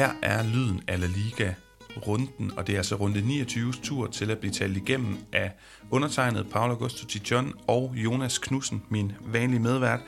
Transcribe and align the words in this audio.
Her 0.00 0.12
er 0.22 0.42
lyden 0.42 0.82
af 0.88 1.00
La 1.00 1.06
Liga 1.06 1.54
runden, 2.06 2.52
og 2.56 2.66
det 2.66 2.72
er 2.72 2.76
altså 2.76 2.94
runde 2.94 3.20
29 3.20 3.72
tur 3.72 4.06
til 4.06 4.30
at 4.30 4.38
blive 4.38 4.52
talt 4.52 4.76
igennem 4.76 5.18
af 5.32 5.52
undertegnet 5.90 6.46
Paolo 6.50 6.72
Augusto 6.72 7.06
Tijon 7.06 7.52
og 7.66 7.92
Jonas 7.96 8.38
Knudsen, 8.38 8.82
min 8.88 9.12
vanlige 9.20 9.60
medvært. 9.60 10.00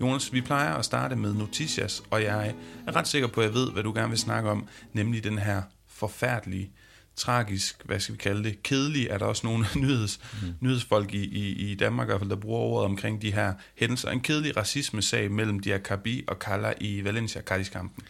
Jonas, 0.00 0.32
vi 0.32 0.40
plejer 0.40 0.74
at 0.74 0.84
starte 0.84 1.16
med 1.16 1.34
Noticias, 1.34 2.02
og 2.10 2.22
jeg 2.22 2.54
er 2.86 2.96
ret 2.96 3.08
sikker 3.08 3.28
på, 3.28 3.40
at 3.40 3.46
jeg 3.46 3.54
ved, 3.54 3.72
hvad 3.72 3.82
du 3.82 3.92
gerne 3.92 4.08
vil 4.08 4.18
snakke 4.18 4.50
om, 4.50 4.68
nemlig 4.92 5.24
den 5.24 5.38
her 5.38 5.62
forfærdelige, 5.86 6.70
tragisk, 7.16 7.82
hvad 7.84 8.00
skal 8.00 8.12
vi 8.12 8.18
kalde 8.18 8.44
det, 8.44 8.62
kedelig, 8.62 9.06
er 9.06 9.18
der 9.18 9.26
også 9.26 9.46
nogle 9.46 9.66
nyheds, 9.82 10.20
mm. 10.42 10.54
nyhedsfolk 10.60 11.14
i, 11.14 11.24
i, 11.24 11.70
i 11.70 11.74
Danmark, 11.74 12.06
i 12.06 12.10
hvert 12.10 12.20
fald, 12.20 12.30
der 12.30 12.36
bruger 12.36 12.60
ordet 12.60 12.84
omkring 12.84 13.22
de 13.22 13.32
her 13.32 13.54
hændelser. 13.76 14.10
En 14.10 14.20
kedelig 14.20 14.56
racisme-sag 14.56 15.30
mellem 15.30 15.60
Diakabi 15.60 16.24
og 16.28 16.38
Kalla 16.38 16.72
i 16.80 17.04
Valencia 17.04 17.42
Cadiz-kampen. 17.42 18.04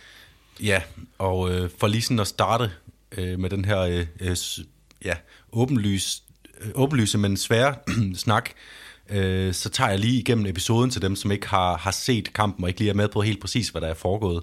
Ja, 0.62 0.82
og 1.18 1.50
øh, 1.50 1.70
for 1.78 1.86
lige 1.86 2.02
sådan 2.02 2.18
at 2.18 2.26
starte 2.26 2.70
øh, 3.12 3.38
med 3.38 3.50
den 3.50 3.64
her 3.64 3.80
øh, 3.80 4.06
øh, 4.20 4.36
ja, 5.04 5.14
åbenlys, 5.52 6.22
øh, 6.60 6.70
åbenlyse, 6.74 7.18
men 7.18 7.36
svære 7.36 7.74
snak, 8.14 8.50
øh, 9.10 9.54
så 9.54 9.68
tager 9.68 9.90
jeg 9.90 9.98
lige 9.98 10.20
igennem 10.20 10.46
episoden 10.46 10.90
til 10.90 11.02
dem, 11.02 11.16
som 11.16 11.32
ikke 11.32 11.48
har, 11.48 11.76
har 11.76 11.90
set 11.90 12.32
kampen 12.32 12.64
og 12.64 12.68
ikke 12.68 12.80
lige 12.80 12.90
er 12.90 12.94
med 12.94 13.08
på 13.08 13.22
helt 13.22 13.40
præcis, 13.40 13.68
hvad 13.68 13.80
der 13.80 13.88
er 13.88 13.94
foregået. 13.94 14.42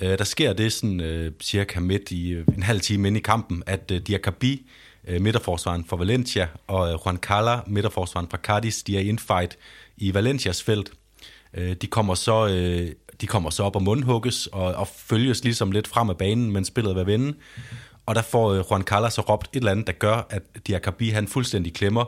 Øh, 0.00 0.18
der 0.18 0.24
sker 0.24 0.52
det 0.52 0.72
sådan 0.72 1.00
øh, 1.00 1.32
cirka 1.40 1.80
midt 1.80 2.10
i 2.10 2.30
øh, 2.30 2.46
en 2.56 2.62
halv 2.62 2.80
time 2.80 3.08
inde 3.08 3.18
i 3.18 3.22
kampen, 3.22 3.62
at 3.66 3.90
øh, 3.90 4.00
Diakabi, 4.00 4.66
øh, 5.08 5.20
midterforsvaren 5.20 5.84
for 5.84 5.96
Valencia, 5.96 6.48
og 6.66 6.88
øh, 6.88 6.98
Juan 7.06 7.16
Cala, 7.16 7.60
midterforsvaren 7.66 8.28
fra 8.30 8.38
Cadiz, 8.38 8.82
de 8.82 8.96
er 8.96 9.00
i 9.00 9.08
en 9.08 9.18
fight 9.18 9.58
i 9.96 10.14
Valencias 10.14 10.62
felt. 10.62 10.92
Øh, 11.54 11.72
de 11.72 11.86
kommer 11.86 12.14
så 12.14 12.46
øh, 12.46 12.92
de 13.22 13.26
kommer 13.26 13.50
så 13.50 13.62
op 13.62 13.76
og 13.76 13.82
mundhugges 13.82 14.46
og, 14.46 14.74
og 14.74 14.88
følges 14.88 15.44
ligesom 15.44 15.72
lidt 15.72 15.88
frem 15.88 16.10
af 16.10 16.16
banen, 16.16 16.52
men 16.52 16.64
spillet 16.64 16.96
vil 16.96 17.06
vende. 17.06 17.34
Og 18.06 18.14
der 18.14 18.22
får 18.22 18.52
øh, 18.52 18.64
Juan 18.70 18.82
Carlos 18.82 19.12
så 19.12 19.20
råbt 19.20 19.48
et 19.52 19.56
eller 19.56 19.70
andet, 19.70 19.86
der 19.86 19.92
gør, 19.92 20.26
at 20.30 20.42
Diakabi 20.66 21.08
han 21.08 21.28
fuldstændig 21.28 21.74
klemmer. 21.74 22.04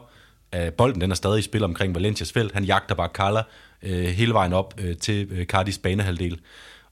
Øh, 0.55 0.73
bolden 0.73 1.01
den 1.01 1.11
er 1.11 1.15
stadig 1.15 1.39
i 1.39 1.42
spil 1.42 1.65
omkring 1.65 1.95
Valencias 1.95 2.33
felt. 2.33 2.53
Han 2.53 2.65
jagter 2.65 2.95
bare 2.95 3.09
Carla 3.15 3.42
øh, 3.83 4.05
hele 4.05 4.35
vejen 4.35 4.53
op 4.53 4.75
øh, 4.79 4.97
til 4.97 5.29
øh, 5.31 5.47
Cardis 5.47 5.79
banehalvdel. 5.79 6.41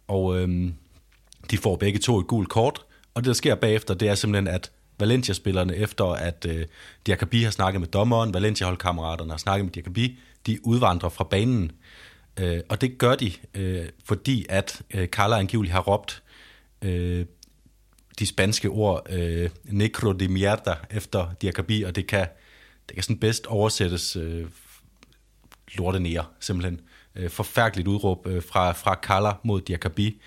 Og 0.08 0.38
øh, 0.38 0.70
de 1.50 1.58
får 1.58 1.76
begge 1.76 1.98
to 1.98 2.18
et 2.18 2.26
gult 2.26 2.48
kort. 2.48 2.84
Og 3.14 3.22
det, 3.22 3.26
der 3.26 3.34
sker 3.34 3.54
bagefter, 3.54 3.94
det 3.94 4.08
er 4.08 4.14
simpelthen, 4.14 4.54
at 4.54 4.70
Valencia-spillerne, 5.00 5.76
efter 5.76 6.04
at 6.04 6.46
øh, 6.48 6.66
Diakabi 7.06 7.42
har 7.42 7.50
snakket 7.50 7.80
med 7.80 7.88
dommeren, 7.88 8.34
Valencia-holdkammeraterne 8.34 9.30
har 9.30 9.38
snakket 9.38 9.64
med 9.64 9.72
Diakabi, 9.72 10.18
de 10.46 10.66
udvandrer 10.66 11.08
fra 11.08 11.24
banen. 11.24 11.72
Øh, 12.40 12.60
og 12.68 12.80
det 12.80 12.98
gør 12.98 13.14
de, 13.14 13.32
øh, 13.54 13.88
fordi 14.04 14.46
at 14.48 14.82
øh, 14.94 15.08
Carla 15.08 15.38
angiveligt 15.38 15.72
har 15.72 15.80
råbt 15.80 16.22
øh, 16.82 17.26
de 18.18 18.26
spanske 18.26 18.68
ord 18.68 19.06
øh, 19.10 19.50
necro 19.64 20.12
de 20.12 20.28
mierda 20.28 20.74
efter 20.90 21.34
Diakabi, 21.42 21.82
og 21.82 21.96
det 21.96 22.06
kan, 22.06 22.26
det 22.88 22.94
kan 22.94 23.02
sådan 23.02 23.18
bedst 23.18 23.46
oversættes 23.46 24.16
øh, 24.16 24.46
lortenere, 25.74 26.24
simpelthen. 26.40 26.80
Øh, 27.16 27.30
forfærdeligt 27.30 27.88
udråb 27.88 28.26
øh, 28.26 28.42
fra, 28.42 28.72
fra 28.72 28.94
Carla 29.02 29.32
mod 29.42 29.60
Diakabi. 29.60 30.20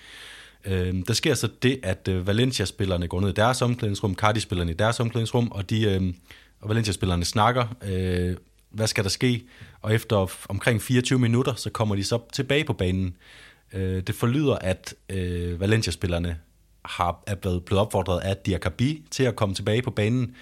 Øh, 0.64 0.94
der 1.08 1.14
sker 1.14 1.34
så 1.34 1.48
det, 1.62 1.80
at 1.82 2.08
øh, 2.08 2.26
Valencia-spillerne 2.26 3.08
går 3.08 3.20
ned 3.20 3.28
i 3.28 3.32
deres 3.32 3.62
omklædningsrum, 3.62 4.14
Cardi-spillerne 4.14 4.70
i 4.70 4.74
deres 4.74 5.00
omklædningsrum, 5.00 5.48
og, 5.50 5.70
de, 5.70 5.82
øh, 5.82 6.14
og 6.60 6.68
Valencia-spillerne 6.68 7.24
snakker, 7.24 7.76
øh, 7.82 8.36
hvad 8.76 8.86
skal 8.86 9.04
der 9.04 9.10
ske? 9.10 9.44
Og 9.82 9.94
efter 9.94 10.30
omkring 10.48 10.82
24 10.82 11.18
minutter, 11.18 11.54
så 11.54 11.70
kommer 11.70 11.94
de 11.94 12.04
så 12.04 12.18
tilbage 12.32 12.64
på 12.64 12.72
banen. 12.72 13.16
Øh, 13.72 14.02
det 14.02 14.14
forlyder, 14.14 14.54
at 14.54 14.94
øh, 15.10 15.60
Valencia-spillerne 15.60 16.38
har, 16.84 17.22
er 17.26 17.34
blevet, 17.34 17.64
blevet 17.64 17.80
opfordret 17.80 18.20
af 18.20 18.36
Diakabi 18.36 19.02
til 19.10 19.22
at 19.22 19.36
komme 19.36 19.54
tilbage 19.54 19.82
på 19.82 19.90
banen. 19.90 20.34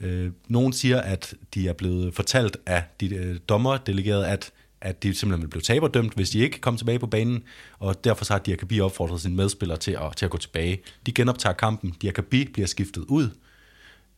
Øh, 0.00 0.32
nogen 0.48 0.72
siger, 0.72 1.00
at 1.00 1.34
de 1.54 1.68
er 1.68 1.72
blevet 1.72 2.14
fortalt 2.14 2.56
af 2.66 2.84
de 3.00 3.14
øh, 3.14 3.38
dommerdelegerede, 3.48 4.26
at 4.26 4.52
at 4.80 5.02
de 5.02 5.14
simpelthen 5.14 5.42
vil 5.42 5.50
blive 5.50 5.62
taberdømt, 5.62 6.14
hvis 6.14 6.30
de 6.30 6.38
ikke 6.38 6.60
kommer 6.60 6.78
tilbage 6.78 6.98
på 6.98 7.06
banen, 7.06 7.42
og 7.78 8.04
derfor 8.04 8.24
så 8.24 8.32
har 8.32 8.38
Diakabi 8.38 8.80
opfordret 8.80 9.20
sine 9.20 9.36
medspillere 9.36 9.78
til 9.78 9.92
at, 9.92 10.16
til 10.16 10.24
at 10.24 10.30
gå 10.30 10.38
tilbage. 10.38 10.80
De 11.06 11.12
genoptager 11.12 11.54
kampen, 11.54 11.90
Diakabi 12.02 12.48
bliver 12.52 12.66
skiftet 12.66 13.04
ud, 13.08 13.30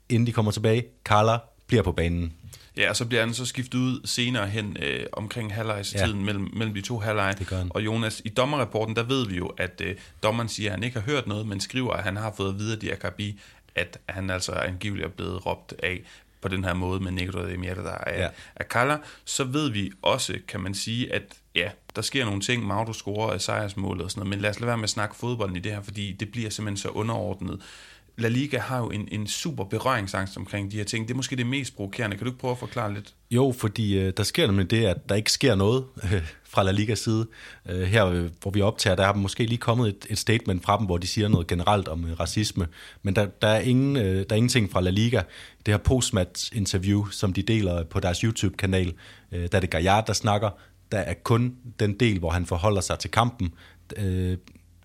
inden 0.08 0.26
de 0.26 0.32
kommer 0.32 0.52
tilbage. 0.52 0.84
Carla 1.04 1.38
bliver 1.66 1.82
på 1.82 1.92
banen. 1.92 2.32
Ja, 2.76 2.88
og 2.88 2.96
så 2.96 3.04
bliver 3.04 3.24
han 3.24 3.34
så 3.34 3.46
skiftet 3.46 3.78
ud 3.78 4.00
senere 4.04 4.48
hen 4.48 4.76
øh, 4.82 5.06
omkring 5.12 5.54
halvlejstiden 5.54 6.18
ja. 6.18 6.24
mellem, 6.24 6.50
mellem 6.52 6.74
de 6.74 6.80
to 6.80 6.98
halvleje. 6.98 7.34
Og 7.70 7.84
Jonas, 7.84 8.22
i 8.24 8.28
dommerrapporten, 8.28 8.96
der 8.96 9.02
ved 9.02 9.26
vi 9.26 9.36
jo, 9.36 9.46
at 9.46 9.80
øh, 9.84 9.96
dommeren 10.22 10.48
siger, 10.48 10.70
at 10.70 10.74
han 10.74 10.84
ikke 10.84 11.00
har 11.00 11.12
hørt 11.12 11.26
noget, 11.26 11.46
men 11.46 11.60
skriver, 11.60 11.92
at 11.92 12.04
han 12.04 12.16
har 12.16 12.32
fået 12.36 12.58
videre 12.58 12.80
Diakabi, 12.80 13.40
at 13.74 13.98
han 14.08 14.30
altså 14.30 14.52
angiveligt 14.52 15.06
er 15.06 15.10
blevet 15.10 15.46
råbt 15.46 15.74
af 15.82 16.02
på 16.40 16.48
den 16.48 16.64
her 16.64 16.74
måde 16.74 17.00
med 17.00 17.12
Negro 17.12 17.48
de 17.48 17.56
Mierda 17.56 17.96
af, 18.06 18.20
ja. 18.20 18.28
af 18.56 18.68
Kalla, 18.68 18.98
så 19.24 19.44
ved 19.44 19.70
vi 19.70 19.90
også, 20.02 20.38
kan 20.48 20.60
man 20.60 20.74
sige, 20.74 21.12
at 21.12 21.22
ja, 21.54 21.70
der 21.96 22.02
sker 22.02 22.24
nogle 22.24 22.40
ting, 22.40 22.66
Mauro 22.66 22.92
scorer 22.92 23.32
af 23.32 23.40
sejrsmålet 23.40 24.04
og 24.04 24.10
sådan 24.10 24.20
noget, 24.20 24.30
men 24.30 24.40
lad 24.40 24.50
os 24.50 24.60
lade 24.60 24.66
være 24.66 24.76
med 24.76 24.84
at 24.84 24.90
snakke 24.90 25.16
fodbolden 25.16 25.56
i 25.56 25.60
det 25.60 25.72
her, 25.72 25.82
fordi 25.82 26.12
det 26.12 26.32
bliver 26.32 26.50
simpelthen 26.50 26.76
så 26.76 26.88
underordnet. 26.88 27.60
La 28.18 28.28
Liga 28.28 28.58
har 28.58 28.78
jo 28.78 28.90
en, 28.90 29.08
en 29.12 29.26
super 29.26 29.64
berøringsangst 29.64 30.36
omkring 30.36 30.72
de 30.72 30.76
her 30.76 30.84
ting. 30.84 31.08
Det 31.08 31.14
er 31.14 31.16
måske 31.16 31.36
det 31.36 31.46
mest 31.46 31.76
provokerende. 31.76 32.16
Kan 32.16 32.24
du 32.24 32.30
ikke 32.30 32.40
prøve 32.40 32.52
at 32.52 32.58
forklare 32.58 32.94
lidt? 32.94 33.14
Jo, 33.30 33.54
fordi 33.58 33.98
øh, 33.98 34.12
der 34.16 34.22
sker 34.22 34.46
nemlig 34.46 34.70
det, 34.70 34.84
at 34.84 35.08
der 35.08 35.14
ikke 35.14 35.32
sker 35.32 35.54
noget 35.54 35.84
øh, 36.04 36.22
fra 36.44 36.62
La 36.62 36.70
Ligas 36.70 36.98
side. 36.98 37.26
Øh, 37.68 37.82
her, 37.82 38.06
øh, 38.06 38.30
hvor 38.42 38.50
vi 38.50 38.60
optager, 38.60 38.96
der 38.96 39.06
er 39.06 39.14
måske 39.14 39.46
lige 39.46 39.58
kommet 39.58 39.88
et, 39.88 40.06
et 40.10 40.18
statement 40.18 40.64
fra 40.64 40.78
dem, 40.78 40.86
hvor 40.86 40.98
de 40.98 41.06
siger 41.06 41.28
noget 41.28 41.46
generelt 41.46 41.88
om 41.88 42.04
øh, 42.04 42.20
racisme. 42.20 42.66
Men 43.02 43.16
der, 43.16 43.26
der, 43.26 43.48
er 43.48 43.60
ingen, 43.60 43.96
øh, 43.96 44.16
der 44.16 44.26
er 44.30 44.36
ingenting 44.36 44.72
fra 44.72 44.80
La 44.80 44.90
Liga. 44.90 45.22
Det 45.66 45.74
her 45.74 45.78
postmatch-interview, 45.78 47.06
som 47.10 47.32
de 47.32 47.42
deler 47.42 47.78
øh, 47.78 47.86
på 47.86 48.00
deres 48.00 48.18
YouTube-kanal, 48.18 48.92
øh, 49.32 49.48
der 49.52 49.56
er 49.56 49.60
det 49.60 49.70
Gaillard, 49.70 50.06
der 50.06 50.12
snakker. 50.12 50.50
Der 50.92 50.98
er 50.98 51.14
kun 51.14 51.56
den 51.80 52.00
del, 52.00 52.18
hvor 52.18 52.30
han 52.30 52.46
forholder 52.46 52.80
sig 52.80 52.98
til 52.98 53.10
kampen. 53.10 53.54
Øh, 53.96 54.36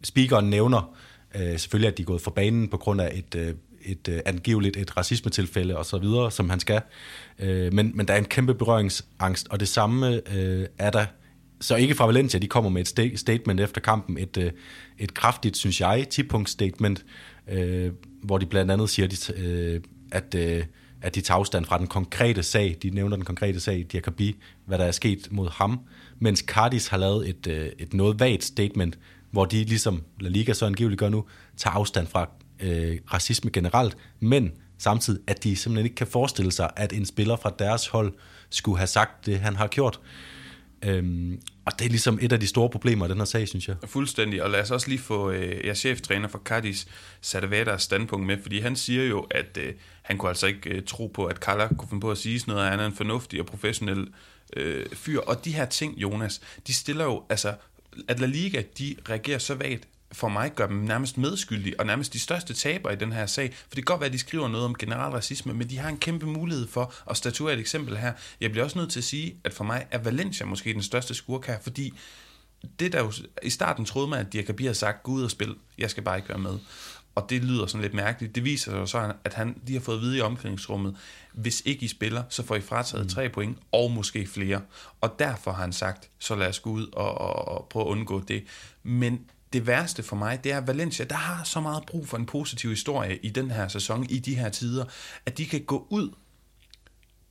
speakeren 0.03 0.49
nævner 0.49 0.95
Øh, 1.35 1.59
selvfølgelig 1.59 1.91
at 1.91 1.97
de 1.97 2.03
gået 2.03 2.21
for 2.21 2.31
banen 2.31 2.67
på 2.67 2.77
grund 2.77 3.01
af 3.01 3.11
et, 3.13 3.35
øh, 3.35 3.53
et 3.81 4.07
øh, 4.07 4.19
angiveligt 4.25 4.77
et 4.77 4.97
racismetilfælde 4.97 5.77
og 5.77 5.85
så 5.85 5.97
videre, 5.97 6.31
som 6.31 6.49
han 6.49 6.59
skal. 6.59 6.81
Øh, 7.39 7.73
men, 7.73 7.91
men 7.95 8.07
der 8.07 8.13
er 8.13 8.17
en 8.17 8.25
kæmpe 8.25 8.53
berøringsangst, 8.53 9.47
og 9.47 9.59
det 9.59 9.67
samme 9.67 10.21
øh, 10.35 10.67
er 10.77 10.89
der 10.89 11.05
så 11.61 11.75
ikke 11.75 11.95
fra 11.95 12.05
Valencia, 12.05 12.39
de 12.39 12.47
kommer 12.47 12.69
med 12.69 12.97
et 12.97 13.19
statement 13.19 13.59
efter 13.59 13.81
kampen, 13.81 14.17
et, 14.17 14.37
øh, 14.37 14.51
et 14.97 15.13
kraftigt, 15.13 15.57
synes 15.57 15.81
jeg, 15.81 16.07
10-punkt 16.13 16.49
statement, 16.49 17.05
øh, 17.49 17.91
hvor 18.23 18.37
de 18.37 18.45
blandt 18.45 18.71
andet 18.71 18.89
siger, 18.89 19.07
de, 19.07 19.15
øh, 19.35 19.81
at, 20.11 20.35
øh, 20.35 20.63
at 21.01 21.15
de 21.15 21.21
tager 21.21 21.37
afstand 21.37 21.65
fra 21.65 21.77
den 21.77 21.87
konkrete 21.87 22.43
sag, 22.43 22.77
de 22.83 22.89
nævner 22.89 23.15
den 23.15 23.25
konkrete 23.25 23.59
sag, 23.59 23.85
Diakabi, 23.91 24.35
hvad 24.65 24.77
der 24.77 24.85
er 24.85 24.91
sket 24.91 25.27
mod 25.31 25.49
ham, 25.49 25.79
mens 26.19 26.39
Cardis 26.39 26.87
har 26.87 26.97
lavet 26.97 27.29
et, 27.29 27.47
øh, 27.47 27.69
et 27.79 27.93
noget 27.93 28.19
vagt 28.19 28.43
statement, 28.43 28.97
hvor 29.31 29.45
de 29.45 29.63
ligesom 29.63 30.03
La 30.19 30.29
Liga 30.29 30.53
så 30.53 30.65
angiveligt 30.65 30.99
gør 30.99 31.09
nu, 31.09 31.25
tager 31.57 31.73
afstand 31.73 32.07
fra 32.07 32.29
øh, 32.59 32.97
racisme 33.13 33.51
generelt, 33.51 33.97
men 34.19 34.51
samtidig, 34.77 35.21
at 35.27 35.43
de 35.43 35.55
simpelthen 35.55 35.85
ikke 35.85 35.95
kan 35.95 36.07
forestille 36.07 36.51
sig, 36.51 36.69
at 36.75 36.93
en 36.93 37.05
spiller 37.05 37.35
fra 37.35 37.53
deres 37.59 37.87
hold 37.87 38.13
skulle 38.49 38.77
have 38.77 38.87
sagt 38.87 39.25
det, 39.25 39.39
han 39.39 39.55
har 39.55 39.67
gjort. 39.67 39.99
Øhm, 40.85 41.41
og 41.65 41.79
det 41.79 41.85
er 41.85 41.89
ligesom 41.89 42.19
et 42.21 42.31
af 42.31 42.39
de 42.39 42.47
store 42.47 42.69
problemer 42.69 43.05
i 43.05 43.09
den 43.09 43.17
her 43.17 43.25
sag, 43.25 43.47
synes 43.47 43.67
jeg. 43.67 43.75
Fuldstændig, 43.85 44.43
og 44.43 44.49
lad 44.49 44.61
os 44.61 44.71
også 44.71 44.87
lige 44.87 44.99
få 44.99 45.31
øh, 45.31 45.65
jeres 45.65 45.77
cheftræner 45.77 46.27
for 46.27 46.39
Cardis, 46.39 46.87
Sadavadas 47.21 47.83
standpunkt 47.83 48.27
med, 48.27 48.37
fordi 48.41 48.59
han 48.59 48.75
siger 48.75 49.03
jo, 49.03 49.27
at 49.31 49.57
øh, 49.59 49.73
han 50.01 50.17
kunne 50.17 50.29
altså 50.29 50.47
ikke 50.47 50.69
øh, 50.69 50.83
tro 50.85 51.07
på, 51.07 51.25
at 51.25 51.39
Kalla 51.39 51.67
kunne 51.67 51.89
finde 51.89 52.01
på 52.01 52.11
at 52.11 52.17
sige 52.17 52.39
sådan 52.39 52.51
noget, 52.51 52.65
at 52.65 52.71
han 52.71 52.79
er 52.79 52.85
en 52.85 52.93
fornuftig 52.93 53.39
og 53.39 53.45
professionel 53.45 54.07
øh, 54.55 54.85
fyr. 54.93 55.19
Og 55.19 55.45
de 55.45 55.51
her 55.51 55.65
ting, 55.65 55.97
Jonas, 55.97 56.41
de 56.67 56.73
stiller 56.73 57.03
jo 57.03 57.23
altså 57.29 57.53
at 58.07 58.19
La 58.19 58.25
Liga, 58.25 58.63
de 58.77 58.95
reagerer 59.09 59.39
så 59.39 59.55
vagt, 59.55 59.87
for 60.11 60.27
mig 60.27 60.51
gør 60.55 60.67
dem 60.67 60.77
nærmest 60.77 61.17
medskyldige, 61.17 61.79
og 61.79 61.85
nærmest 61.85 62.13
de 62.13 62.19
største 62.19 62.53
taber 62.53 62.91
i 62.91 62.95
den 62.95 63.11
her 63.11 63.25
sag. 63.25 63.53
For 63.53 63.75
det 63.75 63.75
kan 63.75 63.83
godt 63.83 63.99
være, 63.99 64.07
at 64.07 64.13
de 64.13 64.19
skriver 64.19 64.47
noget 64.47 64.65
om 64.65 64.75
general 64.75 65.11
racisme, 65.11 65.53
men 65.53 65.69
de 65.69 65.77
har 65.77 65.89
en 65.89 65.97
kæmpe 65.97 66.25
mulighed 66.25 66.67
for 66.67 66.93
at 67.09 67.17
statuere 67.17 67.53
et 67.53 67.59
eksempel 67.59 67.97
her. 67.97 68.13
Jeg 68.41 68.51
bliver 68.51 68.63
også 68.63 68.77
nødt 68.77 68.91
til 68.91 68.99
at 68.99 69.03
sige, 69.03 69.35
at 69.43 69.53
for 69.53 69.63
mig 69.63 69.85
er 69.91 69.97
Valencia 69.97 70.45
måske 70.45 70.73
den 70.73 70.83
største 70.83 71.13
skurk 71.13 71.45
her, 71.47 71.59
fordi 71.59 71.93
det 72.79 72.91
der 72.93 72.99
jo, 72.99 73.11
i 73.43 73.49
starten 73.49 73.85
troede 73.85 74.07
man, 74.07 74.19
at 74.19 74.33
Diakabi 74.33 74.63
havde 74.63 74.75
sagt, 74.75 75.03
gå 75.03 75.11
ud 75.11 75.23
og 75.23 75.31
spil, 75.31 75.55
jeg 75.77 75.89
skal 75.89 76.03
bare 76.03 76.17
ikke 76.17 76.29
være 76.29 76.37
med. 76.37 76.57
Og 77.17 77.29
det 77.29 77.43
lyder 77.43 77.65
sådan 77.65 77.81
lidt 77.81 77.93
mærkeligt. 77.93 78.35
Det 78.35 78.43
viser 78.43 78.71
sig 78.71 78.87
så, 78.87 79.13
at 79.23 79.33
han, 79.33 79.55
de 79.67 79.73
har 79.73 79.79
fået 79.79 79.95
at 79.95 80.01
vide 80.01 80.17
i 80.17 80.21
omklædningsrummet, 80.21 80.95
hvis 81.33 81.61
ikke 81.65 81.85
I 81.85 81.87
spiller, 81.87 82.23
så 82.29 82.43
får 82.43 82.55
I 82.55 82.61
frataget 82.61 83.05
mm. 83.05 83.09
tre 83.09 83.29
point, 83.29 83.57
og 83.71 83.91
måske 83.91 84.27
flere. 84.27 84.61
Og 85.01 85.15
derfor 85.19 85.51
har 85.51 85.61
han 85.61 85.73
sagt, 85.73 86.09
så 86.19 86.35
lad 86.35 86.47
os 86.47 86.59
gå 86.59 86.69
ud 86.69 86.87
og, 86.93 87.17
og, 87.17 87.47
og 87.47 87.67
prøve 87.69 87.85
at 87.85 87.89
undgå 87.89 88.21
det. 88.27 88.43
Men 88.83 89.19
det 89.53 89.67
værste 89.67 90.03
for 90.03 90.15
mig, 90.15 90.43
det 90.43 90.51
er 90.51 90.61
Valencia, 90.61 91.05
der 91.05 91.15
har 91.15 91.43
så 91.43 91.59
meget 91.59 91.83
brug 91.85 92.07
for 92.07 92.17
en 92.17 92.25
positiv 92.25 92.69
historie 92.69 93.17
i 93.17 93.29
den 93.29 93.51
her 93.51 93.67
sæson, 93.67 94.05
i 94.09 94.19
de 94.19 94.35
her 94.35 94.49
tider, 94.49 94.85
at 95.25 95.37
de 95.37 95.45
kan 95.45 95.61
gå 95.63 95.87
ud 95.89 96.09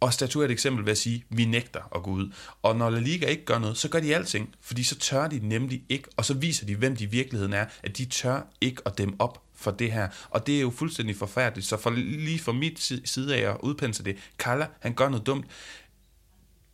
og 0.00 0.12
statuere 0.12 0.46
et 0.46 0.52
eksempel 0.52 0.84
ved 0.84 0.92
at 0.92 0.98
sige, 0.98 1.24
vi 1.30 1.44
nægter 1.44 1.96
at 1.96 2.02
gå 2.02 2.10
ud. 2.10 2.32
Og 2.62 2.76
når 2.76 2.90
La 2.90 2.98
Liga 2.98 3.26
ikke 3.26 3.44
gør 3.44 3.58
noget, 3.58 3.76
så 3.76 3.88
gør 3.88 4.00
de 4.00 4.14
alting, 4.14 4.54
fordi 4.60 4.82
så 4.82 4.98
tør 4.98 5.28
de 5.28 5.48
nemlig 5.48 5.82
ikke, 5.88 6.08
og 6.16 6.24
så 6.24 6.34
viser 6.34 6.66
de, 6.66 6.76
hvem 6.76 6.96
de 6.96 7.04
i 7.04 7.06
virkeligheden 7.06 7.52
er, 7.52 7.66
at 7.82 7.98
de 7.98 8.04
tør 8.04 8.40
ikke 8.60 8.82
at 8.86 8.98
dem 8.98 9.20
op 9.20 9.45
for 9.56 9.70
det 9.70 9.92
her. 9.92 10.08
Og 10.30 10.46
det 10.46 10.56
er 10.56 10.60
jo 10.60 10.70
fuldstændig 10.70 11.16
forfærdeligt. 11.16 11.66
Så 11.66 11.76
for, 11.76 11.90
lige 11.90 12.38
fra 12.38 12.52
mit 12.52 12.92
side 13.04 13.36
af 13.36 13.50
at 13.50 13.56
udpensle 13.62 14.04
det, 14.04 14.16
Kalla, 14.38 14.66
han 14.80 14.94
gør 14.94 15.08
noget 15.08 15.26
dumt 15.26 15.46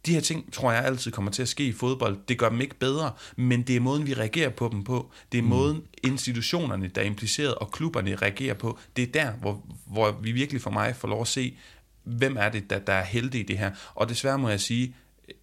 de 0.06 0.14
her 0.14 0.20
ting, 0.20 0.52
tror 0.52 0.72
jeg 0.72 0.84
altid 0.84 1.10
kommer 1.12 1.30
til 1.30 1.42
at 1.42 1.48
ske 1.48 1.64
i 1.64 1.72
fodbold. 1.72 2.18
Det 2.28 2.38
gør 2.38 2.48
dem 2.48 2.60
ikke 2.60 2.74
bedre, 2.74 3.12
men 3.36 3.62
det 3.62 3.76
er 3.76 3.80
måden, 3.80 4.06
vi 4.06 4.14
reagerer 4.14 4.50
på 4.50 4.68
dem 4.72 4.84
på. 4.84 5.10
Det 5.32 5.38
er 5.38 5.42
mm. 5.42 5.48
måden, 5.48 5.82
institutionerne, 6.02 6.88
der 6.88 7.00
er 7.00 7.04
impliceret, 7.04 7.54
og 7.54 7.70
klubberne 7.70 8.16
reagerer 8.16 8.54
på. 8.54 8.78
Det 8.96 9.02
er 9.02 9.12
der, 9.12 9.32
hvor, 9.32 9.64
hvor 9.86 10.10
vi 10.10 10.32
virkelig 10.32 10.62
for 10.62 10.70
mig 10.70 10.96
får 10.96 11.08
lov 11.08 11.20
at 11.20 11.28
se, 11.28 11.58
hvem 12.04 12.36
er 12.36 12.48
det, 12.48 12.70
der, 12.70 12.78
der 12.78 12.92
er 12.92 13.04
heldig 13.04 13.40
i 13.40 13.42
det 13.42 13.58
her. 13.58 13.70
Og 13.94 14.08
desværre 14.08 14.38
må 14.38 14.48
jeg 14.48 14.60
sige, 14.60 14.94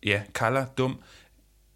ja, 0.06 0.22
Kalla 0.36 0.66
dum, 0.78 1.00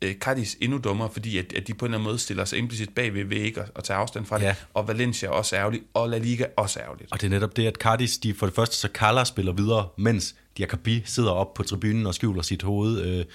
øh, 0.03 0.15
Cardis 0.15 0.57
endnu 0.61 0.77
dummere, 0.77 1.09
fordi 1.13 1.37
at, 1.37 1.53
at 1.53 1.67
de 1.67 1.73
på 1.73 1.85
en 1.85 1.89
eller 1.89 1.97
anden 1.97 2.09
måde 2.09 2.19
stiller 2.19 2.45
sig 2.45 2.59
implicit 2.59 2.95
bagved 2.95 3.25
ved 3.25 3.37
ikke 3.37 3.61
at, 3.61 3.71
at 3.75 3.83
tage 3.83 3.97
afstand 3.97 4.25
fra 4.25 4.37
det, 4.37 4.43
ja. 4.43 4.55
og 4.73 4.87
Valencia 4.87 5.29
er 5.29 5.33
også 5.33 5.55
ærgerlig, 5.55 5.81
og 5.93 6.09
La 6.09 6.17
Liga 6.17 6.45
også 6.57 6.79
ærgerligt. 6.79 7.11
Og 7.11 7.21
det 7.21 7.27
er 7.27 7.31
netop 7.31 7.57
det, 7.57 7.67
at 7.67 7.75
Cardis, 7.75 8.17
de 8.17 8.33
for 8.33 8.45
det 8.45 8.55
første, 8.55 8.75
så 8.75 8.87
Kalla 8.87 9.23
spiller 9.23 9.53
videre, 9.53 9.87
mens 9.97 10.35
Diakabi 10.57 11.01
sidder 11.05 11.31
op 11.31 11.53
på 11.53 11.63
tribunen 11.63 12.05
og 12.05 12.15
skjuler 12.15 12.41
sit 12.41 12.63
hoved, 12.63 13.01
øh, 13.01 13.25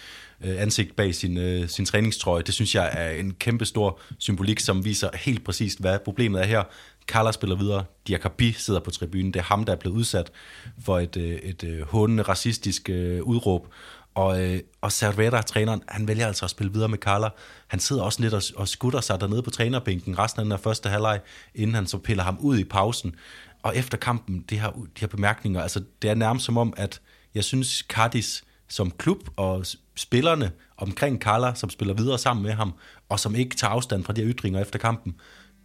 øh, 0.44 0.62
ansigt 0.62 0.96
bag 0.96 1.14
sin, 1.14 1.36
øh, 1.36 1.68
sin 1.68 1.84
træningstrøje. 1.84 2.42
Det 2.42 2.54
synes 2.54 2.74
jeg 2.74 2.90
er 2.92 3.10
en 3.10 3.34
kæmpe 3.34 3.64
stor 3.64 4.00
symbolik, 4.18 4.60
som 4.60 4.84
viser 4.84 5.10
helt 5.14 5.44
præcist, 5.44 5.80
hvad 5.80 5.98
problemet 5.98 6.40
er 6.40 6.46
her. 6.46 6.62
Carla 7.06 7.32
spiller 7.32 7.56
videre, 7.56 7.84
Diakabi 8.08 8.52
sidder 8.52 8.80
på 8.80 8.90
tribunen. 8.90 9.32
Det 9.32 9.40
er 9.40 9.44
ham, 9.44 9.64
der 9.64 9.72
er 9.72 9.76
blevet 9.76 9.96
udsat 9.96 10.30
for 10.84 10.98
et, 10.98 11.16
øh, 11.16 11.24
et, 11.24 11.84
håndende 11.88 12.22
racistisk 12.22 12.90
øh, 12.90 13.22
udråb. 13.22 13.66
Og, 14.18 14.42
øh, 14.42 14.60
og 14.80 14.92
Cervera, 14.92 15.42
træneren, 15.42 15.82
han 15.88 16.08
vælger 16.08 16.26
altså 16.26 16.44
at 16.44 16.50
spille 16.50 16.72
videre 16.72 16.88
med 16.88 16.98
Carla. 16.98 17.28
Han 17.66 17.80
sidder 17.80 18.02
også 18.02 18.22
lidt 18.22 18.34
og, 18.34 18.42
og 18.56 18.68
skutter 18.68 19.00
sig 19.00 19.20
dernede 19.20 19.42
på 19.42 19.50
trænerbænken 19.50 20.18
resten 20.18 20.40
af 20.40 20.44
den 20.44 20.58
første 20.58 20.88
halvleg, 20.88 21.20
inden 21.54 21.74
han 21.74 21.86
så 21.86 21.98
piller 21.98 22.24
ham 22.24 22.38
ud 22.40 22.58
i 22.58 22.64
pausen. 22.64 23.14
Og 23.62 23.76
efter 23.76 23.98
kampen, 23.98 24.44
det 24.48 24.60
her, 24.60 24.70
de 24.70 25.00
her 25.00 25.06
bemærkninger, 25.06 25.62
altså 25.62 25.82
det 26.02 26.10
er 26.10 26.14
nærmest 26.14 26.44
som 26.46 26.58
om, 26.58 26.74
at 26.76 27.00
jeg 27.34 27.44
synes, 27.44 27.84
Cardis 27.88 28.44
som 28.68 28.90
klub 28.90 29.18
og 29.36 29.66
spillerne 29.96 30.50
omkring 30.76 31.20
Carla, 31.20 31.54
som 31.54 31.70
spiller 31.70 31.94
videre 31.94 32.18
sammen 32.18 32.42
med 32.42 32.52
ham, 32.52 32.74
og 33.08 33.20
som 33.20 33.34
ikke 33.34 33.56
tager 33.56 33.70
afstand 33.70 34.04
fra 34.04 34.12
de 34.12 34.20
her 34.24 34.30
ytringer 34.34 34.60
efter 34.60 34.78
kampen, 34.78 35.14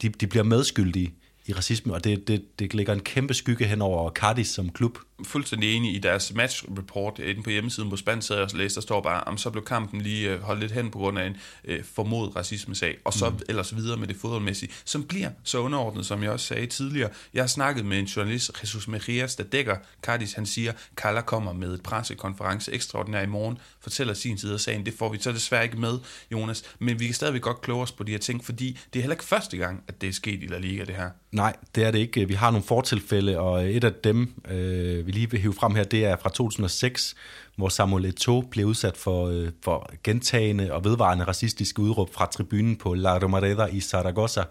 de, 0.02 0.10
de 0.10 0.28
bliver 0.28 0.44
medskyldige 0.44 1.14
i 1.46 1.54
racisme, 1.54 1.94
og 1.94 2.04
det, 2.04 2.28
det, 2.28 2.60
det 2.60 2.74
lægger 2.74 2.94
en 2.94 3.00
kæmpe 3.00 3.34
skygge 3.34 3.66
hen 3.66 3.82
over 3.82 4.10
Cardis 4.12 4.48
som 4.48 4.70
klub 4.70 4.98
fuldstændig 5.26 5.76
enig 5.76 5.96
i 5.96 6.00
deres 6.00 6.34
match 6.34 6.66
report 6.78 7.20
inde 7.20 7.44
på 7.44 7.50
hjemmesiden 7.50 7.90
på 7.90 7.98
Spansk, 7.98 8.32
og 8.32 8.50
læste, 8.54 8.76
der 8.76 8.82
står 8.82 9.02
bare, 9.02 9.24
om 9.24 9.38
så 9.38 9.50
blev 9.50 9.66
kampen 9.66 10.02
lige 10.02 10.30
øh, 10.30 10.42
holdt 10.42 10.62
lidt 10.62 10.72
hen 10.72 10.92
på 10.92 10.98
grund 10.98 11.20
af 11.20 11.28
en 11.28 11.38
øh, 11.66 11.84
formodet 11.84 12.36
racisme-sag, 12.36 12.98
og 13.06 13.14
så 13.14 13.30
mm. 13.30 13.40
ellers 13.50 13.76
videre 13.76 13.98
med 13.98 14.08
det 14.08 14.16
fodboldmæssige, 14.16 14.72
som 14.86 15.04
bliver 15.04 15.30
så 15.44 15.58
underordnet, 15.58 16.06
som 16.06 16.24
jeg 16.24 16.32
også 16.32 16.46
sagde 16.46 16.68
tidligere. 16.68 17.10
Jeg 17.34 17.44
har 17.44 17.48
snakket 17.48 17.86
med 17.86 18.00
en 18.00 18.06
journalist, 18.06 18.52
Jesus 18.62 18.88
Mejias, 18.88 19.36
der 19.36 19.44
dækker 19.44 19.76
Cardis, 20.02 20.34
han 20.34 20.46
siger, 20.46 20.74
Carla 20.96 21.22
kommer 21.22 21.54
med 21.54 21.74
et 21.74 21.84
pressekonference 21.84 22.72
ekstraordinær 22.72 23.22
i 23.22 23.28
morgen, 23.28 23.58
fortæller 23.80 24.14
sin 24.14 24.38
side 24.38 24.54
af 24.54 24.60
sagen, 24.60 24.86
det 24.86 24.94
får 24.94 25.12
vi 25.12 25.18
så 25.20 25.32
desværre 25.32 25.64
ikke 25.64 25.78
med, 25.78 26.00
Jonas, 26.32 26.64
men 26.80 27.00
vi 27.00 27.06
kan 27.06 27.16
stadigvæk 27.16 27.42
godt 27.42 27.62
kloge 27.62 27.84
os 27.84 27.92
på 27.92 28.04
de 28.04 28.12
her 28.12 28.20
ting, 28.20 28.46
fordi 28.46 28.80
det 28.94 29.00
er 29.00 29.04
heller 29.04 29.16
ikke 29.16 29.24
første 29.24 29.58
gang, 29.58 29.84
at 29.88 30.02
det 30.02 30.10
er 30.10 30.14
sket 30.14 30.44
i 30.44 30.48
La 30.48 30.58
Liga, 30.58 30.86
det 30.86 30.96
her. 30.96 31.10
Nej, 31.34 31.56
det 31.76 31.84
er 31.84 31.92
det 31.92 32.00
ikke. 32.00 32.28
Vi 32.28 32.34
har 32.34 32.52
nogle 32.52 32.64
fortilfælde, 32.64 33.40
og 33.40 33.74
et 33.76 33.84
af 33.84 33.94
dem, 33.94 34.34
øh, 34.52 35.08
vi 35.08 35.12
lige 35.12 35.32
vil 35.32 35.40
hive 35.40 35.54
frem 35.54 35.76
her, 35.76 35.84
det 35.84 36.06
er 36.06 36.16
fra 36.22 36.30
2006, 36.30 37.16
hvor 37.56 37.70
Samuel 37.70 38.14
Eto'o 38.14 38.50
blev 38.50 38.66
udsat 38.66 38.98
for, 38.98 39.28
øh, 39.28 39.50
for 39.64 39.92
gentagende 40.04 40.74
og 40.74 40.84
vedvarende 40.84 41.24
racistiske 41.24 41.80
udråb 41.80 42.14
fra 42.14 42.26
tribunen 42.26 42.76
på 42.76 42.94
La 42.94 43.18
Romareda 43.18 43.66
i 43.66 43.80
Zaragoza. 43.80 44.44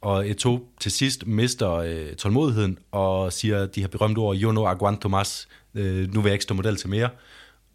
Og 0.00 0.26
Eto'o 0.26 0.58
til 0.80 0.92
sidst 0.92 1.26
mister 1.26 1.72
øh, 1.72 2.14
tålmodigheden 2.14 2.78
og 2.90 3.32
siger 3.32 3.66
de 3.66 3.80
her 3.80 3.88
berømte 3.88 4.18
ord, 4.18 4.36
yo 4.36 4.52
no 4.52 4.66
aguanto 4.66 5.08
más, 5.20 5.48
øh, 5.74 6.14
nu 6.14 6.20
vil 6.20 6.28
jeg 6.28 6.34
ikke 6.34 6.42
stå 6.42 6.54
model 6.54 6.76
til 6.76 6.88
mere, 6.88 7.08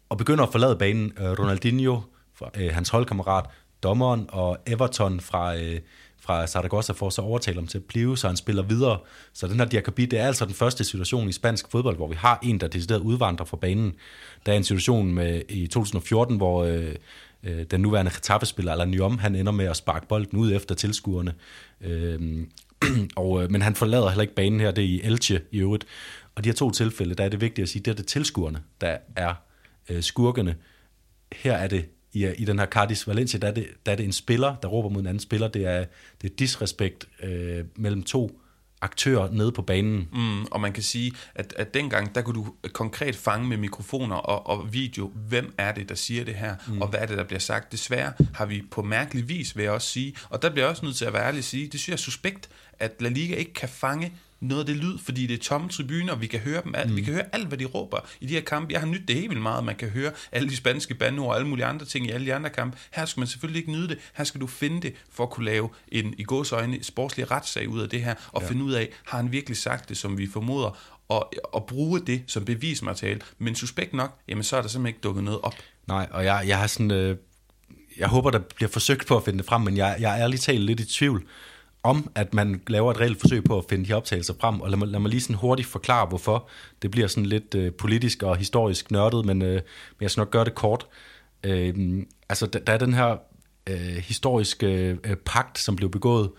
og 0.08 0.18
begynder 0.18 0.44
at 0.44 0.52
forlade 0.52 0.76
banen. 0.76 1.12
Øh, 1.20 1.38
Ronaldinho, 1.38 2.00
øh, 2.56 2.74
hans 2.74 2.88
holdkammerat, 2.88 3.44
dommeren 3.82 4.26
og 4.28 4.58
Everton 4.66 5.20
fra... 5.20 5.56
Øh, 5.56 5.80
fra 6.24 6.46
Zaragoza 6.46 6.92
for 6.92 7.10
så 7.10 7.22
overtale 7.22 7.56
ham 7.56 7.66
til 7.66 7.78
at 7.78 7.84
blive, 7.84 8.18
så 8.18 8.26
han 8.26 8.36
spiller 8.36 8.62
videre. 8.62 8.98
Så 9.32 9.46
den 9.46 9.58
her 9.58 9.66
Diakabi, 9.66 10.06
det 10.06 10.18
er 10.18 10.26
altså 10.26 10.44
den 10.44 10.54
første 10.54 10.84
situation 10.84 11.28
i 11.28 11.32
spansk 11.32 11.70
fodbold, 11.70 11.96
hvor 11.96 12.08
vi 12.08 12.14
har 12.14 12.38
en, 12.42 12.60
der 12.60 12.68
decideret 12.68 13.00
udvandrer 13.00 13.46
fra 13.46 13.56
banen. 13.56 13.94
Der 14.46 14.52
er 14.52 14.56
en 14.56 14.64
situation 14.64 15.14
med, 15.14 15.42
i 15.48 15.66
2014, 15.66 16.36
hvor 16.36 16.64
øh, 16.64 16.94
øh, 17.42 17.64
den 17.70 17.80
nuværende 17.80 18.10
Getafe-spiller, 18.10 18.72
Alain 18.72 18.90
Nyom, 18.90 19.18
han 19.18 19.34
ender 19.34 19.52
med 19.52 19.66
at 19.66 19.76
sparke 19.76 20.08
bolden 20.08 20.38
ud 20.38 20.52
efter 20.52 20.74
tilskuerne. 20.74 21.34
Øh, 21.80 22.46
og, 23.16 23.42
øh, 23.42 23.50
men 23.50 23.62
han 23.62 23.74
forlader 23.74 24.08
heller 24.08 24.22
ikke 24.22 24.34
banen 24.34 24.60
her, 24.60 24.70
det 24.70 24.84
er 24.84 24.88
i 24.88 25.00
Elche 25.02 25.40
i 25.50 25.58
øvrigt. 25.58 25.86
Og 26.34 26.44
de 26.44 26.48
her 26.48 26.54
to 26.54 26.70
tilfælde, 26.70 27.14
der 27.14 27.24
er 27.24 27.28
det 27.28 27.40
vigtigt 27.40 27.62
at 27.62 27.68
sige, 27.68 27.82
det 27.82 27.90
er 27.90 27.94
det 27.94 28.06
tilskuerne, 28.06 28.62
der 28.80 28.96
er 29.16 29.34
øh, 29.88 30.02
skurkene. 30.02 30.56
Her 31.32 31.52
er 31.52 31.66
det 31.66 31.88
i, 32.14 32.26
i 32.38 32.44
den 32.44 32.58
her 32.58 32.66
Cardis 32.66 33.08
Valencia, 33.08 33.40
der 33.40 33.48
er, 33.48 33.52
det, 33.52 33.66
der 33.86 33.92
er 33.92 33.96
det 33.96 34.04
en 34.04 34.12
spiller, 34.12 34.56
der 34.62 34.68
råber 34.68 34.88
mod 34.88 35.00
en 35.00 35.06
anden 35.06 35.20
spiller. 35.20 35.48
Det 35.48 35.66
er, 35.66 35.84
det 36.22 36.32
er 36.32 36.36
disrespekt 36.36 37.08
øh, 37.22 37.64
mellem 37.76 38.02
to 38.02 38.40
aktører 38.80 39.30
nede 39.30 39.52
på 39.52 39.62
banen. 39.62 40.08
Mm, 40.12 40.44
og 40.44 40.60
man 40.60 40.72
kan 40.72 40.82
sige, 40.82 41.12
at, 41.34 41.54
at 41.56 41.74
dengang, 41.74 42.14
der 42.14 42.22
kunne 42.22 42.34
du 42.34 42.54
konkret 42.72 43.16
fange 43.16 43.48
med 43.48 43.56
mikrofoner 43.56 44.16
og, 44.16 44.46
og 44.46 44.72
video, 44.72 45.12
hvem 45.28 45.54
er 45.58 45.72
det, 45.72 45.88
der 45.88 45.94
siger 45.94 46.24
det 46.24 46.34
her, 46.34 46.56
mm. 46.68 46.82
og 46.82 46.88
hvad 46.88 47.00
er 47.00 47.06
det, 47.06 47.18
der 47.18 47.24
bliver 47.24 47.40
sagt. 47.40 47.72
Desværre 47.72 48.12
har 48.34 48.46
vi 48.46 48.62
på 48.70 48.82
mærkelig 48.82 49.28
vis, 49.28 49.56
vil 49.56 49.62
jeg 49.62 49.72
også 49.72 49.88
sige, 49.88 50.14
og 50.28 50.42
der 50.42 50.50
bliver 50.50 50.64
jeg 50.64 50.70
også 50.70 50.84
nødt 50.84 50.96
til 50.96 51.04
at 51.04 51.12
være 51.12 51.26
ærlig 51.26 51.38
at 51.38 51.44
sige, 51.44 51.64
det 51.64 51.80
synes 51.80 51.88
jeg 51.88 51.92
er 51.92 51.96
suspekt, 51.96 52.48
at 52.78 52.92
La 53.00 53.08
Liga 53.08 53.34
ikke 53.34 53.52
kan 53.52 53.68
fange 53.68 54.12
noget 54.48 54.60
af 54.60 54.66
det 54.66 54.76
lyd, 54.76 54.98
fordi 54.98 55.26
det 55.26 55.34
er 55.34 55.42
tomme 55.42 55.68
tribuner, 55.68 56.12
og 56.12 56.20
vi 56.20 56.26
kan 56.26 56.40
høre 56.40 56.62
dem 56.64 56.74
alt. 56.74 56.90
Mm. 56.90 56.96
Vi 56.96 57.02
kan 57.02 57.14
høre 57.14 57.24
alt, 57.32 57.48
hvad 57.48 57.58
de 57.58 57.64
råber 57.64 57.98
i 58.20 58.26
de 58.26 58.34
her 58.34 58.40
kampe. 58.40 58.72
Jeg 58.72 58.80
har 58.80 58.86
nydt 58.86 59.08
det 59.08 59.16
helt 59.16 59.30
vildt 59.30 59.42
meget. 59.42 59.64
Man 59.64 59.76
kan 59.76 59.88
høre 59.88 60.12
alle 60.32 60.48
de 60.48 60.56
spanske 60.56 60.94
bandord 60.94 61.28
og 61.28 61.36
alle 61.36 61.48
mulige 61.48 61.66
andre 61.66 61.86
ting 61.86 62.06
i 62.06 62.10
alle 62.10 62.26
de 62.26 62.34
andre 62.34 62.50
kampe. 62.50 62.78
Her 62.92 63.04
skal 63.04 63.20
man 63.20 63.26
selvfølgelig 63.26 63.60
ikke 63.60 63.72
nyde 63.72 63.88
det. 63.88 63.98
Her 64.14 64.24
skal 64.24 64.40
du 64.40 64.46
finde 64.46 64.82
det 64.82 64.94
for 65.10 65.24
at 65.24 65.30
kunne 65.30 65.44
lave 65.44 65.68
en 65.88 66.14
i 66.18 66.24
gåsøjne 66.24 66.84
sportslig 66.84 67.30
retssag 67.30 67.68
ud 67.68 67.80
af 67.80 67.88
det 67.88 68.02
her, 68.02 68.14
og 68.32 68.42
ja. 68.42 68.48
finde 68.48 68.64
ud 68.64 68.72
af, 68.72 68.88
har 69.04 69.18
han 69.18 69.32
virkelig 69.32 69.56
sagt 69.56 69.88
det, 69.88 69.96
som 69.96 70.18
vi 70.18 70.26
formoder, 70.26 70.78
og, 71.08 71.32
og 71.52 71.66
bruge 71.66 72.00
det 72.00 72.22
som 72.26 72.44
bevismateriale. 72.44 73.20
Men 73.38 73.54
suspekt 73.54 73.92
nok, 73.92 74.18
jamen 74.28 74.44
så 74.44 74.56
er 74.56 74.60
der 74.60 74.68
simpelthen 74.68 74.94
ikke 74.94 75.02
dukket 75.02 75.24
noget 75.24 75.40
op. 75.42 75.54
Nej, 75.86 76.08
og 76.10 76.24
jeg, 76.24 76.44
jeg 76.46 76.58
har 76.58 76.66
sådan... 76.66 76.90
Øh, 76.90 77.16
jeg 77.98 78.08
håber, 78.08 78.30
der 78.30 78.38
bliver 78.38 78.68
forsøgt 78.68 79.06
på 79.06 79.16
at 79.16 79.24
finde 79.24 79.38
det 79.38 79.46
frem, 79.46 79.62
men 79.62 79.76
jeg, 79.76 79.96
jeg 80.00 80.18
er 80.18 80.22
ærligt 80.22 80.42
talt 80.42 80.60
lidt 80.60 80.80
i 80.80 80.86
tvivl 80.86 81.26
om, 81.84 82.10
at 82.14 82.34
man 82.34 82.62
laver 82.66 82.90
et 82.90 83.00
reelt 83.00 83.20
forsøg 83.20 83.44
på 83.44 83.58
at 83.58 83.64
finde 83.68 83.88
de 83.88 83.92
optagelser 83.92 84.34
frem, 84.40 84.60
og 84.60 84.70
lad 84.70 84.78
mig, 84.78 84.88
lad 84.88 85.00
mig 85.00 85.10
lige 85.10 85.20
sådan 85.20 85.36
hurtigt 85.36 85.68
forklare, 85.68 86.06
hvorfor. 86.06 86.48
Det 86.82 86.90
bliver 86.90 87.06
sådan 87.06 87.26
lidt 87.26 87.54
øh, 87.54 87.72
politisk 87.72 88.22
og 88.22 88.36
historisk 88.36 88.90
nørdet, 88.90 89.24
men, 89.24 89.42
øh, 89.42 89.52
men 89.52 89.62
jeg 90.00 90.10
skal 90.10 90.20
nok 90.20 90.30
gøre 90.30 90.44
det 90.44 90.54
kort. 90.54 90.86
Øh, 91.44 92.02
altså, 92.28 92.46
der, 92.46 92.58
der 92.58 92.72
er 92.72 92.78
den 92.78 92.94
her 92.94 93.16
øh, 93.66 93.96
historiske 93.96 94.98
øh, 95.04 95.16
pagt, 95.16 95.58
som 95.58 95.76
blev 95.76 95.90
begået 95.90 96.30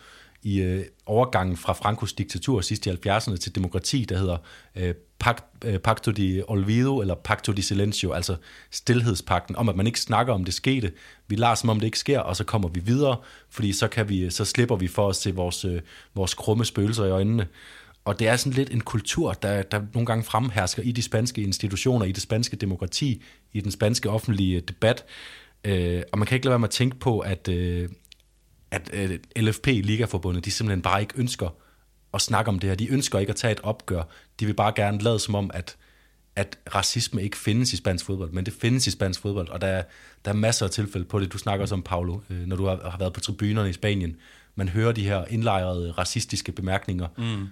i 0.46 0.62
øh, 0.62 0.86
overgangen 1.06 1.58
fra 1.58 1.74
Frankos 1.74 2.14
diktatur 2.14 2.62
sidst 2.62 2.86
i 2.86 2.90
70'erne 2.90 3.38
til 3.38 3.56
demokrati, 3.56 4.06
der 4.10 4.18
hedder 4.18 4.38
øh, 4.76 4.96
Pact, 5.20 5.44
øh, 5.66 5.80
Pacto 5.80 6.12
di 6.12 6.42
Olvido, 6.48 7.02
eller 7.02 7.16
Pacto 7.16 7.52
di 7.52 7.62
Silencio, 7.62 8.12
altså 8.12 8.36
stillhedspakten, 8.72 9.56
om 9.56 9.70
at 9.70 9.76
man 9.76 9.88
ikke 9.88 10.00
snakker 10.00 10.34
om 10.34 10.44
det 10.44 10.54
skete. 10.54 10.92
Vi 11.28 11.36
lader 11.36 11.56
som 11.56 11.70
om 11.70 11.80
det 11.80 11.86
ikke 11.86 12.00
sker, 12.00 12.20
og 12.20 12.36
så 12.36 12.44
kommer 12.44 12.70
vi 12.70 12.80
videre, 12.80 13.18
fordi 13.50 13.74
så, 13.74 13.88
kan 13.88 14.10
vi, 14.10 14.30
så 14.30 14.46
slipper 14.46 14.76
vi 14.76 14.88
for 14.88 15.10
at 15.10 15.16
se 15.16 15.36
vores, 15.36 15.66
øh, 15.66 15.82
vores 16.16 16.34
krumme 16.34 16.66
spøgelser 16.66 17.06
i 17.06 17.10
øjnene. 17.10 17.48
Og 18.06 18.20
det 18.20 18.28
er 18.28 18.36
sådan 18.36 18.54
lidt 18.54 18.74
en 18.74 18.82
kultur, 18.82 19.34
der, 19.34 19.62
der 19.62 19.82
nogle 19.94 20.06
gange 20.06 20.24
fremhersker 20.24 20.84
i 20.84 20.92
de 20.92 21.02
spanske 21.02 21.42
institutioner, 21.42 22.06
i 22.06 22.12
det 22.12 22.24
spanske 22.24 22.56
demokrati, 22.56 23.24
i 23.54 23.62
den 23.62 23.72
spanske 23.72 24.10
offentlige 24.10 24.62
debat. 24.62 25.06
Øh, 25.64 26.02
og 26.12 26.20
man 26.20 26.28
kan 26.28 26.36
ikke 26.36 26.46
lade 26.46 26.52
være 26.52 26.60
med 26.60 26.68
at 26.68 26.72
tænke 26.72 27.00
på, 27.00 27.20
at, 27.20 27.48
øh, 27.48 27.90
at 28.72 28.90
øh, 28.94 29.20
LFP, 29.36 29.68
Ligaforbundet, 29.68 30.46
de 30.46 30.52
simpelthen 30.52 30.82
bare 30.82 31.02
ikke 31.02 31.14
ønsker 31.18 31.50
at 32.14 32.22
snakke 32.22 32.50
om 32.50 32.60
det 32.60 32.70
her. 32.70 32.76
De 32.76 32.92
ønsker 32.92 33.20
ikke 33.20 33.30
at 33.30 33.36
tage 33.36 33.52
et 33.52 33.60
opgør. 33.60 34.04
De 34.40 34.46
vil 34.46 34.54
bare 34.54 34.74
gerne 34.76 35.02
lade 35.02 35.20
som 35.20 35.36
om, 35.36 35.52
at, 35.54 35.78
at 36.36 36.58
racisme 36.76 37.24
ikke 37.24 37.38
findes 37.38 37.74
i 37.74 37.78
spansk 37.78 38.06
fodbold, 38.06 38.32
men 38.32 38.46
det 38.46 38.54
findes 38.54 38.88
i 38.88 38.92
spansk 38.92 39.22
fodbold, 39.22 39.50
og 39.50 39.62
der 39.62 39.68
er, 39.68 39.84
der 40.26 40.32
er 40.32 40.36
masser 40.36 40.66
af 40.66 40.72
tilfælde 40.72 41.06
på 41.06 41.20
det. 41.20 41.34
Du 41.34 41.38
snakker 41.38 41.64
også 41.64 41.76
om, 41.76 41.84
Paulo, 41.84 42.20
øh, 42.30 42.48
når 42.48 42.56
du 42.56 42.66
har, 42.66 42.90
har 42.90 42.98
været 42.98 43.14
på 43.14 43.20
tribunerne 43.20 43.70
i 43.70 43.74
Spanien. 43.74 44.16
Man 44.56 44.70
hører 44.70 44.92
de 44.92 45.04
her 45.04 45.26
indlejrede 45.30 45.92
racistiske 45.92 46.52
bemærkninger. 46.52 47.08
Mm 47.18 47.48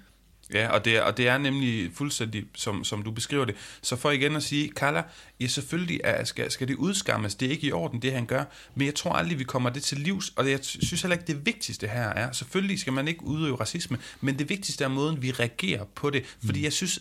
Ja, 0.53 0.69
og 0.69 0.85
det, 0.85 0.97
er, 0.97 1.01
og 1.01 1.17
det 1.17 1.27
er 1.27 1.37
nemlig 1.37 1.91
fuldstændig, 1.93 2.45
som, 2.55 2.83
som 2.83 3.03
du 3.03 3.11
beskriver 3.11 3.45
det. 3.45 3.55
Så 3.81 3.95
for 3.95 4.11
igen 4.11 4.35
at 4.35 4.43
sige, 4.43 4.69
Kalla, 4.69 5.03
ja 5.39 5.47
selvfølgelig 5.47 6.01
er, 6.03 6.23
skal, 6.23 6.51
skal 6.51 6.67
det 6.67 6.75
udskammes, 6.75 7.35
det 7.35 7.45
er 7.45 7.49
ikke 7.49 7.67
i 7.67 7.71
orden, 7.71 8.01
det 8.01 8.13
han 8.13 8.25
gør, 8.25 8.43
men 8.75 8.85
jeg 8.85 8.95
tror 8.95 9.11
aldrig, 9.11 9.39
vi 9.39 9.43
kommer 9.43 9.69
det 9.69 9.83
til 9.83 9.97
livs, 9.97 10.33
og 10.35 10.49
jeg 10.49 10.59
synes 10.61 11.01
heller 11.01 11.15
ikke, 11.15 11.27
det 11.27 11.45
vigtigste 11.45 11.87
her 11.87 12.09
er, 12.09 12.31
selvfølgelig 12.31 12.79
skal 12.79 12.93
man 12.93 13.07
ikke 13.07 13.23
udøve 13.23 13.55
racisme, 13.55 13.97
men 14.21 14.39
det 14.39 14.49
vigtigste 14.49 14.83
er 14.83 14.87
måden, 14.87 15.21
vi 15.21 15.31
reagerer 15.31 15.85
på 15.95 16.09
det, 16.09 16.37
fordi 16.45 16.59
mm. 16.59 16.63
jeg 16.63 16.73
synes, 16.73 16.99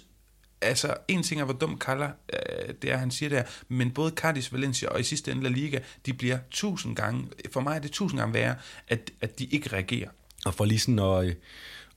altså, 0.61 0.95
en 1.09 1.23
ting 1.23 1.41
er, 1.41 1.45
hvor 1.45 1.55
dum 1.55 1.79
Kalla, 1.79 2.11
øh, 2.33 2.75
det 2.83 2.93
er, 2.93 2.97
han 2.97 3.11
siger 3.11 3.29
der, 3.29 3.43
men 3.69 3.91
både 3.91 4.13
Cardis, 4.17 4.53
Valencia 4.53 4.89
og 4.89 5.01
i 5.01 5.03
sidste 5.03 5.31
ende 5.31 5.43
La 5.43 5.49
Liga, 5.49 5.79
de 6.07 6.13
bliver 6.13 6.39
tusind 6.51 6.97
gange, 6.97 7.29
for 7.53 7.61
mig 7.61 7.77
er 7.77 7.81
det 7.81 7.91
tusind 7.91 8.21
gange 8.21 8.35
værre, 8.35 8.55
at, 8.89 9.11
at 9.21 9.39
de 9.39 9.45
ikke 9.45 9.73
reagerer. 9.73 10.09
Og 10.45 10.55
for 10.55 10.65
lige 10.65 10.79
sådan 10.79 10.99
at 10.99 11.37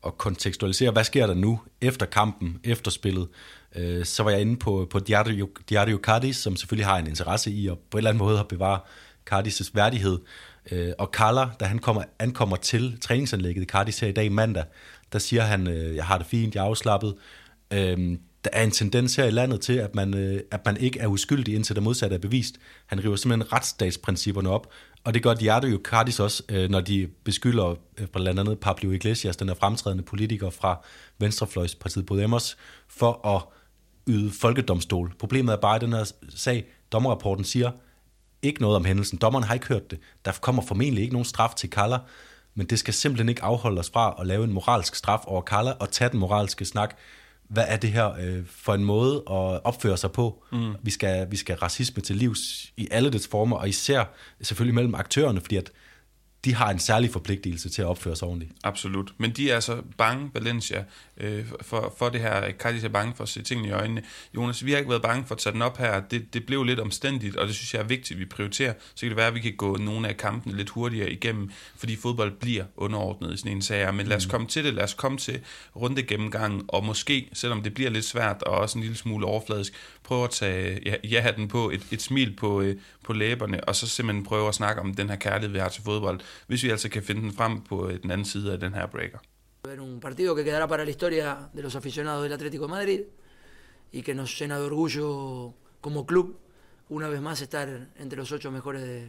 at 0.05 0.17
kontekstualisere, 0.17 0.91
hvad 0.91 1.03
sker 1.03 1.27
der 1.27 1.33
nu 1.33 1.59
efter 1.81 2.05
kampen, 2.05 2.59
efter 2.63 2.91
spillet, 2.91 3.27
øh, 3.75 4.05
så 4.05 4.23
var 4.23 4.31
jeg 4.31 4.41
inde 4.41 4.57
på, 4.57 4.87
på 4.89 4.99
Diario, 4.99 5.49
Diario 5.69 5.99
Cardis, 6.03 6.37
som 6.37 6.55
selvfølgelig 6.55 6.85
har 6.85 6.97
en 6.97 7.07
interesse 7.07 7.51
i 7.51 7.67
at 7.67 7.77
på 7.91 7.97
en 7.97 7.99
eller 7.99 8.09
anden 8.09 8.23
måde 8.23 8.39
at 8.39 8.47
bevare 8.47 8.79
Cardis' 9.31 9.71
værdighed. 9.73 10.19
Øh, 10.71 10.91
og 10.97 11.09
Carla, 11.13 11.49
da 11.59 11.65
han 11.65 11.79
kommer, 11.79 12.03
ankommer 12.19 12.55
til 12.55 12.97
træningsanlægget 13.01 13.63
i 13.63 13.65
Cardis 13.65 13.99
her 13.99 14.07
i 14.07 14.11
dag 14.11 14.31
mandag, 14.31 14.63
der 15.13 15.19
siger 15.19 15.41
han, 15.41 15.67
øh, 15.67 15.95
jeg 15.95 16.05
har 16.05 16.17
det 16.17 16.27
fint, 16.27 16.55
jeg 16.55 16.61
er 16.61 16.65
afslappet. 16.65 17.15
Øh, 17.73 18.17
der 18.43 18.51
er 18.53 18.63
en 18.63 18.71
tendens 18.71 19.15
her 19.15 19.25
i 19.25 19.31
landet 19.31 19.61
til, 19.61 19.73
at 19.73 19.95
man, 19.95 20.13
øh, 20.13 20.41
at 20.51 20.65
man 20.65 20.77
ikke 20.77 20.99
er 20.99 21.07
uskyldig, 21.07 21.55
indtil 21.55 21.75
det 21.75 21.83
modsatte 21.83 22.15
er 22.15 22.19
bevist. 22.19 22.55
Han 22.85 23.03
river 23.03 23.15
simpelthen 23.15 23.53
retsstatsprincipperne 23.53 24.49
op, 24.49 24.67
og 25.05 25.13
det 25.13 25.23
gør 25.23 25.33
Diardo 25.33 25.67
jo 25.67 25.79
Cardis 25.83 26.19
også, 26.19 26.43
øh, 26.49 26.69
når 26.69 26.81
de 26.81 27.07
beskylder 27.23 27.75
øh, 27.97 28.07
blandt 28.07 28.39
andet 28.39 28.59
Pablo 28.59 28.91
Iglesias, 28.91 29.37
den 29.37 29.49
er 29.49 29.53
fremtrædende 29.53 30.03
politiker 30.03 30.49
fra 30.49 30.83
Venstrefløjspartiet 31.19 32.05
Podemos, 32.05 32.57
for 32.87 33.27
at 33.27 33.41
yde 34.07 34.31
folkedomstol. 34.31 35.13
Problemet 35.19 35.53
er 35.53 35.57
bare, 35.57 35.75
at 35.75 35.81
den 35.81 35.93
her 35.93 36.11
sag, 36.29 36.65
dommerrapporten 36.91 37.45
siger 37.45 37.71
ikke 38.41 38.61
noget 38.61 38.75
om 38.75 38.85
hændelsen. 38.85 39.17
Dommeren 39.17 39.43
har 39.43 39.53
ikke 39.53 39.67
hørt 39.67 39.91
det. 39.91 39.99
Der 40.25 40.31
kommer 40.41 40.61
formentlig 40.61 41.01
ikke 41.01 41.13
nogen 41.13 41.25
straf 41.25 41.53
til 41.53 41.69
Kalla, 41.69 41.97
men 42.55 42.67
det 42.67 42.79
skal 42.79 42.93
simpelthen 42.93 43.29
ikke 43.29 43.43
afholde 43.43 43.79
os 43.79 43.89
fra 43.89 44.15
at 44.19 44.27
lave 44.27 44.43
en 44.43 44.53
moralsk 44.53 44.95
straf 44.95 45.19
over 45.25 45.41
Kalla 45.41 45.71
og 45.71 45.91
tage 45.91 46.09
den 46.09 46.19
moralske 46.19 46.65
snak 46.65 46.97
hvad 47.47 47.65
er 47.67 47.77
det 47.77 47.91
her 47.91 48.13
øh, 48.19 48.43
for 48.45 48.73
en 48.73 48.85
måde 48.85 49.15
at 49.15 49.63
opføre 49.63 49.97
sig 49.97 50.11
på? 50.11 50.43
Mm. 50.51 50.73
Vi, 50.83 50.91
skal, 50.91 51.31
vi 51.31 51.35
skal 51.35 51.55
racisme 51.55 52.01
til 52.01 52.15
livs 52.15 52.71
i 52.77 52.87
alle 52.91 53.09
dets 53.09 53.27
former, 53.27 53.57
og 53.57 53.69
især 53.69 54.03
selvfølgelig 54.41 54.75
mellem 54.75 54.95
aktørerne, 54.95 55.41
fordi 55.41 55.55
at 55.55 55.71
de 56.45 56.55
har 56.55 56.69
en 56.69 56.79
særlig 56.79 57.11
forpligtelse 57.11 57.69
til 57.69 57.81
at 57.81 57.87
opføre 57.87 58.15
sig 58.15 58.27
ordentligt. 58.27 58.51
Absolut. 58.63 59.13
Men 59.17 59.31
de 59.31 59.51
er 59.51 59.55
altså 59.55 59.81
bange, 59.97 60.29
Valencia, 60.33 60.83
øh, 61.17 61.45
for, 61.61 61.93
for 61.97 62.09
det 62.09 62.21
her. 62.21 62.51
Cardis 62.51 62.83
er 62.83 62.89
bange 62.89 63.13
for 63.15 63.23
at 63.23 63.29
se 63.29 63.41
tingene 63.41 63.69
i 63.69 63.71
øjnene. 63.71 64.03
Jonas, 64.35 64.65
vi 64.65 64.71
har 64.71 64.77
ikke 64.77 64.89
været 64.89 65.01
bange 65.01 65.25
for 65.25 65.35
at 65.35 65.39
tage 65.39 65.53
den 65.53 65.61
op 65.61 65.77
her. 65.77 65.99
Det, 65.99 66.33
det 66.33 66.45
blev 66.45 66.63
lidt 66.63 66.79
omstændigt, 66.79 67.35
og 67.35 67.47
det 67.47 67.55
synes 67.55 67.73
jeg 67.73 67.79
er 67.79 67.87
vigtigt, 67.87 68.11
at 68.11 68.19
vi 68.19 68.25
prioriterer. 68.25 68.73
Så 68.95 68.99
kan 68.99 69.09
det 69.09 69.17
være, 69.17 69.27
at 69.27 69.35
vi 69.35 69.39
kan 69.39 69.55
gå 69.57 69.77
nogle 69.77 70.07
af 70.07 70.17
kampene 70.17 70.57
lidt 70.57 70.69
hurtigere 70.69 71.11
igennem, 71.11 71.51
fordi 71.77 71.95
fodbold 71.95 72.31
bliver 72.31 72.63
underordnet 72.77 73.33
i 73.33 73.37
sådan 73.37 73.51
en 73.51 73.61
sag. 73.61 73.93
Men 73.93 74.07
lad 74.07 74.17
os 74.17 74.25
mm. 74.25 74.31
komme 74.31 74.47
til 74.47 74.63
det. 74.63 74.73
Lad 74.73 74.83
os 74.83 74.93
komme 74.93 75.17
til 75.17 75.39
runde 75.75 76.03
gennemgangen, 76.03 76.61
og 76.67 76.83
måske, 76.85 77.29
selvom 77.33 77.63
det 77.63 77.73
bliver 77.73 77.89
lidt 77.89 78.05
svært 78.05 78.43
og 78.43 78.57
også 78.57 78.77
en 78.77 78.81
lille 78.81 78.97
smule 78.97 79.25
overfladisk, 79.25 79.73
prøve 80.05 80.23
at 80.23 80.29
tage 80.29 80.81
ja, 80.85 80.95
ja-hatten 81.03 81.47
på, 81.47 81.69
et, 81.69 81.87
et 81.91 82.01
smil 82.01 82.35
på, 82.35 82.61
øh, 82.61 82.75
på 83.03 83.13
læberne, 83.13 83.63
og 83.63 83.75
så 83.75 83.87
simpelthen 83.87 84.23
prøve 84.25 84.47
at 84.47 84.55
snakke 84.55 84.81
om 84.81 84.93
den 84.93 85.09
her 85.09 85.15
kærlighed, 85.15 85.51
vi 85.51 85.59
har 85.59 85.69
til 85.69 85.83
fodbold, 85.83 86.19
hvis 86.47 86.63
vi 86.63 86.69
altså 86.69 86.89
kan 86.89 87.03
finde 87.03 87.21
den 87.21 87.33
frem 87.33 87.61
på 87.61 87.89
øh, 87.89 88.01
den 88.01 88.11
anden 88.11 88.25
side 88.25 88.53
af 88.53 88.59
den 88.59 88.73
her 88.73 88.85
breaker. 88.87 89.17
Un 89.79 89.99
partido 89.99 90.35
que 90.35 90.43
quedará 90.43 90.67
para 90.67 90.83
la 90.83 90.89
historia 90.89 91.27
de 91.55 91.61
los 91.61 91.75
aficionados 91.75 92.23
del 92.23 92.33
Atlético 92.33 92.63
de 92.67 92.71
Madrid 92.77 93.01
y 93.91 94.01
que 94.01 94.13
nos 94.13 94.29
llena 94.39 94.59
de 94.59 94.65
orgullo 94.65 95.53
como 95.81 96.05
club 96.05 96.27
una 96.89 97.09
vez 97.09 97.21
más 97.21 97.41
estar 97.41 97.67
entre 98.03 98.17
los 98.17 98.31
ocho 98.31 98.51
mejores 98.51 98.81
de, 98.83 98.99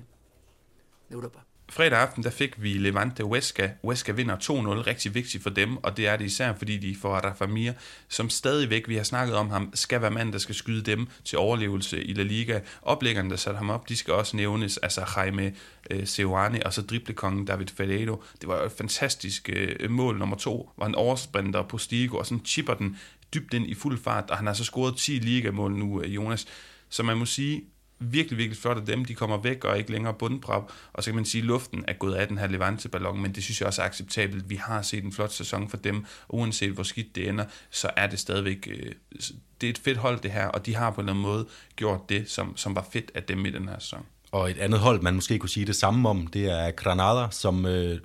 de 1.08 1.14
Europa. 1.18 1.46
Fredag 1.68 1.99
aften, 1.99 2.23
der 2.23 2.30
fik 2.30 2.62
vi 2.62 2.73
Levante 2.73 3.23
Huesca. 3.23 3.70
Huesca 3.82 4.12
vinder 4.12 4.37
2-0, 4.37 4.50
rigtig 4.87 5.14
vigtigt 5.14 5.42
for 5.42 5.50
dem, 5.50 5.76
og 5.76 5.96
det 5.96 6.06
er 6.06 6.16
det 6.16 6.25
især, 6.25 6.54
fordi 6.54 6.78
de 6.78 6.96
får 6.96 7.14
Rafa 7.14 7.46
Mir, 7.46 7.73
som 8.08 8.30
stadigvæk, 8.30 8.88
vi 8.88 8.96
har 8.96 9.02
snakket 9.02 9.37
om 9.37 9.50
ham, 9.50 9.70
skal 9.75 10.02
være 10.02 10.11
mand, 10.11 10.32
der 10.32 10.38
skal 10.38 10.54
skyde 10.54 10.82
dem 10.82 11.06
til 11.25 11.38
overlevelse 11.38 12.04
i 12.04 12.12
La 12.12 12.23
Liga. 12.23 12.61
Oplæggerne, 12.82 13.30
der 13.30 13.37
satte 13.37 13.56
ham 13.56 13.70
op, 13.70 13.88
de 13.88 13.96
skal 13.96 14.14
også 14.14 14.37
nævnes, 14.37 14.76
altså 14.76 15.04
Jaime 15.16 15.52
øh, 15.90 16.06
Seuane, 16.06 16.66
og 16.66 16.73
så 16.73 16.82
driblekongen 16.82 17.44
David 17.44 17.66
Ferreiro. 17.76 18.23
Det 18.40 18.49
var 18.49 18.62
et 18.62 18.73
fantastisk 18.73 19.50
øh, 19.52 19.90
mål 19.90 20.18
nummer 20.18 20.37
to, 20.37 20.70
var 20.78 20.87
en 20.87 20.94
oversprinter 20.94 21.62
på 21.62 21.78
Stigo, 21.78 22.16
og 22.16 22.26
sådan 22.26 22.44
chipper 22.44 22.75
den 22.75 22.99
dybt 23.35 23.54
ind 23.54 23.66
i 23.66 23.75
fuld 23.75 23.99
fart, 24.02 24.30
og 24.30 24.37
han 24.37 24.46
har 24.46 24.54
så 24.54 24.64
scoret 24.64 24.96
10 24.96 25.11
ligamål 25.11 25.73
nu, 25.73 26.02
øh, 26.02 26.14
Jonas. 26.14 26.46
Så 26.88 27.02
man 27.02 27.16
må 27.16 27.25
sige, 27.25 27.62
virkelig, 27.98 28.38
virkelig 28.38 28.58
flot 28.58 28.76
af 28.76 28.86
dem. 28.86 29.04
De 29.04 29.14
kommer 29.14 29.36
væk 29.36 29.64
og 29.64 29.70
er 29.70 29.74
ikke 29.74 29.90
længere 29.90 30.14
bundprop. 30.14 30.72
Og 30.92 31.02
så 31.02 31.10
kan 31.10 31.14
man 31.14 31.24
sige, 31.24 31.42
at 31.42 31.46
luften 31.46 31.84
er 31.88 31.92
gået 31.92 32.14
af 32.14 32.28
den 32.28 32.38
her 32.38 32.46
Levante-ballon, 32.46 33.22
men 33.22 33.34
det 33.34 33.44
synes 33.44 33.60
jeg 33.60 33.66
også 33.66 33.82
er 33.82 33.86
acceptabelt. 33.86 34.50
Vi 34.50 34.56
har 34.56 34.82
set 34.82 35.04
en 35.04 35.12
flot 35.12 35.32
sæson 35.32 35.68
for 35.68 35.76
dem, 35.76 36.04
uanset 36.28 36.70
hvor 36.70 36.82
skidt 36.82 37.16
det 37.16 37.28
ender, 37.28 37.44
så 37.70 37.90
er 37.96 38.06
det 38.06 38.18
stadigvæk... 38.18 38.68
Øh, 38.70 38.92
det 39.60 39.66
er 39.66 39.70
et 39.70 39.78
fedt 39.78 39.98
hold, 39.98 40.20
det 40.20 40.30
her, 40.30 40.48
og 40.48 40.66
de 40.66 40.74
har 40.74 40.90
på 40.90 41.00
en 41.00 41.08
eller 41.08 41.12
anden 41.12 41.22
måde 41.22 41.46
gjort 41.76 42.08
det, 42.08 42.30
som, 42.30 42.56
som 42.56 42.74
var 42.74 42.86
fedt 42.92 43.10
af 43.14 43.22
dem 43.22 43.46
i 43.46 43.50
den 43.50 43.68
her 43.68 43.78
sæson. 43.78 44.06
Og 44.32 44.50
et 44.50 44.58
andet 44.58 44.80
hold, 44.80 45.02
man 45.02 45.14
måske 45.14 45.38
kunne 45.38 45.50
sige 45.50 45.66
det 45.66 45.76
samme 45.76 46.08
om, 46.08 46.26
det 46.26 46.50
er 46.50 46.70
Granada, 46.70 47.28
som 47.30 47.66
øh, 47.66 47.98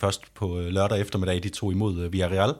først 0.00 0.34
på 0.34 0.60
øh, 0.60 0.66
lørdag 0.66 1.00
eftermiddag, 1.00 1.42
de 1.42 1.48
tog 1.48 1.72
imod 1.72 2.04
øh, 2.04 2.12
Villarreal. 2.12 2.54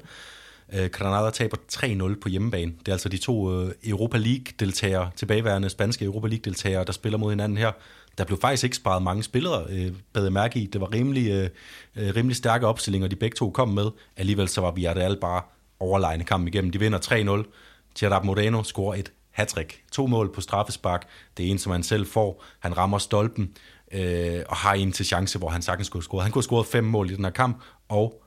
Øh, 0.72 0.90
Granada 0.90 1.30
taber 1.30 1.56
3-0 1.72 2.20
på 2.20 2.28
hjemmebane. 2.28 2.72
Det 2.78 2.88
er 2.88 2.92
altså 2.92 3.08
de 3.08 3.18
to 3.18 3.52
øh, 3.52 3.72
Europa 3.84 4.18
League-deltagere, 4.18 5.10
tilbageværende 5.16 5.68
spanske 5.68 6.04
Europa 6.04 6.28
League-deltagere, 6.28 6.84
der 6.84 6.92
spiller 6.92 7.18
mod 7.18 7.30
hinanden 7.30 7.58
her. 7.58 7.72
Der 8.18 8.24
blev 8.24 8.40
faktisk 8.40 8.64
ikke 8.64 8.76
sparet 8.76 9.02
mange 9.02 9.22
spillere, 9.22 9.66
øh, 9.70 9.92
bad 10.12 10.22
jeg 10.22 10.32
mærke 10.32 10.58
i. 10.58 10.66
Det 10.66 10.80
var 10.80 10.92
rimelig, 10.92 11.30
øh, 11.30 11.50
øh 11.96 12.16
rimelig 12.16 12.36
stærke 12.36 12.66
opstillinger, 12.66 13.08
de 13.08 13.16
begge 13.16 13.34
to 13.34 13.50
kom 13.50 13.68
med. 13.68 13.90
Alligevel 14.16 14.48
så 14.48 14.60
var 14.60 14.70
Villarreal 14.70 15.16
bare 15.20 15.42
overlegne 15.80 16.24
kamp 16.24 16.46
igennem. 16.46 16.70
De 16.70 16.78
vinder 16.78 16.98
3-0. 17.44 17.52
Gerard 17.98 18.24
Moreno 18.24 18.62
scorer 18.62 18.94
et 18.94 19.12
hattrick. 19.30 19.82
To 19.92 20.06
mål 20.06 20.32
på 20.32 20.40
straffespark. 20.40 21.08
Det 21.36 21.46
er 21.46 21.50
en, 21.50 21.58
som 21.58 21.72
han 21.72 21.82
selv 21.82 22.06
får. 22.06 22.44
Han 22.58 22.76
rammer 22.76 22.98
stolpen 22.98 23.50
øh, 23.92 24.42
og 24.48 24.56
har 24.56 24.74
en 24.74 24.92
til 24.92 25.06
chance, 25.06 25.38
hvor 25.38 25.48
han 25.48 25.62
sagtens 25.62 25.86
skulle 25.86 26.00
have 26.00 26.04
scoret. 26.04 26.22
Han 26.22 26.32
kunne 26.32 26.40
have 26.40 26.44
scoret 26.44 26.66
fem 26.66 26.84
mål 26.84 27.10
i 27.10 27.14
den 27.14 27.24
her 27.24 27.32
kamp, 27.32 27.62
og 27.88 28.22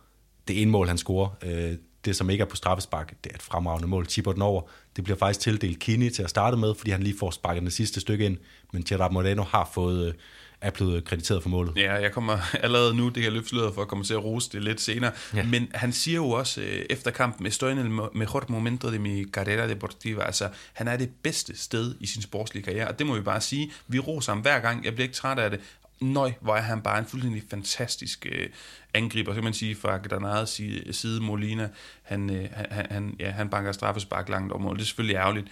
det 0.47 0.61
ene 0.61 0.71
mål, 0.71 0.87
han 0.87 0.97
scorer, 0.97 1.29
øh, 1.43 1.77
det, 2.05 2.15
som 2.15 2.29
ikke 2.29 2.41
er 2.41 2.45
på 2.45 2.55
straffespark, 2.55 3.13
det 3.23 3.31
er 3.31 3.35
et 3.35 3.41
fremragende 3.41 3.87
mål. 3.87 4.05
Chipper 4.05 4.31
den 4.31 4.41
over. 4.41 4.61
Det 4.95 5.03
bliver 5.03 5.17
faktisk 5.17 5.39
tildelt 5.39 5.79
Kini 5.79 6.09
til 6.09 6.23
at 6.23 6.29
starte 6.29 6.57
med, 6.57 6.75
fordi 6.75 6.91
han 6.91 7.03
lige 7.03 7.17
får 7.19 7.31
sparket 7.31 7.63
det 7.63 7.73
sidste 7.73 8.01
stykke 8.01 8.25
ind. 8.25 8.37
Men 8.73 8.83
Gerard 8.83 9.11
Moreno 9.11 9.43
har 9.43 9.69
fået 9.73 10.07
øh, 10.07 10.13
er 10.61 10.71
blevet 10.71 11.05
krediteret 11.05 11.41
for 11.41 11.49
målet. 11.49 11.77
Ja, 11.77 11.93
jeg 11.93 12.11
kommer 12.11 12.37
allerede 12.65 12.95
nu, 12.95 13.09
det 13.09 13.23
kan 13.23 13.33
løfte 13.33 13.55
for 13.75 13.81
at 13.81 13.87
komme 13.87 14.03
til 14.03 14.13
at 14.13 14.23
rose 14.23 14.49
det 14.51 14.63
lidt 14.63 14.81
senere. 14.81 15.11
Ja. 15.35 15.43
Men 15.43 15.71
han 15.73 15.91
siger 15.91 16.15
jo 16.15 16.29
også 16.29 16.61
øh, 16.61 16.85
efter 16.89 17.11
kampen, 17.11 17.45
estoy 17.45 17.71
en 17.71 17.77
el 17.77 17.89
mejor 18.13 18.45
momento 18.47 18.91
de 18.91 18.99
mi 18.99 19.25
carrera 19.31 19.67
deportiva. 19.67 20.23
Altså, 20.23 20.49
han 20.73 20.87
er 20.87 20.97
det 20.97 21.09
bedste 21.23 21.57
sted 21.57 21.95
i 21.99 22.05
sin 22.05 22.21
sportslige 22.21 22.63
karriere, 22.63 22.87
og 22.87 22.99
det 22.99 23.07
må 23.07 23.15
vi 23.15 23.21
bare 23.21 23.41
sige. 23.41 23.71
Vi 23.87 23.99
roser 23.99 24.31
ham 24.31 24.41
hver 24.41 24.59
gang. 24.59 24.85
Jeg 24.85 24.93
bliver 24.93 25.05
ikke 25.05 25.15
træt 25.15 25.39
af 25.39 25.49
det 25.49 25.59
nøj, 26.01 26.33
hvor 26.41 26.55
er 26.55 26.61
han 26.61 26.81
bare 26.81 26.99
en 26.99 27.05
fuldstændig 27.05 27.43
fantastisk 27.49 28.27
øh, 28.31 28.49
angriber, 28.93 29.31
så 29.31 29.35
kan 29.35 29.43
man 29.43 29.53
sige, 29.53 29.75
fra 29.75 29.97
Granadas 29.97 30.61
side, 30.91 31.21
Molina, 31.21 31.69
han, 32.01 32.29
øh, 32.29 32.47
han, 32.51 32.85
han, 32.91 33.15
ja, 33.19 33.31
han 33.31 33.49
banker 33.49 33.71
straffespark 33.71 34.29
langt 34.29 34.51
over 34.51 34.61
mål. 34.61 34.75
Det 34.75 34.81
er 34.81 34.85
selvfølgelig 34.85 35.15
ærgerligt. 35.15 35.47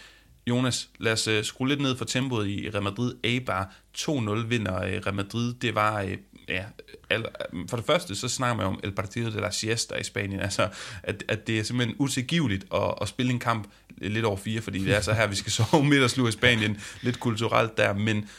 Jonas, 0.47 0.89
lad 0.99 1.13
os 1.13 1.27
øh, 1.27 1.43
skrue 1.43 1.67
lidt 1.67 1.81
ned 1.81 1.97
for 1.97 2.05
tempoet 2.05 2.47
i 2.47 2.69
Real 2.69 2.83
Madrid. 2.83 3.13
A-bar 3.23 3.73
2-0 3.97 4.29
vinder 4.47 4.83
øh, 4.83 4.93
Real 4.93 5.13
Madrid. 5.13 5.53
Det 5.53 5.75
var, 5.75 6.01
øh, 6.01 6.17
ja, 6.47 6.63
al, 7.09 7.25
øh, 7.53 7.69
for 7.69 7.77
det 7.77 7.85
første, 7.85 8.15
så 8.15 8.27
snakker 8.27 8.55
man 8.55 8.65
om 8.65 8.79
El 8.83 8.91
Partido 8.91 9.29
de 9.29 9.41
la 9.41 9.51
Siesta 9.51 9.95
i 9.95 10.03
Spanien, 10.03 10.39
altså, 10.39 10.67
at, 11.03 11.23
at 11.27 11.47
det 11.47 11.59
er 11.59 11.63
simpelthen 11.63 11.95
utilgiveligt 11.99 12.65
at, 12.73 12.93
at 13.01 13.07
spille 13.07 13.31
en 13.31 13.39
kamp 13.39 13.67
lidt 13.97 14.25
over 14.25 14.37
fire, 14.37 14.61
fordi 14.61 14.85
det 14.85 14.95
er 14.95 15.01
så 15.01 15.13
her, 15.13 15.27
vi 15.27 15.35
skal 15.35 15.51
sove 15.51 15.85
midt 15.85 16.03
og 16.03 16.09
sluge 16.09 16.29
i 16.29 16.31
Spanien, 16.31 16.81
lidt 17.01 17.19
kulturelt 17.19 17.77
der, 17.77 17.93
men 17.93 18.29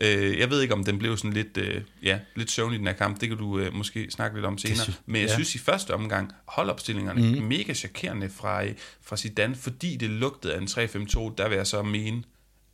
Øh, 0.00 0.38
jeg 0.38 0.50
ved 0.50 0.62
ikke, 0.62 0.74
om 0.74 0.84
den 0.84 0.98
blev 0.98 1.16
sådan 1.16 1.32
lidt, 1.32 1.56
øh, 1.56 1.80
ja, 2.02 2.18
lidt 2.36 2.50
søvnig, 2.50 2.78
den 2.78 2.86
her 2.86 2.94
kamp. 2.94 3.20
Det 3.20 3.28
kan 3.28 3.38
du 3.38 3.58
øh, 3.58 3.74
måske 3.74 4.10
snakke 4.10 4.36
lidt 4.36 4.46
om 4.46 4.58
senere. 4.58 4.86
Men 5.06 5.20
jeg 5.20 5.28
ja. 5.28 5.34
synes 5.34 5.54
i 5.54 5.58
første 5.58 5.94
omgang, 5.94 6.32
holdopstillingerne 6.48 7.40
mm. 7.40 7.42
mega 7.42 7.74
chokerende 7.74 8.28
fra, 8.28 8.64
øh, 8.64 8.74
fra 9.02 9.16
Zidane, 9.16 9.54
fordi 9.54 9.96
det 9.96 10.10
lugtede 10.10 10.54
af 10.54 10.58
en 10.58 10.66
3-5-2. 10.66 11.34
Der 11.38 11.48
vil 11.48 11.56
jeg 11.56 11.66
så 11.66 11.82
mene, 11.82 12.22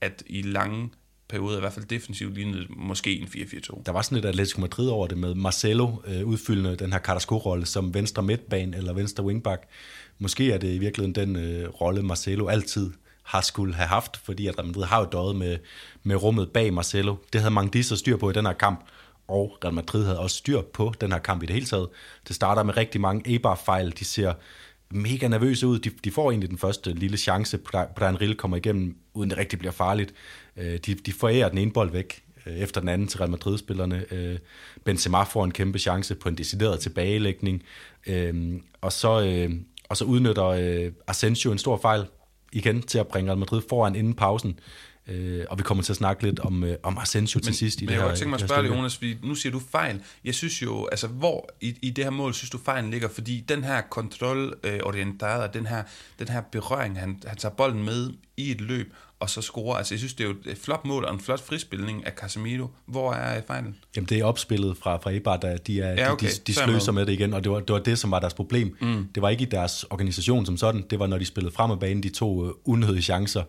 at 0.00 0.22
i 0.26 0.42
lange 0.42 0.90
perioder, 1.28 1.56
i 1.56 1.60
hvert 1.60 1.72
fald 1.72 1.84
defensivt, 1.84 2.34
lignede 2.34 2.66
måske 2.68 3.20
en 3.20 3.26
4-4-2. 3.26 3.82
Der 3.86 3.92
var 3.92 4.02
sådan 4.02 4.18
et 4.18 4.24
Atletico 4.24 4.60
Madrid 4.60 4.88
over 4.88 5.06
det 5.06 5.18
med 5.18 5.34
Marcelo 5.34 5.96
øh, 6.06 6.24
udfyldende 6.24 6.76
den 6.76 6.92
her 6.92 7.00
Carrasco-rolle 7.00 7.66
som 7.66 7.94
venstre 7.94 8.22
midtbane 8.22 8.76
eller 8.76 8.92
venstre 8.92 9.24
wingback. 9.24 9.62
Måske 10.18 10.52
er 10.52 10.58
det 10.58 10.74
i 10.74 10.78
virkeligheden 10.78 11.14
den 11.14 11.36
øh, 11.36 11.68
rolle, 11.68 12.02
Marcelo 12.02 12.48
altid 12.48 12.90
har 13.22 13.40
skulle 13.40 13.74
have 13.74 13.88
haft, 13.88 14.16
fordi 14.16 14.46
at 14.46 14.58
Real 14.58 14.66
Madrid 14.66 14.84
har 14.84 14.98
jo 14.98 15.08
døjet 15.12 15.36
med, 15.36 15.58
med 16.02 16.16
rummet 16.16 16.50
bag 16.50 16.74
Marcelo. 16.74 17.16
Det 17.32 17.40
havde 17.40 17.54
Mangdi 17.54 17.82
så 17.82 17.96
styr 17.96 18.16
på 18.16 18.30
i 18.30 18.32
den 18.32 18.46
her 18.46 18.52
kamp, 18.52 18.84
og 19.28 19.58
Real 19.64 19.74
Madrid 19.74 20.04
havde 20.04 20.18
også 20.18 20.36
styr 20.36 20.60
på 20.60 20.92
den 21.00 21.12
her 21.12 21.18
kamp 21.18 21.42
i 21.42 21.46
det 21.46 21.54
hele 21.54 21.66
taget. 21.66 21.88
Det 22.28 22.36
starter 22.36 22.62
med 22.62 22.76
rigtig 22.76 23.00
mange 23.00 23.30
Eibar-fejl. 23.30 23.94
De 23.98 24.04
ser 24.04 24.32
mega 24.90 25.28
nervøse 25.28 25.66
ud. 25.66 25.78
De, 25.78 25.90
de 26.04 26.10
får 26.10 26.30
egentlig 26.30 26.50
den 26.50 26.58
første 26.58 26.92
lille 26.92 27.16
chance, 27.16 27.58
Brian 27.96 28.20
Rille 28.20 28.34
kommer 28.34 28.56
igennem, 28.56 28.96
uden 29.14 29.30
det 29.30 29.38
rigtig 29.38 29.58
bliver 29.58 29.72
farligt. 29.72 30.14
Øh, 30.56 30.78
de, 30.86 30.94
de 30.94 31.12
forærer 31.12 31.48
den 31.48 31.58
ene 31.58 31.72
bold 31.72 31.90
væk 31.90 32.22
øh, 32.46 32.54
efter 32.56 32.80
den 32.80 32.88
anden 32.88 33.08
til 33.08 33.18
Real 33.18 33.30
Madrid-spillerne. 33.30 34.04
Øh, 34.10 34.38
Benzema 34.84 35.22
får 35.22 35.44
en 35.44 35.52
kæmpe 35.52 35.78
chance 35.78 36.14
på 36.14 36.28
en 36.28 36.38
decideret 36.38 36.80
tilbagelægning. 36.80 37.62
Og 38.80 38.92
så, 38.92 39.48
og 39.88 39.96
så 39.96 40.04
udnytter 40.04 40.90
Asensio 41.06 41.52
en 41.52 41.58
stor 41.58 41.76
fejl 41.76 42.06
igen 42.52 42.82
til 42.82 42.98
at 42.98 43.08
bringe 43.08 43.30
Real 43.30 43.38
Madrid 43.38 43.62
foran 43.68 43.94
inden 43.94 44.14
pausen. 44.14 44.58
Øh, 45.08 45.44
og 45.50 45.58
vi 45.58 45.62
kommer 45.62 45.84
til 45.84 45.92
at 45.92 45.96
snakke 45.96 46.22
lidt 46.22 46.40
om, 46.40 46.64
øh, 46.64 46.76
om 46.82 46.98
Asensio 46.98 47.40
til 47.40 47.54
sidst. 47.54 47.80
I 47.80 47.84
men 47.84 47.88
det 47.88 47.94
jeg 47.94 48.02
her, 48.02 48.08
godt 48.08 48.18
tænke 48.18 48.30
mig 48.30 48.42
at 48.42 48.48
spørge 48.48 48.62
dig. 48.62 48.76
Jonas, 48.76 48.96
fordi 48.96 49.16
nu 49.22 49.34
siger 49.34 49.52
du 49.52 49.60
fejl. 49.70 50.02
Jeg 50.24 50.34
synes 50.34 50.62
jo, 50.62 50.86
altså 50.86 51.06
hvor 51.06 51.48
i, 51.60 51.78
i 51.82 51.90
det 51.90 52.04
her 52.04 52.10
mål 52.10 52.34
synes 52.34 52.50
du 52.50 52.58
fejlen 52.58 52.90
ligger? 52.90 53.08
Fordi 53.08 53.44
den 53.48 53.64
her 53.64 53.80
kontrolorienterede, 53.80 55.50
den 55.54 55.66
her, 55.66 55.82
den 56.18 56.28
her 56.28 56.40
berøring, 56.52 57.00
han, 57.00 57.22
han 57.26 57.36
tager 57.36 57.54
bolden 57.54 57.84
med 57.84 58.10
i 58.36 58.50
et 58.50 58.60
løb, 58.60 58.94
og 59.22 59.30
så 59.30 59.42
scorer. 59.42 59.76
Altså 59.76 59.94
jeg 59.94 59.98
synes, 59.98 60.14
det 60.14 60.24
er 60.24 60.28
jo 60.28 60.34
et 60.46 60.58
flot 60.58 60.84
mål 60.84 61.04
og 61.04 61.14
en 61.14 61.20
flot 61.20 61.40
frispilning 61.40 62.06
af 62.06 62.12
Casemiro. 62.12 62.66
Hvor 62.86 63.12
er 63.12 63.40
fejlen? 63.46 63.76
Jamen 63.96 64.08
det 64.08 64.18
er 64.18 64.24
opspillet 64.24 64.76
fra, 64.76 64.96
fra 64.96 65.10
Eibar, 65.10 65.36
der 65.36 65.56
de, 65.56 65.80
er, 65.80 65.92
Ja, 65.92 66.12
okay. 66.12 66.26
de, 66.26 66.32
de, 66.32 66.52
de 66.52 66.60
er 66.60 66.64
sløser 66.66 66.92
med. 66.92 67.06
det 67.06 67.12
igen, 67.12 67.34
og 67.34 67.44
det 67.44 67.52
var, 67.52 67.60
det 67.60 67.72
var 67.72 67.78
det, 67.78 67.98
som 67.98 68.10
var 68.10 68.18
deres 68.18 68.34
problem. 68.34 68.76
Mm. 68.80 69.08
Det 69.14 69.22
var 69.22 69.28
ikke 69.28 69.42
i 69.42 69.46
deres 69.46 69.84
organisation 69.90 70.46
som 70.46 70.56
sådan, 70.56 70.84
det 70.90 70.98
var 70.98 71.06
når 71.06 71.18
de 71.18 71.24
spillede 71.24 71.54
frem 71.54 71.70
af 71.70 71.78
banen, 71.80 72.02
de 72.02 72.08
to 72.08 72.46
øh, 72.46 72.52
unødige 72.64 73.02
chancer, 73.02 73.42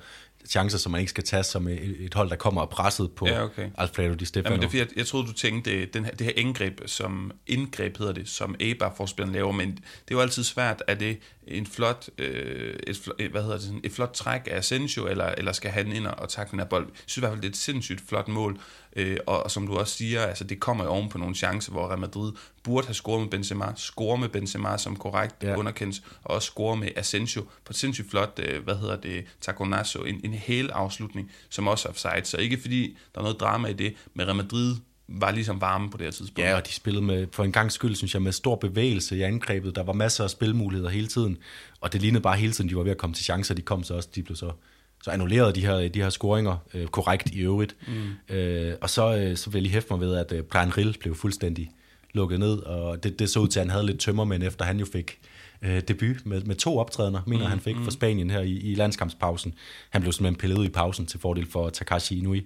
chancer, 0.50 0.78
som 0.78 0.92
man 0.92 1.02
ikke 1.02 1.10
skal 1.10 1.24
tage 1.24 1.44
som 1.44 1.68
et, 1.68 1.96
et 2.00 2.14
hold, 2.14 2.30
der 2.30 2.36
kommer 2.36 2.62
og 2.62 2.70
presset 2.70 3.12
på 3.12 3.28
Ja, 3.28 3.44
okay. 3.44 3.70
Alfredo 3.78 4.14
Di 4.14 4.26
Stefano. 4.26 4.56
Jamen, 4.56 4.70
det 4.70 4.76
er 4.76 4.80
jeg, 4.80 4.88
jeg 4.98 5.08
troede, 5.08 5.28
du 5.28 5.34
tænkte, 5.34 5.86
den 5.86 6.06
her, 6.06 6.12
det 6.12 6.26
her 6.26 6.34
indgreb, 6.36 6.82
som 6.86 7.32
indgreb 7.48 7.98
hedder 7.98 8.14
det, 8.14 8.30
som 8.30 8.56
Eibar-forspilleren 8.60 9.34
laver, 9.34 9.52
men 9.52 9.72
det 9.72 9.82
er 10.12 10.16
jo 10.16 10.22
altid 10.22 10.44
svært, 10.44 10.84
er 10.88 10.96
det 10.96 11.20
en 11.48 11.66
flot, 11.66 12.10
øh, 12.18 12.76
et, 12.88 13.32
hvad 13.32 13.42
hedder 13.42 13.56
det, 13.56 13.66
sådan, 13.66 13.82
et 13.84 13.92
flot 13.92 14.12
træk 14.14 14.42
af 14.52 14.58
Asensio, 14.58 15.08
eller, 15.08 15.26
eller 15.26 15.52
skal 15.52 15.72
han 15.72 15.92
ind 15.92 16.08
og, 16.08 16.20
og 16.20 16.30
takke 16.30 16.52
den 16.52 16.60
her 16.60 16.66
bold? 16.66 16.86
Jeg 16.86 16.94
synes 17.06 17.18
i 17.18 17.20
hvert 17.20 17.32
fald, 17.32 17.42
det 17.42 17.48
er 17.48 17.52
et 17.52 17.58
sindssygt 17.58 18.02
flot 18.10 18.28
mål, 18.28 18.60
øh, 18.96 19.18
og, 19.28 19.44
og 19.44 19.52
som 19.52 19.68
du 19.68 19.78
også 19.78 19.98
siger, 19.98 20.22
altså, 20.22 20.44
det 20.44 20.60
kommer 20.60 20.84
jo 20.84 20.90
oven 20.90 21.10
på 21.10 21.18
nogle 21.18 21.36
chancer, 21.36 21.72
hvor 21.72 21.88
Real 21.88 22.00
Madrid 22.00 22.32
burde 22.64 22.88
have 22.88 22.94
scoret 22.94 23.22
med 23.22 23.30
Benzema, 23.30 23.66
score 23.76 24.18
med 24.18 24.30
Benzema, 24.30 24.78
som 24.78 24.96
korrekt 24.96 25.36
Ja. 25.44 25.56
underkendes, 25.58 26.04
og 26.24 26.36
også 26.36 26.46
score 26.46 26.78
med 26.78 26.90
Asensio 26.96 27.42
på 27.42 27.70
et 27.70 27.76
sindssygt 27.76 28.10
flot, 28.10 28.40
øh, 28.44 28.64
hvad 28.64 28.76
hedder 28.76 28.96
det, 28.96 29.26
taconazo, 29.42 30.04
en, 30.04 30.22
en 30.24 30.34
hel 30.34 30.70
afslutning, 30.70 31.32
som 31.50 31.68
også 31.68 31.88
er 31.88 31.90
offside, 31.92 32.22
så 32.26 32.38
ikke 32.38 32.58
fordi 32.62 32.98
der 33.16 33.20
er 33.20 33.24
noget 33.24 33.40
drama 33.40 33.68
i 33.68 33.74
det, 33.74 33.94
men 34.14 34.26
Real 34.26 34.36
Madrid 34.36 34.76
var 35.08 35.32
ligesom 35.32 35.62
varme 35.62 35.90
på 35.90 35.98
det 35.98 36.06
her 36.06 36.12
tidspunkt. 36.12 36.40
Ja, 36.40 36.56
og 36.56 36.68
de 36.68 36.72
spillede 36.74 37.06
med, 37.06 37.28
for 37.32 37.44
en 37.44 37.52
gang 37.52 37.72
skyld, 37.72 37.96
synes 37.96 38.14
jeg, 38.14 38.22
med 38.22 38.32
stor 38.32 38.56
bevægelse 38.56 39.18
i 39.18 39.22
angrebet. 39.22 39.76
Der 39.76 39.84
var 39.84 39.94
masser 39.94 40.24
af 40.24 40.30
spilmuligheder 40.30 40.90
hele 40.90 41.08
tiden, 41.08 41.38
og 41.82 41.94
det 41.94 42.02
lignede 42.02 42.22
bare 42.22 42.38
hele 42.38 42.54
tiden, 42.54 42.70
de 42.70 42.76
var 42.76 42.84
ved 42.84 42.92
at 42.92 42.98
komme 42.98 43.14
til 43.14 43.24
chancer. 43.26 43.56
De 43.56 43.62
kom 43.62 43.84
så 43.84 43.94
også, 43.94 44.10
de 44.16 44.24
blev 44.24 44.36
så, 44.36 44.52
så 45.04 45.12
annulleret 45.12 45.56
de 45.56 45.62
her, 45.62 45.88
de 45.88 46.02
her 46.02 46.10
scoringer, 46.10 46.58
øh, 46.74 46.88
korrekt 46.88 47.30
i 47.30 47.40
øvrigt. 47.40 47.76
Mm. 47.88 48.36
Øh, 48.36 48.76
og 48.82 48.90
så, 48.90 49.16
øh, 49.16 49.38
så 49.38 49.50
vil 49.50 49.58
jeg 49.58 49.62
lige 49.62 49.74
hæfte 49.74 49.94
mig 49.94 50.00
ved, 50.00 50.16
at 50.16 50.32
øh, 50.32 50.44
Brian 50.44 50.78
Rill 50.78 50.98
blev 51.00 51.16
fuldstændig 51.16 51.72
lukket 52.14 52.40
ned, 52.40 52.58
og 52.58 53.04
det, 53.04 53.20
det 53.20 53.30
så 53.30 53.40
ud 53.40 53.48
til, 53.48 53.60
at 53.60 53.66
han 53.66 53.72
havde 53.72 53.86
lidt 53.86 54.00
tømmermænd, 54.00 54.44
efter 54.44 54.66
han 54.66 54.80
jo 54.80 54.86
fik 54.86 55.20
øh, 55.62 55.82
debut 55.88 56.26
med, 56.26 56.42
med 56.42 56.56
to 56.56 56.78
optrædener, 56.78 57.22
mener 57.28 57.44
mm, 57.44 57.50
han 57.50 57.60
fik 57.60 57.76
for 57.84 57.92
Spanien 57.92 58.30
her 58.30 58.40
i, 58.40 58.52
i 58.52 58.76
landskampspausen. 58.76 59.54
Han 59.90 60.02
blev 60.02 60.14
simpelthen 60.14 60.40
pillet 60.40 60.58
ud 60.58 60.66
i 60.66 60.70
pausen 60.70 61.06
til 61.06 61.20
fordel 61.20 61.48
for 61.52 61.70
Takashi 61.70 62.20
Inui 62.20 62.46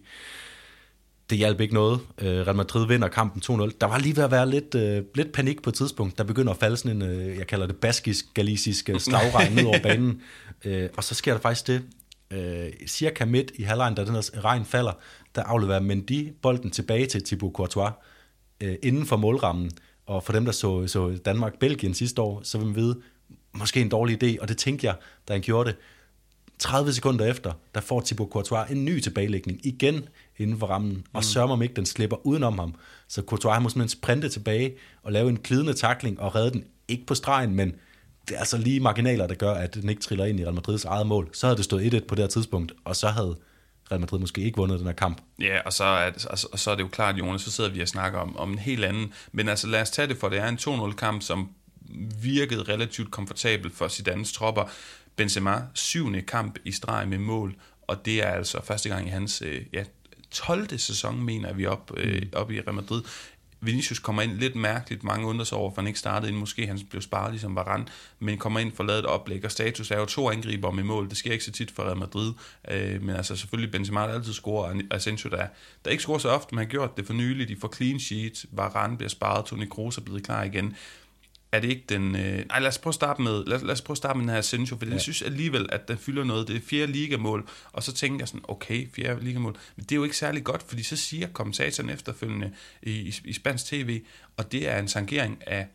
det 1.29 1.37
hjalp 1.37 1.61
ikke 1.61 1.73
noget. 1.73 1.99
Øh, 2.21 2.27
Real 2.27 2.55
Madrid 2.55 2.87
vinder 2.87 3.07
kampen 3.07 3.61
2-0. 3.61 3.77
Der 3.81 3.87
var 3.87 3.97
lige 3.97 4.15
ved 4.15 4.23
at 4.23 4.31
være 4.31 4.49
lidt, 4.49 4.75
øh, 4.75 5.03
lidt 5.15 5.31
panik 5.31 5.61
på 5.61 5.69
et 5.69 5.73
tidspunkt. 5.73 6.17
Der 6.17 6.23
begynder 6.23 6.53
at 6.53 6.59
falde 6.59 6.77
sådan 6.77 7.01
en, 7.01 7.09
øh, 7.09 7.37
jeg 7.37 7.47
kalder 7.47 7.67
det 7.67 7.75
baskisk-galisisk 7.75 8.89
øh, 8.89 8.99
slagregn 9.07 9.55
ned 9.55 9.65
over 9.65 9.79
banen. 9.83 10.21
Øh, 10.65 10.89
og 10.97 11.03
så 11.03 11.15
sker 11.15 11.33
der 11.33 11.39
faktisk 11.39 11.67
det, 11.67 11.83
øh, 12.31 12.71
cirka 12.87 13.25
midt 13.25 13.51
i 13.55 13.63
halvlejen, 13.63 13.95
da 13.95 14.05
den 14.05 14.13
her 14.13 14.43
regn 14.43 14.65
falder, 14.65 14.91
der 15.35 15.43
afleverer 15.43 15.79
Mendy 15.79 16.33
bolden 16.41 16.71
tilbage 16.71 17.05
til 17.05 17.23
Thibaut 17.23 17.53
Courtois 17.53 17.91
øh, 18.61 18.75
inden 18.83 19.05
for 19.05 19.17
målrammen. 19.17 19.71
Og 20.05 20.23
for 20.23 20.33
dem, 20.33 20.45
der 20.45 20.51
så, 20.51 20.87
så 20.87 21.19
Danmark-Belgien 21.25 21.93
sidste 21.93 22.21
år, 22.21 22.41
så 22.43 22.57
vil 22.57 22.67
man 22.67 22.75
vide, 22.75 23.01
måske 23.53 23.81
en 23.81 23.89
dårlig 23.89 24.23
idé, 24.23 24.41
og 24.41 24.47
det 24.47 24.57
tænkte 24.57 24.87
jeg, 24.87 24.95
da 25.27 25.33
han 25.33 25.41
gjorde 25.41 25.69
det. 25.69 25.77
30 26.59 26.93
sekunder 26.93 27.25
efter, 27.25 27.53
der 27.75 27.81
får 27.81 28.01
Thibaut 28.01 28.29
Courtois 28.29 28.71
en 28.71 28.85
ny 28.85 28.99
tilbagelægning 28.99 29.65
igen 29.65 30.09
inden 30.37 30.59
for 30.59 30.67
rammen, 30.67 31.05
og 31.13 31.23
sørger 31.23 31.49
om 31.49 31.61
ikke, 31.61 31.73
den 31.73 31.85
slipper 31.85 32.27
udenom 32.27 32.59
ham. 32.59 32.75
Så 33.07 33.21
Courtois 33.21 33.53
han 33.53 33.63
må 33.63 33.69
simpelthen 33.69 33.99
sprinte 33.99 34.29
tilbage 34.29 34.75
og 35.03 35.11
lave 35.11 35.29
en 35.29 35.37
glidende 35.37 35.73
takling 35.73 36.19
og 36.19 36.35
redde 36.35 36.51
den, 36.51 36.63
ikke 36.87 37.05
på 37.05 37.15
stregen, 37.15 37.55
men 37.55 37.75
det 38.27 38.35
er 38.35 38.39
altså 38.39 38.57
lige 38.57 38.79
marginaler, 38.79 39.27
der 39.27 39.35
gør, 39.35 39.51
at 39.53 39.73
den 39.73 39.89
ikke 39.89 40.01
triller 40.01 40.25
ind 40.25 40.39
i 40.39 40.43
Real 40.43 40.53
Madrids 40.53 40.85
eget 40.85 41.07
mål. 41.07 41.29
Så 41.33 41.47
havde 41.47 41.57
det 41.57 41.65
stået 41.65 41.93
1-1 41.93 42.05
på 42.07 42.15
det 42.15 42.23
her 42.23 42.29
tidspunkt, 42.29 42.71
og 42.85 42.95
så 42.95 43.07
havde 43.07 43.37
Real 43.91 43.99
Madrid 43.99 44.19
måske 44.19 44.41
ikke 44.41 44.57
vundet 44.57 44.79
den 44.79 44.87
her 44.87 44.93
kamp. 44.93 45.21
Ja, 45.39 45.59
og 45.65 45.73
så, 45.73 45.83
er 45.83 46.09
det, 46.09 46.25
og 46.25 46.37
så- 46.59 46.71
er 46.71 46.75
det 46.75 46.83
jo 46.83 46.87
klart, 46.87 47.15
Jonas, 47.17 47.41
så 47.41 47.51
sidder 47.51 47.69
vi 47.69 47.81
og 47.81 47.87
snakker 47.87 48.19
om, 48.19 48.37
om 48.37 48.51
en 48.51 48.59
helt 48.59 48.85
anden. 48.85 49.13
Men 49.31 49.49
altså 49.49 49.67
lad 49.67 49.81
os 49.81 49.89
tage 49.89 50.07
det 50.07 50.17
for, 50.17 50.29
det 50.29 50.39
er 50.39 50.47
en 50.47 50.57
2-0-kamp, 50.57 51.21
som 51.23 51.49
virkede 52.21 52.63
relativt 52.63 53.11
komfortabel 53.11 53.71
for 53.71 53.87
Zidanes 53.87 54.31
tropper. 54.33 54.63
Benzema, 55.15 55.61
syvende 55.73 56.21
kamp 56.21 56.57
i 56.65 56.71
streg 56.71 57.07
med 57.07 57.17
mål, 57.17 57.55
og 57.81 58.05
det 58.05 58.23
er 58.23 58.27
altså 58.31 58.59
første 58.63 58.89
gang 58.89 59.07
i 59.07 59.09
hans 59.09 59.41
øh, 59.45 59.61
ja, 59.73 59.83
12. 60.31 60.77
sæson, 60.79 61.23
mener 61.23 61.53
vi, 61.53 61.65
op, 61.65 61.91
øh, 61.97 62.21
op 62.33 62.51
i 62.51 62.59
Real 62.61 62.73
Madrid. 62.73 63.01
Vinicius 63.61 63.99
kommer 63.99 64.21
ind 64.21 64.31
lidt 64.31 64.55
mærkeligt, 64.55 65.03
mange 65.03 65.27
undrer 65.27 65.45
sig 65.45 65.57
over, 65.57 65.71
for 65.71 65.81
han 65.81 65.87
ikke 65.87 65.99
startede 65.99 66.31
ind. 66.31 66.39
Måske 66.39 66.67
han 66.67 66.79
blev 66.89 67.01
sparet 67.01 67.31
ligesom 67.31 67.55
Varane, 67.55 67.85
men 68.19 68.37
kommer 68.37 68.59
ind 68.59 68.71
for 68.71 68.83
lavet 68.83 68.99
et 68.99 69.05
oplæg, 69.05 69.45
og 69.45 69.51
status 69.51 69.91
er 69.91 69.99
jo 69.99 70.05
to 70.05 70.31
angriber 70.31 70.71
med 70.71 70.83
mål. 70.83 71.09
Det 71.09 71.17
sker 71.17 71.31
ikke 71.31 71.45
så 71.45 71.51
tit 71.51 71.71
for 71.71 71.83
Real 71.83 71.97
Madrid, 71.97 72.33
øh, 72.71 73.01
men 73.01 73.15
altså 73.15 73.35
selvfølgelig 73.35 73.71
Benzema, 73.71 74.01
der 74.01 74.13
altid 74.13 74.33
scorer, 74.33 74.69
og 74.69 74.81
Asensio, 74.91 75.29
der, 75.29 75.47
der 75.85 75.91
ikke 75.91 76.03
scorer 76.03 76.19
så 76.19 76.29
ofte, 76.29 76.55
men 76.55 76.65
har 76.65 76.71
gjort 76.71 76.97
det 76.97 77.05
for 77.05 77.13
nylig. 77.13 77.47
De 77.47 77.55
får 77.61 77.73
clean 77.75 77.99
sheet, 77.99 78.45
Varane 78.51 78.97
bliver 78.97 79.09
sparet, 79.09 79.45
Toni 79.45 79.65
Kroos 79.65 79.97
er 79.97 80.01
blevet 80.01 80.23
klar 80.23 80.43
igen 80.43 80.75
er 81.57 81.61
det 81.61 81.69
ikke 81.69 81.83
den... 81.89 82.15
Øh, 82.15 82.45
nej, 82.47 82.59
lad 82.59 82.67
os 82.67 82.77
prøve 82.77 82.91
at 82.91 82.95
starte 82.95 83.21
med, 83.21 83.45
lad, 83.45 83.59
lad 83.59 83.71
os 83.71 83.81
prøve 83.81 83.93
at 83.93 83.97
starte 83.97 84.17
med 84.17 84.23
den 84.23 84.29
her 84.29 84.39
Asensio, 84.39 84.77
for 84.77 84.85
ja. 84.85 84.91
jeg 84.91 85.01
synes 85.01 85.21
alligevel, 85.21 85.69
at 85.71 85.87
den 85.87 85.97
fylder 85.97 86.23
noget. 86.23 86.47
Det 86.47 86.55
er 86.55 86.59
fjerde 86.59 86.91
ligamål, 86.91 87.47
og 87.71 87.83
så 87.83 87.93
tænker 87.93 88.19
jeg 88.19 88.27
sådan, 88.27 88.45
okay, 88.47 88.87
fjerde 88.93 89.23
ligamål, 89.23 89.57
men 89.75 89.83
det 89.83 89.91
er 89.91 89.95
jo 89.95 90.03
ikke 90.03 90.17
særlig 90.17 90.43
godt, 90.43 90.63
fordi 90.63 90.83
så 90.83 90.95
siger 90.95 91.27
kommentatoren 91.27 91.89
efterfølgende 91.89 92.51
i, 92.83 92.91
i, 92.91 93.15
i 93.25 93.33
spansk 93.33 93.65
tv, 93.65 94.01
og 94.37 94.51
det 94.51 94.69
er 94.69 94.79
en 94.79 94.87
sangering 94.87 95.47
af 95.47 95.67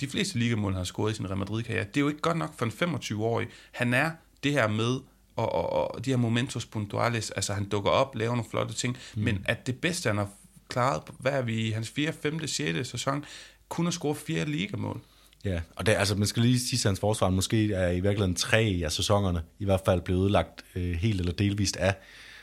de 0.00 0.08
fleste 0.08 0.38
ligamål, 0.38 0.72
han 0.72 0.76
har 0.76 0.84
scoret 0.84 1.12
i 1.12 1.14
sin 1.14 1.26
Real 1.26 1.38
Madrid-karriere. 1.38 1.84
Det 1.84 1.96
er 1.96 2.00
jo 2.00 2.08
ikke 2.08 2.20
godt 2.20 2.36
nok 2.36 2.58
for 2.58 2.64
en 2.64 2.94
25-årig. 2.94 3.48
Han 3.72 3.94
er 3.94 4.10
det 4.42 4.52
her 4.52 4.68
med, 4.68 5.00
og, 5.36 5.52
og, 5.52 5.94
og 5.94 6.04
de 6.04 6.10
her 6.10 6.16
momentos 6.16 6.66
puntuales, 6.66 7.30
altså 7.30 7.54
han 7.54 7.68
dukker 7.68 7.90
op, 7.90 8.14
laver 8.14 8.34
nogle 8.34 8.50
flotte 8.50 8.74
ting, 8.74 8.96
mm. 9.14 9.22
men 9.22 9.44
at 9.44 9.66
det 9.66 9.80
bedste, 9.80 10.08
han 10.08 10.16
har 10.16 10.28
klaret, 10.68 11.02
hvad 11.18 11.32
er 11.32 11.42
vi 11.42 11.60
i 11.60 11.70
hans 11.70 11.90
4., 11.90 12.12
5., 12.12 12.46
6. 12.46 12.88
sæson, 12.88 13.24
kun 13.68 13.86
at 13.86 13.92
score 13.92 14.14
fire 14.14 14.44
ligamål. 14.44 15.00
Ja, 15.44 15.60
og 15.76 15.86
det, 15.86 15.92
altså, 15.92 16.14
man 16.14 16.26
skal 16.26 16.42
lige 16.42 16.60
sige, 16.60 16.78
at 16.78 16.84
hans 16.84 17.00
forsvar 17.00 17.30
måske 17.30 17.72
er 17.72 17.90
i 17.90 18.00
virkeligheden 18.00 18.34
tre 18.34 18.80
af 18.84 18.92
sæsonerne 18.92 19.42
i 19.58 19.64
hvert 19.64 19.80
fald 19.84 20.00
blevet 20.00 20.20
ødelagt 20.20 20.64
øh, 20.74 20.92
helt 20.92 21.20
eller 21.20 21.32
delvist 21.32 21.76
af 21.76 21.94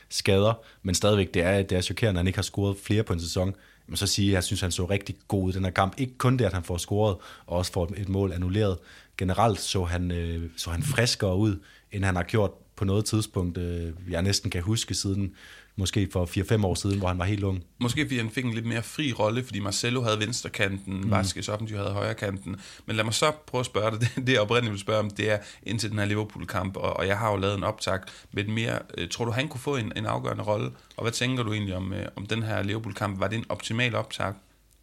skader, 0.09 0.53
men 0.83 0.95
stadigvæk 0.95 1.33
det 1.33 1.41
er, 1.41 1.61
det 1.61 1.77
er 1.77 1.81
chokerende, 1.81 2.17
at 2.17 2.21
han 2.21 2.27
ikke 2.27 2.37
har 2.37 2.43
scoret 2.43 2.77
flere 2.83 3.03
på 3.03 3.13
en 3.13 3.19
sæson. 3.19 3.55
Men 3.87 3.97
så 3.97 4.07
sige, 4.07 4.29
at 4.29 4.33
jeg 4.33 4.43
synes, 4.43 4.61
han 4.61 4.71
så 4.71 4.85
rigtig 4.85 5.15
god 5.27 5.49
i 5.49 5.53
den 5.53 5.63
her 5.63 5.71
kamp. 5.71 5.93
Ikke 5.97 6.17
kun 6.17 6.37
det, 6.37 6.45
at 6.45 6.53
han 6.53 6.63
får 6.63 6.77
scoret, 6.77 7.17
og 7.45 7.57
også 7.57 7.71
får 7.71 7.93
et 7.97 8.09
mål 8.09 8.31
annulleret. 8.31 8.77
Generelt 9.17 9.59
så 9.59 9.83
han, 9.83 10.11
øh, 10.11 10.49
så 10.57 10.69
han 10.69 10.83
friskere 10.83 11.35
ud, 11.35 11.59
end 11.91 12.03
han 12.03 12.15
har 12.15 12.23
gjort 12.23 12.51
på 12.79 12.85
noget 12.85 13.05
tidspunkt, 13.05 13.57
øh, 13.57 13.93
jeg 14.09 14.21
næsten 14.21 14.51
kan 14.51 14.61
huske 14.61 14.93
siden, 14.93 15.35
måske 15.75 16.09
for 16.11 16.25
4-5 16.25 16.65
år 16.65 16.75
siden, 16.75 16.97
hvor 16.97 17.07
han 17.07 17.19
var 17.19 17.25
helt 17.25 17.43
ung. 17.43 17.63
Måske 17.79 18.05
fordi 18.05 18.17
han 18.17 18.29
fik 18.29 18.45
en 18.45 18.53
lidt 18.53 18.65
mere 18.65 18.83
fri 18.83 19.13
rolle, 19.13 19.43
fordi 19.43 19.59
Marcelo 19.59 20.01
havde 20.01 20.19
venstrekanten, 20.19 21.01
mm. 21.01 21.11
Vasquez 21.11 21.49
offensiv 21.49 21.77
havde 21.77 21.89
højrekanten. 21.89 22.55
Men 22.85 22.95
lad 22.95 23.03
mig 23.03 23.13
så 23.13 23.31
prøve 23.47 23.59
at 23.59 23.65
spørge 23.65 23.91
dig, 23.91 23.99
det, 24.15 24.27
det 24.27 24.33
jeg 24.33 24.41
oprindeligt 24.41 24.71
vil 24.71 24.79
spørge 24.79 24.99
om, 24.99 25.09
det 25.09 25.31
er 25.31 25.37
indtil 25.63 25.89
den 25.89 25.99
her 25.99 26.05
Liverpool-kamp, 26.05 26.75
og, 26.77 26.97
og 26.97 27.07
jeg 27.07 27.17
har 27.17 27.31
jo 27.31 27.37
lavet 27.37 27.57
en 27.57 27.63
optag 27.63 27.99
med 28.31 28.43
mere, 28.43 28.79
øh, 28.97 29.09
tror 29.09 29.25
du 29.25 29.31
han 29.31 29.47
kunne 29.47 29.61
få 29.61 29.75
en, 29.75 29.93
en 29.95 30.05
afgørende 30.05 30.43
rolle? 30.43 30.71
Og 30.97 31.03
hvad 31.03 31.11
tænker 31.11 31.43
du 31.43 31.53
egentlig 31.53 31.75
om, 31.75 31.93
øh, 31.93 32.05
om 32.15 32.25
den 32.25 32.43
her 32.43 32.63
Liverpool-kamp? 32.63 33.19
Var 33.19 33.27
det 33.27 33.37
en 33.37 33.45
optimal 33.49 33.95
optag, 33.95 34.33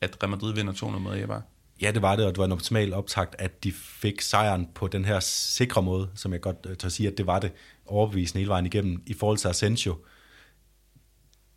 at 0.01 0.17
Real 0.23 0.31
Madrid 0.31 0.55
vinder 0.55 0.73
200 0.73 1.05
mod 1.05 1.17
Eibar? 1.17 1.43
Ja, 1.81 1.91
det 1.91 2.03
var 2.03 2.17
det, 2.17 2.25
og 2.27 2.33
det 2.33 2.39
var 2.39 2.45
en 2.45 2.53
optimal 2.53 2.95
optakt, 2.95 3.35
at 3.39 3.65
de 3.65 3.73
fik 3.73 4.21
sejren 4.21 4.69
på 4.75 4.89
den 4.89 5.05
her 5.05 5.21
sikre 5.21 5.83
måde, 5.83 6.11
som 6.15 6.33
jeg 6.33 6.41
godt 6.41 6.67
øh, 6.67 6.77
tør 6.77 6.89
sige, 6.89 7.09
at 7.09 7.19
det 7.19 7.27
var 7.27 7.39
det 7.39 7.53
overbevisende 7.87 8.39
hele 8.39 8.49
vejen 8.49 8.67
igennem. 8.67 9.03
I 9.07 9.15
forhold 9.15 9.39
til 9.39 9.49
Asensio, 9.49 9.97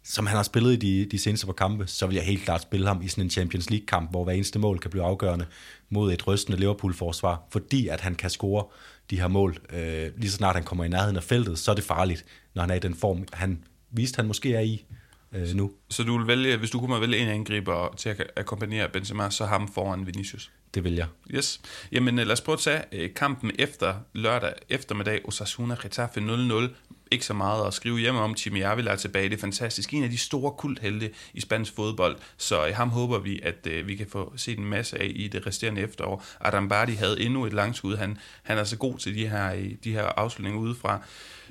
som 0.03 0.25
han 0.25 0.35
har 0.35 0.43
spillet 0.43 0.73
i 0.73 0.75
de, 0.75 1.05
de 1.05 1.19
seneste 1.19 1.45
par 1.45 1.53
kampe, 1.53 1.87
så 1.87 2.07
vil 2.07 2.15
jeg 2.15 2.25
helt 2.25 2.43
klart 2.43 2.61
spille 2.61 2.87
ham 2.87 3.01
i 3.01 3.07
sådan 3.07 3.23
en 3.23 3.29
Champions 3.29 3.69
League-kamp, 3.69 4.11
hvor 4.11 4.23
hver 4.23 4.33
eneste 4.33 4.59
mål 4.59 4.79
kan 4.79 4.91
blive 4.91 5.03
afgørende 5.03 5.45
mod 5.89 6.13
et 6.13 6.27
rystende 6.27 6.59
Liverpool-forsvar, 6.59 7.47
fordi 7.51 7.87
at 7.87 8.01
han 8.01 8.15
kan 8.15 8.29
score 8.29 8.65
de 9.09 9.19
her 9.19 9.27
mål. 9.27 9.57
Øh, 9.73 10.11
lige 10.17 10.31
så 10.31 10.37
snart 10.37 10.55
han 10.55 10.63
kommer 10.63 10.83
i 10.83 10.87
nærheden 10.87 11.15
af 11.15 11.23
feltet, 11.23 11.59
så 11.59 11.71
er 11.71 11.75
det 11.75 11.83
farligt, 11.83 12.25
når 12.53 12.61
han 12.61 12.69
er 12.69 12.75
i 12.75 12.79
den 12.79 12.95
form, 12.95 13.25
han 13.33 13.63
viste, 13.91 14.15
han 14.15 14.25
måske 14.25 14.55
er 14.55 14.59
i 14.59 14.85
øh, 15.33 15.55
nu. 15.55 15.71
Så 15.89 16.03
du 16.03 16.17
vil 16.17 16.27
vælge, 16.27 16.57
hvis 16.57 16.69
du 16.69 16.79
kunne 16.79 17.01
vælge 17.01 17.17
en 17.17 17.27
angriber 17.27 17.93
til 17.97 18.09
at 18.09 18.31
akkompagnere 18.35 18.89
Benzema, 18.89 19.29
så 19.29 19.45
ham 19.45 19.67
foran 19.67 20.07
Vinicius? 20.07 20.51
Det 20.73 20.83
vil 20.83 20.93
jeg. 20.95 21.07
Yes. 21.31 21.61
Jamen 21.91 22.15
lad 22.15 22.31
os 22.31 22.41
prøve 22.41 22.53
at 22.53 22.59
tage 22.59 22.83
øh, 22.91 23.13
kampen 23.13 23.51
efter 23.59 23.95
lørdag 24.13 24.53
eftermiddag, 24.69 25.21
Osasuna 25.27 25.75
Getafe 25.81 26.19
0-0 26.19 26.69
ikke 27.11 27.25
så 27.25 27.33
meget 27.33 27.67
at 27.67 27.73
skrive 27.73 27.99
hjem 27.99 28.15
om. 28.15 28.35
Jimmy 28.45 28.63
Avila 28.63 28.91
er 28.91 28.95
tilbage, 28.95 29.29
det 29.29 29.35
er 29.35 29.41
fantastisk. 29.41 29.93
En 29.93 30.03
af 30.03 30.09
de 30.09 30.17
store 30.17 30.51
kulthelte 30.51 31.11
i 31.33 31.41
spansk 31.41 31.75
fodbold, 31.75 32.17
så 32.37 32.67
øh, 32.67 32.75
ham 32.75 32.89
håber 32.89 33.19
vi, 33.19 33.39
at 33.43 33.67
øh, 33.67 33.87
vi 33.87 33.95
kan 33.95 34.07
få 34.11 34.33
set 34.35 34.57
en 34.57 34.65
masse 34.65 35.01
af 35.01 35.11
i 35.15 35.27
det 35.27 35.47
resterende 35.47 35.81
efterår. 35.81 36.23
Adam 36.41 36.69
Bardi 36.69 36.93
havde 36.93 37.21
endnu 37.21 37.45
et 37.45 37.53
langskud. 37.53 37.95
Han, 37.95 38.17
han 38.43 38.57
er 38.57 38.63
så 38.63 38.77
god 38.77 38.97
til 38.97 39.15
de 39.15 39.27
her, 39.27 39.53
øh, 39.53 39.71
de 39.83 39.91
her 39.91 40.03
afslutninger 40.03 40.59
udefra. 40.59 41.01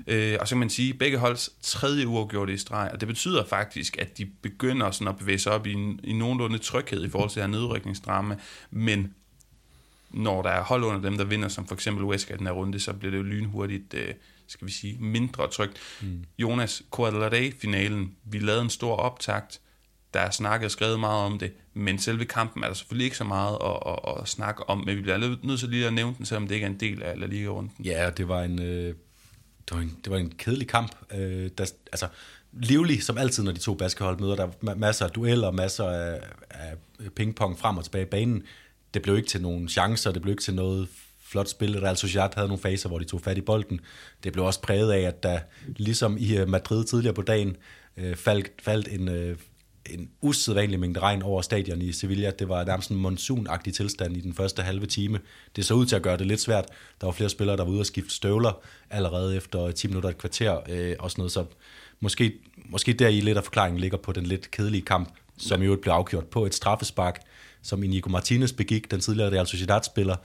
Øh, 0.06 0.36
og 0.40 0.48
så 0.48 0.54
kan 0.54 0.58
man 0.58 0.70
sige, 0.70 0.92
at 0.92 0.98
begge 0.98 1.18
holds 1.18 1.50
tredje 1.62 2.06
uafgjorte 2.06 2.52
i 2.52 2.56
streg, 2.56 2.90
og 2.92 3.00
det 3.00 3.08
betyder 3.08 3.44
faktisk, 3.44 3.98
at 3.98 4.18
de 4.18 4.26
begynder 4.42 4.90
sådan 4.90 5.08
at 5.08 5.18
bevæge 5.18 5.38
sig 5.38 5.52
op 5.52 5.66
i, 5.66 5.72
i 6.04 6.12
nogenlunde 6.12 6.58
tryghed 6.58 7.04
i 7.04 7.08
forhold 7.08 7.30
til 7.30 7.42
her 7.42 7.46
nedrykningsdrama, 7.46 8.36
men 8.70 9.14
når 10.10 10.42
der 10.42 10.50
er 10.50 10.62
hold 10.62 10.84
under 10.84 11.00
dem, 11.00 11.18
der 11.18 11.24
vinder, 11.24 11.48
som 11.48 11.66
for 11.66 11.74
eksempel 11.74 12.04
Huesca 12.04 12.34
i 12.34 12.36
den 12.36 12.46
her 12.46 12.52
runde, 12.52 12.80
så 12.80 12.92
bliver 12.92 13.10
det 13.10 13.18
jo 13.18 13.22
lynhurtigt, 13.22 13.94
øh, 13.94 14.14
skal 14.48 14.66
vi 14.66 14.72
sige, 14.72 14.96
mindre 15.00 15.50
trygt. 15.50 15.78
Mm. 16.00 16.24
Jonas, 16.38 16.82
Coadalare-finalen, 16.90 18.14
vi 18.24 18.38
lavede 18.38 18.62
en 18.62 18.70
stor 18.70 18.96
optakt, 18.96 19.60
der 20.14 20.20
er 20.20 20.30
snakket 20.30 20.64
og 20.64 20.70
skrevet 20.70 21.00
meget 21.00 21.24
om 21.24 21.38
det, 21.38 21.52
men 21.74 21.98
selve 21.98 22.24
kampen 22.24 22.62
er 22.62 22.68
der 22.68 22.74
selvfølgelig 22.74 23.04
ikke 23.04 23.16
så 23.16 23.24
meget 23.24 23.58
at, 23.64 23.76
at, 23.86 24.20
at 24.20 24.28
snakke 24.28 24.68
om, 24.68 24.78
men 24.78 24.96
vi 24.96 25.02
bliver 25.02 25.36
nødt 25.42 25.60
til 25.60 25.68
lige 25.68 25.86
at 25.86 25.92
nævne 25.92 26.14
den, 26.18 26.26
selvom 26.26 26.48
det 26.48 26.54
ikke 26.54 26.64
er 26.64 26.70
en 26.70 26.80
del 26.80 27.02
af 27.02 27.20
La 27.20 27.26
Liga-runden. 27.26 27.72
Ja, 27.84 28.10
det 28.10 28.28
var 28.28 28.42
en, 28.42 28.62
øh, 28.62 28.94
det 29.68 29.76
var 29.76 29.80
en, 29.80 29.96
det 30.04 30.12
var 30.12 30.18
en 30.18 30.32
kedelig 30.38 30.68
kamp. 30.68 30.92
Øh, 31.14 31.50
der, 31.58 31.72
altså, 31.92 32.08
livlig 32.52 33.02
som 33.02 33.18
altid, 33.18 33.42
når 33.42 33.52
de 33.52 33.58
to 33.58 33.74
baskehold 33.74 34.18
møder. 34.18 34.36
Der 34.36 34.48
er 34.68 34.74
masser 34.74 35.04
af 35.04 35.10
dueller, 35.10 35.50
masser 35.50 35.84
af, 35.84 36.20
af 36.50 36.74
pingpong 37.16 37.58
frem 37.58 37.76
og 37.76 37.84
tilbage 37.84 38.02
i 38.02 38.08
banen. 38.08 38.42
Det 38.94 39.02
blev 39.02 39.16
ikke 39.16 39.28
til 39.28 39.42
nogen 39.42 39.68
chancer, 39.68 40.12
det 40.12 40.22
blev 40.22 40.32
ikke 40.32 40.42
til 40.42 40.54
noget 40.54 40.88
flot 41.30 41.48
spil. 41.48 41.80
Real 41.80 41.96
Sociedad 41.96 42.28
havde 42.34 42.48
nogle 42.48 42.62
faser, 42.62 42.88
hvor 42.88 42.98
de 42.98 43.04
tog 43.04 43.20
fat 43.20 43.38
i 43.38 43.40
bolden. 43.40 43.80
Det 44.24 44.32
blev 44.32 44.44
også 44.44 44.60
præget 44.60 44.92
af, 44.92 45.00
at 45.00 45.22
der 45.22 45.40
ligesom 45.66 46.16
i 46.18 46.36
øh, 46.36 46.48
Madrid 46.48 46.84
tidligere 46.84 47.14
på 47.14 47.22
dagen 47.22 47.56
øh, 47.96 48.16
faldt, 48.16 48.50
faldt 48.62 48.88
en, 48.88 49.08
øh, 49.08 49.36
en 49.90 50.10
usædvanlig 50.20 50.80
mængde 50.80 51.00
regn 51.00 51.22
over 51.22 51.42
stadion 51.42 51.82
i 51.82 51.92
Sevilla. 51.92 52.30
Det 52.30 52.48
var 52.48 52.64
nærmest 52.64 52.90
en 52.90 52.96
monsunagtig 52.96 53.74
tilstand 53.74 54.16
i 54.16 54.20
den 54.20 54.34
første 54.34 54.62
halve 54.62 54.86
time. 54.86 55.20
Det 55.56 55.64
så 55.64 55.74
ud 55.74 55.86
til 55.86 55.96
at 55.96 56.02
gøre 56.02 56.16
det 56.16 56.26
lidt 56.26 56.40
svært. 56.40 56.64
Der 57.00 57.06
var 57.06 57.12
flere 57.12 57.30
spillere, 57.30 57.56
der 57.56 57.64
var 57.64 57.70
ude 57.70 57.80
og 57.80 57.86
skifte 57.86 58.14
støvler 58.14 58.60
allerede 58.90 59.36
efter 59.36 59.70
10 59.70 59.86
minutter 59.86 60.10
et 60.10 60.18
kvarter 60.18 60.60
øh, 60.68 60.96
og 60.98 61.10
sådan 61.10 61.20
noget. 61.20 61.32
Så 61.32 61.44
måske, 62.00 62.32
måske 62.68 62.92
der 62.92 63.08
i 63.08 63.20
lidt 63.20 63.38
af 63.38 63.44
forklaringen 63.44 63.80
ligger 63.80 63.98
på 63.98 64.12
den 64.12 64.26
lidt 64.26 64.50
kedelige 64.50 64.82
kamp, 64.82 65.08
som 65.38 65.62
jo 65.62 65.78
blev 65.82 65.92
afgjort 65.92 66.26
på 66.26 66.46
et 66.46 66.54
straffespark, 66.54 67.20
som 67.62 67.82
Inigo 67.82 68.10
Martinez 68.10 68.52
begik, 68.52 68.90
den 68.90 69.00
tidligere 69.00 69.32
Real 69.32 69.46
Sociedad-spiller, 69.46 70.16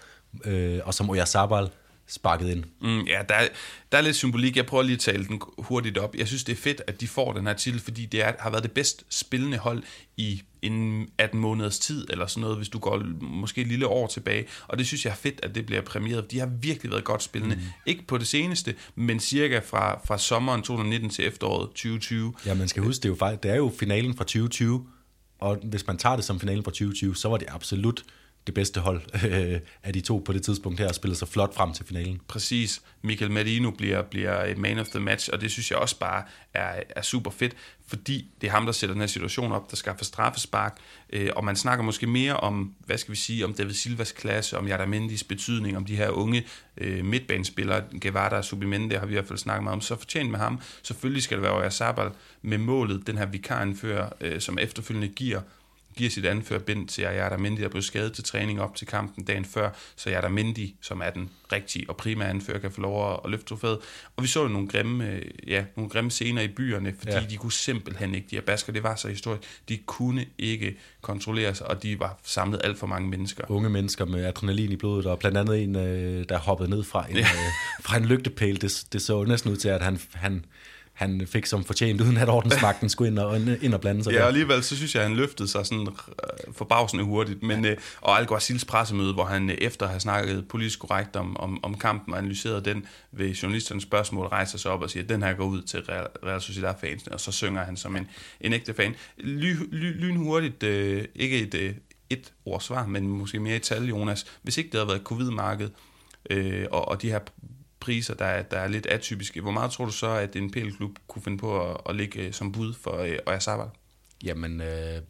øh, 0.46 0.80
og 0.86 0.94
som 0.94 1.10
Oyarzabal 1.10 1.70
sparket 2.08 2.50
ind. 2.50 2.64
Mm, 2.82 3.02
ja, 3.02 3.22
der 3.30 3.36
er, 3.36 3.48
der 3.92 3.98
er 3.98 4.02
lidt 4.02 4.16
symbolik. 4.16 4.58
Jeg 4.58 4.66
prøver 4.66 4.84
lige 4.84 4.94
at 4.94 5.00
tale 5.00 5.26
den 5.26 5.42
hurtigt 5.58 5.98
op. 5.98 6.16
Jeg 6.16 6.28
synes, 6.28 6.44
det 6.44 6.52
er 6.52 6.58
fedt, 6.58 6.82
at 6.88 7.02
de 7.02 7.08
får 7.08 7.34
den 7.34 7.48
her 7.48 7.54
titel, 7.54 7.80
fordi 7.80 8.06
det 8.06 8.24
er, 8.24 8.34
har 8.40 8.50
været 8.50 8.64
det 8.64 8.72
bedst 8.72 9.04
spillende 9.10 9.58
hold 9.58 9.84
i 10.18 10.42
en 10.62 11.08
18 11.18 11.40
måneders 11.40 11.80
tid, 11.80 12.08
eller 12.10 12.28
sådan 12.28 12.42
noget, 12.42 12.58
hvis 12.58 12.70
du 12.70 12.80
går 12.80 13.04
måske 13.22 13.62
et 13.62 13.68
lille 13.68 13.88
år 13.88 14.08
tilbage. 14.08 14.46
Og 14.68 14.78
det 14.78 14.88
synes 14.88 15.06
jeg 15.06 15.12
er 15.12 15.16
fedt, 15.16 15.40
at 15.44 15.56
det 15.56 15.66
bliver 15.66 15.82
præmieret. 15.82 16.32
De 16.32 16.40
har 16.40 16.46
virkelig 16.46 16.92
været 16.92 17.04
godt 17.04 17.24
spillende. 17.24 17.56
Mm. 17.56 17.62
Ikke 17.86 18.08
på 18.08 18.18
det 18.18 18.28
seneste, 18.28 18.76
men 18.96 19.20
cirka 19.20 19.60
fra, 19.60 20.00
fra 20.06 20.18
sommeren 20.18 20.62
2019 20.62 21.10
til 21.10 21.28
efteråret 21.28 21.70
2020. 21.70 22.34
Ja, 22.46 22.54
man 22.54 22.68
skal 22.68 22.84
huske, 22.84 23.04
det 23.04 23.06
er 23.06 23.10
jo, 23.10 23.16
faktisk, 23.16 23.44
det 23.44 23.52
er 23.52 23.56
jo 23.56 23.74
finalen 23.80 24.18
fra 24.18 24.24
2020, 24.24 24.88
og 25.40 25.60
hvis 25.64 25.88
man 25.88 25.98
tager 25.98 26.16
det 26.16 26.26
som 26.26 26.40
finalen 26.40 26.64
fra 26.64 26.72
2020, 26.72 27.16
så 27.16 27.30
var 27.30 27.38
det 27.38 27.48
absolut 27.52 28.04
det 28.48 28.54
bedste 28.54 28.80
hold 28.80 29.02
øh, 29.26 29.60
af 29.84 29.94
de 29.94 30.02
to 30.02 30.18
på 30.26 30.34
det 30.34 30.44
tidspunkt 30.44 30.80
her, 30.80 30.88
og 30.88 30.96
spillede 30.96 31.20
sig 31.20 31.28
flot 31.28 31.56
frem 31.56 31.74
til 31.74 31.86
finalen. 31.86 32.22
Præcis. 32.28 32.82
Michael 33.02 33.32
Merino 33.32 33.72
bliver, 33.72 34.02
bliver 34.02 34.56
man 34.58 34.80
of 34.80 34.88
the 34.88 35.00
match, 35.00 35.30
og 35.34 35.42
det 35.42 35.52
synes 35.52 35.72
jeg 35.72 35.80
også 35.80 36.00
bare 36.00 36.24
er, 36.54 36.84
er 36.90 37.02
super 37.02 37.32
fedt, 37.32 37.56
fordi 37.88 38.28
det 38.42 38.48
er 38.48 38.52
ham, 38.52 38.66
der 38.66 38.72
sætter 38.72 38.94
den 38.94 39.02
her 39.02 39.08
situation 39.08 39.52
op, 39.52 39.72
der 39.72 39.76
skaffer 39.76 40.06
straffespark, 40.06 40.78
øh, 41.10 41.30
og 41.36 41.46
man 41.46 41.56
snakker 41.56 41.86
måske 41.86 42.08
mere 42.08 42.38
om, 42.38 42.74
hvad 42.86 42.98
skal 42.98 43.12
vi 43.12 43.18
sige, 43.18 43.46
om 43.46 43.54
David 43.54 43.74
Silvas 43.74 44.12
klasse, 44.12 44.58
om 44.58 44.68
Jardamendis 44.68 45.24
betydning, 45.24 45.78
om 45.78 45.86
de 45.86 45.96
her 45.96 46.10
unge 46.10 46.46
øh, 46.78 47.06
midtbanespillere, 47.06 47.84
Guevara 48.02 48.38
og 48.38 48.46
Subimente, 48.46 49.00
har 49.00 49.06
vi 49.06 49.12
i 49.12 49.16
hvert 49.16 49.28
fald 49.28 49.40
snakket 49.40 49.64
meget 49.64 49.76
om, 49.76 49.82
så 49.82 49.96
fortjent 49.96 50.32
med 50.32 50.40
ham. 50.40 50.62
Selvfølgelig 50.84 51.24
skal 51.24 51.38
det 51.38 51.44
være 51.44 51.72
Sabal 51.72 52.10
med 52.42 52.58
målet, 52.58 53.08
den 53.08 53.18
her 53.18 53.26
vikaranfører, 53.26 54.10
øh, 54.22 54.42
som 54.42 54.58
efterfølgende 54.58 55.08
giver 55.08 55.42
giver 55.96 56.10
sit 56.10 56.26
anførbind 56.26 56.88
til 56.88 57.02
Ayada 57.02 57.38
Mendy, 57.38 57.62
der 57.62 57.70
blev 57.70 57.82
skadet 57.82 58.14
til 58.14 58.24
træning 58.24 58.62
op 58.62 58.76
til 58.76 58.88
kampen 58.88 59.26
dagen 59.26 59.46
før, 59.46 59.70
så 59.96 60.10
Ayada 60.10 60.28
Mendy, 60.28 60.70
som 60.82 61.02
er 61.02 61.10
den 61.10 61.30
rigtige 61.52 61.90
og 61.90 61.98
primære 61.98 62.30
anfører, 62.30 62.60
kan 62.60 62.72
få 62.72 62.82
lov 62.82 63.22
at 63.26 63.32
løfte 63.32 63.46
trofæet. 63.46 63.78
Og 64.16 64.24
vi 64.24 64.28
så 64.28 64.42
jo 64.42 64.48
nogle 64.48 64.68
grimme, 64.68 65.10
øh, 65.10 65.22
ja, 65.48 65.64
nogle 65.76 65.90
grimme 65.90 66.12
scener 66.12 66.42
i 66.42 66.48
byerne, 66.48 66.94
fordi 66.98 67.14
ja. 67.14 67.24
de 67.30 67.38
kunne 67.38 67.52
simpelthen 67.52 68.16
ikke, 68.16 68.28
de 68.32 68.36
her 68.36 68.44
basker, 68.44 68.74
det 68.74 68.84
var 68.84 68.96
så 68.96 69.08
historisk, 69.08 69.44
de 69.70 69.78
kunne 69.78 70.26
ikke 70.38 70.78
kontrollere 71.02 71.56
sig, 71.56 71.68
og 71.68 71.84
de 71.84 72.00
var 72.00 72.20
samlet 72.24 72.62
alt 72.64 72.78
for 72.78 72.88
mange 72.88 73.10
mennesker. 73.10 73.44
Unge 73.50 73.70
mennesker 73.70 74.06
med 74.06 74.26
adrenalin 74.26 74.72
i 74.72 74.76
blodet, 74.76 75.06
og 75.06 75.20
blandt 75.20 75.38
andet 75.38 75.64
en, 75.64 75.76
øh, 75.76 76.26
der 76.30 76.38
hoppede 76.38 76.70
ned 76.70 76.84
fra 76.84 77.06
en, 77.10 77.16
ja. 77.16 77.22
Øh, 77.22 77.52
fra 77.82 77.98
en 77.98 78.06
lygtepæl. 78.06 78.62
Det, 78.62 78.86
det 78.94 79.02
så 79.02 79.24
næsten 79.24 79.52
ud 79.52 79.58
til, 79.58 79.70
at 79.70 79.82
han, 79.82 80.00
han 80.14 80.46
han 80.94 81.28
fik 81.28 81.46
som 81.46 81.64
fortjent, 81.64 82.02
uden 82.02 82.18
at 82.18 82.30
ordensmagten 82.30 82.90
skulle 82.90 83.12
ind 83.12 83.20
og, 83.20 83.40
ind 83.62 83.74
og 83.74 83.82
blande 83.82 84.04
sig. 84.04 84.14
Ja, 84.14 84.22
og 84.22 84.28
alligevel 84.28 84.64
så 84.64 84.76
synes 84.76 84.96
jeg, 84.96 85.04
at 85.04 85.10
han 85.10 85.18
løftede 85.18 85.48
sig 85.48 85.66
sådan 85.66 85.88
øh, 85.88 86.54
forbavsende 86.54 87.04
hurtigt. 87.04 87.44
Men, 87.44 87.66
ja. 87.66 87.72
øh, 87.72 87.78
og 88.02 88.20
Alguacils 88.20 88.66
pressemøde, 88.66 89.14
hvor 89.14 89.26
han 89.26 89.50
øh, 89.50 89.56
efter 89.56 89.86
at 89.86 89.90
have 89.90 90.00
snakket 90.00 90.48
politisk 90.48 90.80
korrekt 90.80 91.16
om, 91.16 91.38
om, 91.38 91.64
om 91.64 91.78
kampen 91.78 92.14
og 92.14 92.20
analyseret 92.20 92.66
den 92.66 92.86
ved 93.12 93.32
journalisternes 93.32 93.84
spørgsmål, 93.84 94.28
rejser 94.28 94.58
sig 94.58 94.72
op 94.72 94.82
og 94.82 94.90
siger, 94.90 95.04
at 95.04 95.10
den 95.10 95.24
her 95.24 95.34
går 95.34 95.46
ud 95.46 95.62
til 95.62 95.80
Real 96.26 96.42
Sociedad-fansene, 96.42 97.14
og 97.14 97.20
så 97.20 97.32
synger 97.32 97.64
han 97.64 97.78
som 97.78 97.96
en, 97.96 98.08
en 98.42 98.54
ægte 98.54 98.74
fan. 98.74 98.96
Ly, 99.18 99.56
ly, 99.72 100.00
lynhurtigt, 100.00 100.64
øh, 100.64 101.06
ikke 101.16 101.40
et, 101.40 101.56
øh, 101.56 101.74
et 102.10 102.34
ord 102.46 102.62
svar, 102.62 102.86
men 102.86 103.08
måske 103.08 103.40
mere 103.40 103.56
et 103.56 103.62
tal, 103.62 103.86
Jonas. 103.86 104.26
Hvis 104.42 104.58
ikke 104.58 104.70
det 104.70 104.80
havde 104.80 104.88
været 104.88 105.02
covid-marked, 105.02 105.70
øh, 106.30 106.66
og, 106.72 106.88
og 106.88 107.02
de 107.02 107.10
her 107.10 107.20
priser, 107.84 108.14
der 108.14 108.26
er, 108.26 108.42
der 108.42 108.58
er 108.58 108.68
lidt 108.68 108.86
atypiske. 108.86 109.42
Hvor 109.42 109.52
meget 109.52 109.72
tror 109.72 109.86
du 109.86 109.92
så, 109.92 110.08
at 110.08 110.36
en 110.36 110.52
PL-klub 110.52 110.92
kunne 111.08 111.22
finde 111.22 111.38
på 111.38 111.72
at, 111.72 111.78
at 111.90 111.96
ligge 111.96 112.20
øh, 112.20 112.34
som 112.34 112.52
bud 112.52 112.74
for 112.74 112.98
øh, 112.98 113.18
Oyarzabal? 113.28 113.68
Jamen, 114.24 114.62
øh, 114.62 115.02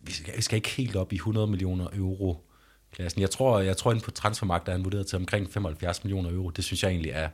vi, 0.00 0.12
skal, 0.12 0.36
vi 0.36 0.42
skal 0.42 0.56
ikke 0.56 0.68
helt 0.68 0.96
op 0.96 1.12
i 1.12 1.16
100 1.16 1.46
millioner 1.46 1.88
euro 1.94 2.46
klassen. 2.92 3.20
Jeg 3.20 3.30
tror, 3.30 3.60
jeg 3.60 3.76
tror, 3.76 3.90
at 3.90 4.02
på 4.02 4.10
transfermarkedet 4.10 4.68
er 4.68 4.76
han 4.76 4.84
vurderet 4.84 5.06
til 5.06 5.16
omkring 5.16 5.52
75 5.52 6.04
millioner 6.04 6.30
euro. 6.30 6.50
Det 6.50 6.64
synes 6.64 6.82
jeg 6.82 6.90
egentlig 6.90 7.10
er, 7.10 7.28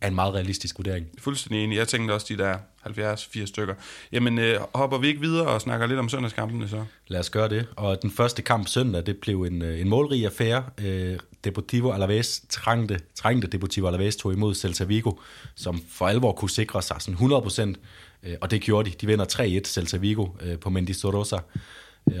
er 0.00 0.08
en 0.08 0.14
meget 0.14 0.34
realistisk 0.34 0.78
vurdering. 0.78 1.06
Fuldstændig 1.18 1.64
enig. 1.64 1.76
Jeg 1.76 1.88
tænkte 1.88 2.12
også, 2.12 2.26
de 2.28 2.38
der 2.38 2.56
70-80 2.86 3.46
stykker. 3.46 3.74
Jamen, 4.12 4.38
øh, 4.38 4.60
hopper 4.74 4.98
vi 4.98 5.06
ikke 5.08 5.20
videre 5.20 5.46
og 5.46 5.60
snakker 5.60 5.86
lidt 5.86 5.98
om 5.98 6.08
søndagskampene 6.08 6.68
så? 6.68 6.84
Lad 7.08 7.20
os 7.20 7.30
gøre 7.30 7.48
det. 7.48 7.66
Og 7.76 8.02
den 8.02 8.10
første 8.10 8.42
kamp 8.42 8.68
søndag, 8.68 9.06
det 9.06 9.16
blev 9.16 9.42
en, 9.42 9.62
øh, 9.62 9.80
en 9.80 9.88
målrig 9.88 10.26
affære. 10.26 10.64
Øh, 10.78 11.18
Deportivo 11.44 11.92
Alaves 11.92 12.42
trængte, 12.48 13.00
trængte 13.14 13.48
Deportivo 13.48 13.86
Alaves 13.86 14.16
tog 14.16 14.32
imod 14.32 14.54
Celta 14.54 14.84
Vigo, 14.84 15.12
som 15.54 15.82
for 15.90 16.08
alvor 16.08 16.32
kunne 16.32 16.50
sikre 16.50 16.82
sig 16.82 16.96
sådan 16.98 17.14
100%, 17.14 17.74
øh, 18.22 18.36
og 18.40 18.50
det 18.50 18.60
gjorde 18.60 18.90
de. 18.90 18.94
De 19.00 19.06
vinder 19.06 19.24
3-1 19.24 19.64
Celta 19.64 19.96
Vigo 19.96 20.26
øh, 20.40 20.58
på 20.58 20.70
Mendizorosa 20.70 21.36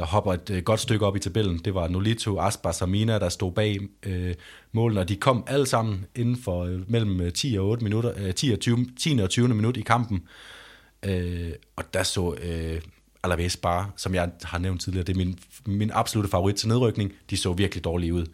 og 0.00 0.06
hopper 0.06 0.32
et 0.32 0.50
øh, 0.50 0.62
godt 0.62 0.80
stykke 0.80 1.06
op 1.06 1.16
i 1.16 1.18
tabellen. 1.18 1.58
Det 1.58 1.74
var 1.74 1.88
Nolito, 1.88 2.40
Aspas 2.40 2.82
og 2.82 2.88
Mina, 2.88 3.18
der 3.18 3.28
stod 3.28 3.52
bag 3.52 3.78
øh, 4.06 4.34
målene, 4.72 5.00
og 5.00 5.08
de 5.08 5.16
kom 5.16 5.44
alle 5.46 5.66
sammen 5.66 6.06
inden 6.14 6.36
for 6.36 6.64
øh, 6.64 6.90
mellem 6.90 7.20
øh, 7.20 7.32
10 7.32 7.56
og 7.58 7.68
8 7.68 7.84
minutter, 7.84 8.12
øh, 8.16 8.34
10 8.34 8.50
og 8.50 8.60
20, 8.60 8.86
10 8.98 9.18
og 9.22 9.30
20 9.30 9.48
minut 9.48 9.76
i 9.76 9.80
kampen. 9.80 10.22
Øh, 11.06 11.50
og 11.76 11.94
der 11.94 12.02
så 12.02 12.34
øh, 12.42 12.80
Alaves 13.22 13.56
bare, 13.56 13.90
som 13.96 14.14
jeg 14.14 14.30
har 14.42 14.58
nævnt 14.58 14.80
tidligere, 14.80 15.04
det 15.04 15.12
er 15.12 15.16
min, 15.16 15.38
min 15.66 15.90
absolute 15.94 16.30
favorit 16.30 16.56
til 16.56 16.68
nedrykning. 16.68 17.12
De 17.30 17.36
så 17.36 17.52
virkelig 17.52 17.84
dårlige 17.84 18.14
ud. 18.14 18.26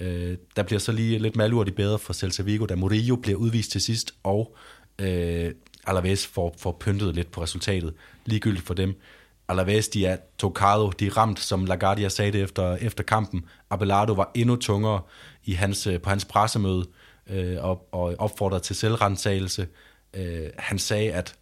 Øh, 0.00 0.36
der 0.56 0.62
bliver 0.62 0.80
så 0.80 0.92
lige 0.92 1.18
lidt 1.18 1.36
malurt 1.36 1.68
i 1.68 1.70
bedre 1.70 1.98
for 1.98 2.12
Celta 2.12 2.42
Vigo, 2.42 2.66
da 2.66 2.74
Murillo 2.74 3.16
bliver 3.16 3.38
udvist 3.38 3.70
til 3.70 3.80
sidst, 3.80 4.14
og 4.22 4.56
øh, 4.98 5.52
Alaves 5.86 6.26
får, 6.26 6.54
får 6.58 6.76
pyntet 6.80 7.14
lidt 7.14 7.30
på 7.30 7.42
resultatet. 7.42 7.94
Ligegyldigt 8.26 8.66
for 8.66 8.74
dem. 8.74 9.00
Alaves, 9.48 9.88
de 9.88 10.06
er 10.06 10.16
tocado, 10.38 10.90
de 10.90 11.06
er 11.06 11.16
ramt, 11.16 11.40
som 11.40 11.64
Lagardia 11.64 12.08
sagde 12.08 12.32
det 12.32 12.42
efter, 12.42 12.76
efter 12.76 13.04
kampen. 13.04 13.44
Abelardo 13.70 14.12
var 14.12 14.30
endnu 14.34 14.56
tungere 14.56 15.00
i 15.44 15.52
hans, 15.52 15.86
øh, 15.86 16.00
på 16.00 16.10
hans 16.10 16.24
pressemøde 16.24 16.86
øh, 17.26 17.64
og, 17.64 17.88
og 17.92 18.14
opfordrede 18.18 18.62
til 18.62 18.76
selvrensagelse. 18.76 19.68
Øh, 20.14 20.46
han 20.58 20.78
sagde, 20.78 21.12
at 21.12 21.34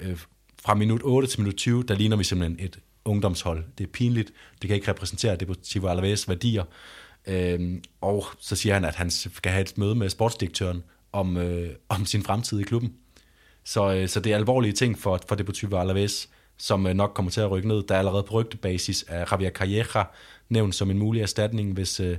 øh, 0.00 0.18
fra 0.62 0.74
minut 0.74 1.00
8 1.04 1.28
til 1.28 1.40
minut 1.40 1.56
20, 1.56 1.82
der 1.82 1.94
ligner 1.94 2.16
vi 2.16 2.24
simpelthen 2.24 2.66
et 2.66 2.78
ungdomshold. 3.04 3.64
Det 3.78 3.84
er 3.86 3.90
pinligt, 3.92 4.32
det 4.62 4.68
kan 4.68 4.74
ikke 4.74 4.90
repræsentere 4.90 5.36
Deportivo 5.36 5.88
Alaves 5.88 6.28
værdier. 6.28 6.64
Øh, 7.26 7.78
og 8.00 8.24
så 8.40 8.56
siger 8.56 8.74
han, 8.74 8.84
at 8.84 8.94
han 8.94 9.10
skal 9.10 9.52
have 9.52 9.62
et 9.62 9.78
møde 9.78 9.94
med 9.94 10.08
sportsdirektøren 10.08 10.82
om, 11.12 11.36
øh, 11.36 11.70
om 11.88 12.06
sin 12.06 12.22
fremtid 12.22 12.60
i 12.60 12.62
klubben. 12.62 12.94
Så, 13.64 13.92
øh, 13.94 14.08
så 14.08 14.20
det 14.20 14.32
er 14.32 14.36
alvorlige 14.36 14.72
ting 14.72 14.98
for, 14.98 15.20
for 15.28 15.34
Deportivo 15.34 15.76
Alaves, 15.76 16.28
som 16.58 16.86
øh, 16.86 16.94
nok 16.94 17.12
kommer 17.14 17.30
til 17.30 17.40
at 17.40 17.50
rykke 17.50 17.68
ned. 17.68 17.82
Der 17.82 17.94
er 17.94 17.98
allerede 17.98 18.22
på 18.22 18.34
rygtebasis 18.34 19.04
af 19.08 19.32
Javier 19.32 19.50
Calleja 19.50 20.04
nævnt 20.48 20.74
som 20.74 20.90
en 20.90 20.98
mulig 20.98 21.22
erstatning, 21.22 21.72
hvis, 21.72 22.00
øh, 22.00 22.16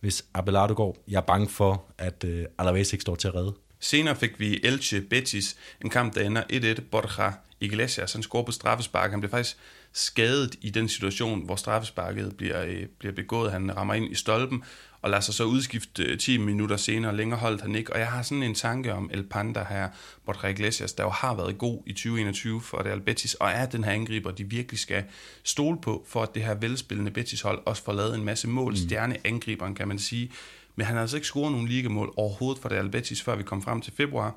hvis 0.00 0.24
Abelardo 0.34 0.74
går. 0.76 0.96
Jeg 1.08 1.16
er 1.16 1.20
bange 1.20 1.48
for, 1.48 1.84
at 1.98 2.24
øh, 2.24 2.44
Alaves 2.58 2.92
ikke 2.92 3.02
står 3.02 3.14
til 3.14 3.28
at 3.28 3.34
redde. 3.34 3.54
Senere 3.80 4.16
fik 4.16 4.40
vi 4.40 4.60
Elche 4.64 5.00
Betis, 5.00 5.56
en 5.84 5.90
kamp, 5.90 6.14
der 6.14 6.20
ender 6.20 6.42
1-1. 6.78 6.80
Borja 6.90 7.32
Iglesias, 7.60 8.12
han 8.12 8.22
scorer 8.22 8.44
på 8.44 8.52
straffespark. 8.52 9.10
Han 9.10 9.20
blev 9.20 9.30
faktisk 9.30 9.56
skadet 9.92 10.56
i 10.60 10.70
den 10.70 10.88
situation, 10.88 11.44
hvor 11.44 11.56
straffesparket 11.56 12.36
bliver, 12.36 12.86
bliver 12.98 13.14
begået. 13.14 13.52
Han 13.52 13.76
rammer 13.76 13.94
ind 13.94 14.12
i 14.12 14.14
stolpen 14.14 14.64
og 15.02 15.10
lader 15.10 15.20
sig 15.20 15.34
så 15.34 15.44
udskifte 15.44 16.16
10 16.16 16.34
øh, 16.34 16.40
minutter 16.40 16.76
senere. 16.76 17.16
Længere 17.16 17.38
holdt 17.40 17.62
han 17.62 17.74
ikke. 17.74 17.92
Og 17.92 17.98
jeg 17.98 18.06
har 18.06 18.22
sådan 18.22 18.42
en 18.42 18.54
tanke 18.54 18.94
om 18.94 19.10
El 19.12 19.22
Panda 19.22 19.64
her, 19.68 19.88
Borja 20.26 20.48
Iglesias, 20.48 20.92
der 20.92 21.04
jo 21.04 21.10
har 21.10 21.34
været 21.34 21.58
god 21.58 21.82
i 21.86 21.92
2021 21.92 22.60
for 22.60 22.78
Real 22.84 23.00
Betis, 23.00 23.34
og 23.34 23.50
er 23.50 23.66
den 23.66 23.84
her 23.84 23.92
angriber, 23.92 24.30
de 24.30 24.44
virkelig 24.44 24.78
skal 24.78 25.04
stole 25.44 25.80
på, 25.80 26.06
for 26.08 26.22
at 26.22 26.34
det 26.34 26.42
her 26.42 26.54
velspillende 26.54 27.10
Betis-hold 27.10 27.62
også 27.66 27.82
får 27.82 27.92
lavet 27.92 28.14
en 28.14 28.24
masse 28.24 28.48
mål. 28.48 28.72
Mm. 28.72 28.76
Stjerneangriberen, 28.76 29.74
kan 29.74 29.88
man 29.88 29.98
sige. 29.98 30.32
Men 30.76 30.86
han 30.86 30.94
har 30.94 31.02
altså 31.02 31.16
ikke 31.16 31.26
scoret 31.26 31.52
nogen 31.52 31.68
ligamål 31.68 32.12
overhovedet 32.16 32.62
for 32.62 32.68
Real 32.68 32.88
Betis, 32.88 33.22
før 33.22 33.36
vi 33.36 33.42
kom 33.42 33.62
frem 33.62 33.80
til 33.80 33.92
februar. 33.92 34.36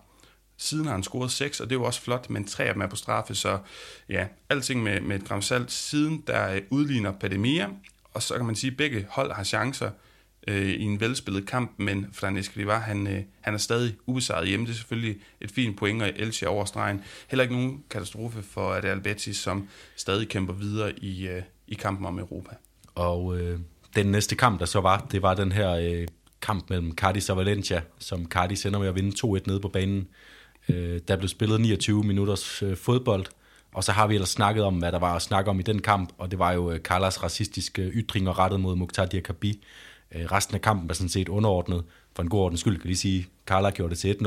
Siden 0.58 0.86
har 0.86 0.93
han 0.93 1.04
scoret 1.04 1.32
6, 1.32 1.60
og 1.60 1.69
det 1.69 1.76
er 1.76 1.80
jo 1.80 1.86
også 1.86 2.02
flot, 2.02 2.30
men 2.30 2.47
tre 2.47 2.63
af 2.63 2.73
dem 2.73 2.82
er 2.82 2.88
på 2.88 2.95
straffe, 2.95 3.36
så 3.36 3.60
ja, 4.10 4.28
alting 4.49 4.84
med, 4.84 5.02
med 5.02 5.15
et 5.15 5.26
gram 5.26 5.41
salt. 5.41 5.71
Siden 5.71 6.23
der 6.28 6.60
udligner 6.69 7.12
Pademia, 7.12 7.69
og 8.13 8.23
så 8.23 8.36
kan 8.38 8.45
man 8.45 8.56
sige, 8.56 8.71
at 8.71 8.78
begge 8.78 9.08
hold 9.10 9.32
har 9.32 9.43
chancer 9.43 9.89
øh, 10.47 10.69
i 10.69 10.84
en 10.84 10.99
velspillet 10.99 11.45
kamp, 11.45 11.71
men 11.77 12.08
Fran 12.13 12.38
Escrivá, 12.38 12.73
han, 12.73 13.08
øh, 13.08 13.23
han 13.41 13.53
er 13.53 13.58
stadig 13.58 13.95
ubesejret 14.06 14.47
hjemme. 14.47 14.65
Det 14.65 14.71
er 14.71 14.75
selvfølgelig 14.75 15.17
et 15.41 15.51
fint 15.51 15.77
point, 15.77 16.01
og 16.01 16.12
Elche 16.15 16.47
over 16.47 16.65
stregen. 16.65 17.01
Heller 17.27 17.43
ikke 17.43 17.56
nogen 17.56 17.84
katastrofe 17.89 18.43
for 18.43 18.73
Real 18.73 19.01
Betis, 19.01 19.38
som 19.38 19.67
stadig 19.95 20.27
kæmper 20.27 20.53
videre 20.53 20.99
i, 20.99 21.27
øh, 21.27 21.41
i 21.67 21.73
kampen 21.73 22.06
om 22.06 22.19
Europa. 22.19 22.56
Og 22.95 23.39
øh, 23.39 23.60
den 23.95 24.06
næste 24.06 24.36
kamp, 24.36 24.60
der 24.60 24.65
så 24.65 24.82
var, 24.82 25.08
det 25.12 25.21
var 25.21 25.34
den 25.34 25.51
her 25.51 25.71
øh, 25.71 26.08
kamp 26.41 26.69
mellem 26.69 26.95
Cardis 26.95 27.29
og 27.29 27.38
Valencia, 27.38 27.82
som 27.99 28.25
Cardis 28.25 28.65
ender 28.65 28.79
med 28.79 28.88
at 28.88 28.95
vinde 28.95 29.38
2-1 29.38 29.41
nede 29.47 29.60
på 29.60 29.67
banen. 29.67 30.08
Øh, 30.69 31.01
der 31.08 31.17
blev 31.17 31.27
spillet 31.27 31.62
29 31.62 32.03
minutters 32.03 32.63
øh, 32.63 32.77
fodbold, 32.77 33.25
og 33.73 33.84
så 33.84 33.91
har 33.91 34.08
vi 34.08 34.13
ellers 34.13 34.29
snakket 34.29 34.63
om, 34.63 34.77
hvad 34.77 34.91
der 34.91 34.99
var 34.99 35.15
at 35.15 35.21
snakke 35.21 35.49
om 35.49 35.60
i 35.60 35.63
den 35.63 35.82
kamp, 35.82 36.13
og 36.17 36.32
det 36.32 36.39
var 36.39 36.51
jo 36.51 36.71
øh, 36.71 36.79
Carlas 36.79 37.23
racistiske 37.23 37.82
ytringer 37.82 38.39
rettet 38.39 38.60
mod 38.60 38.75
Mukhtar 38.75 39.06
Diakabi. 39.06 39.63
Øh, 40.15 40.32
resten 40.32 40.56
af 40.56 40.62
kampen 40.62 40.89
er 40.89 40.93
sådan 40.93 41.10
set 41.10 41.30
underordnet. 41.30 41.84
For 42.15 42.23
en 42.23 42.30
god 42.30 42.39
ordens 42.39 42.60
skyld 42.60 42.80
kan 42.80 42.88
lige 42.88 42.97
sige, 42.97 43.28
Carla 43.45 43.69
gjorde 43.69 43.89
det 43.89 43.99
til 43.99 44.17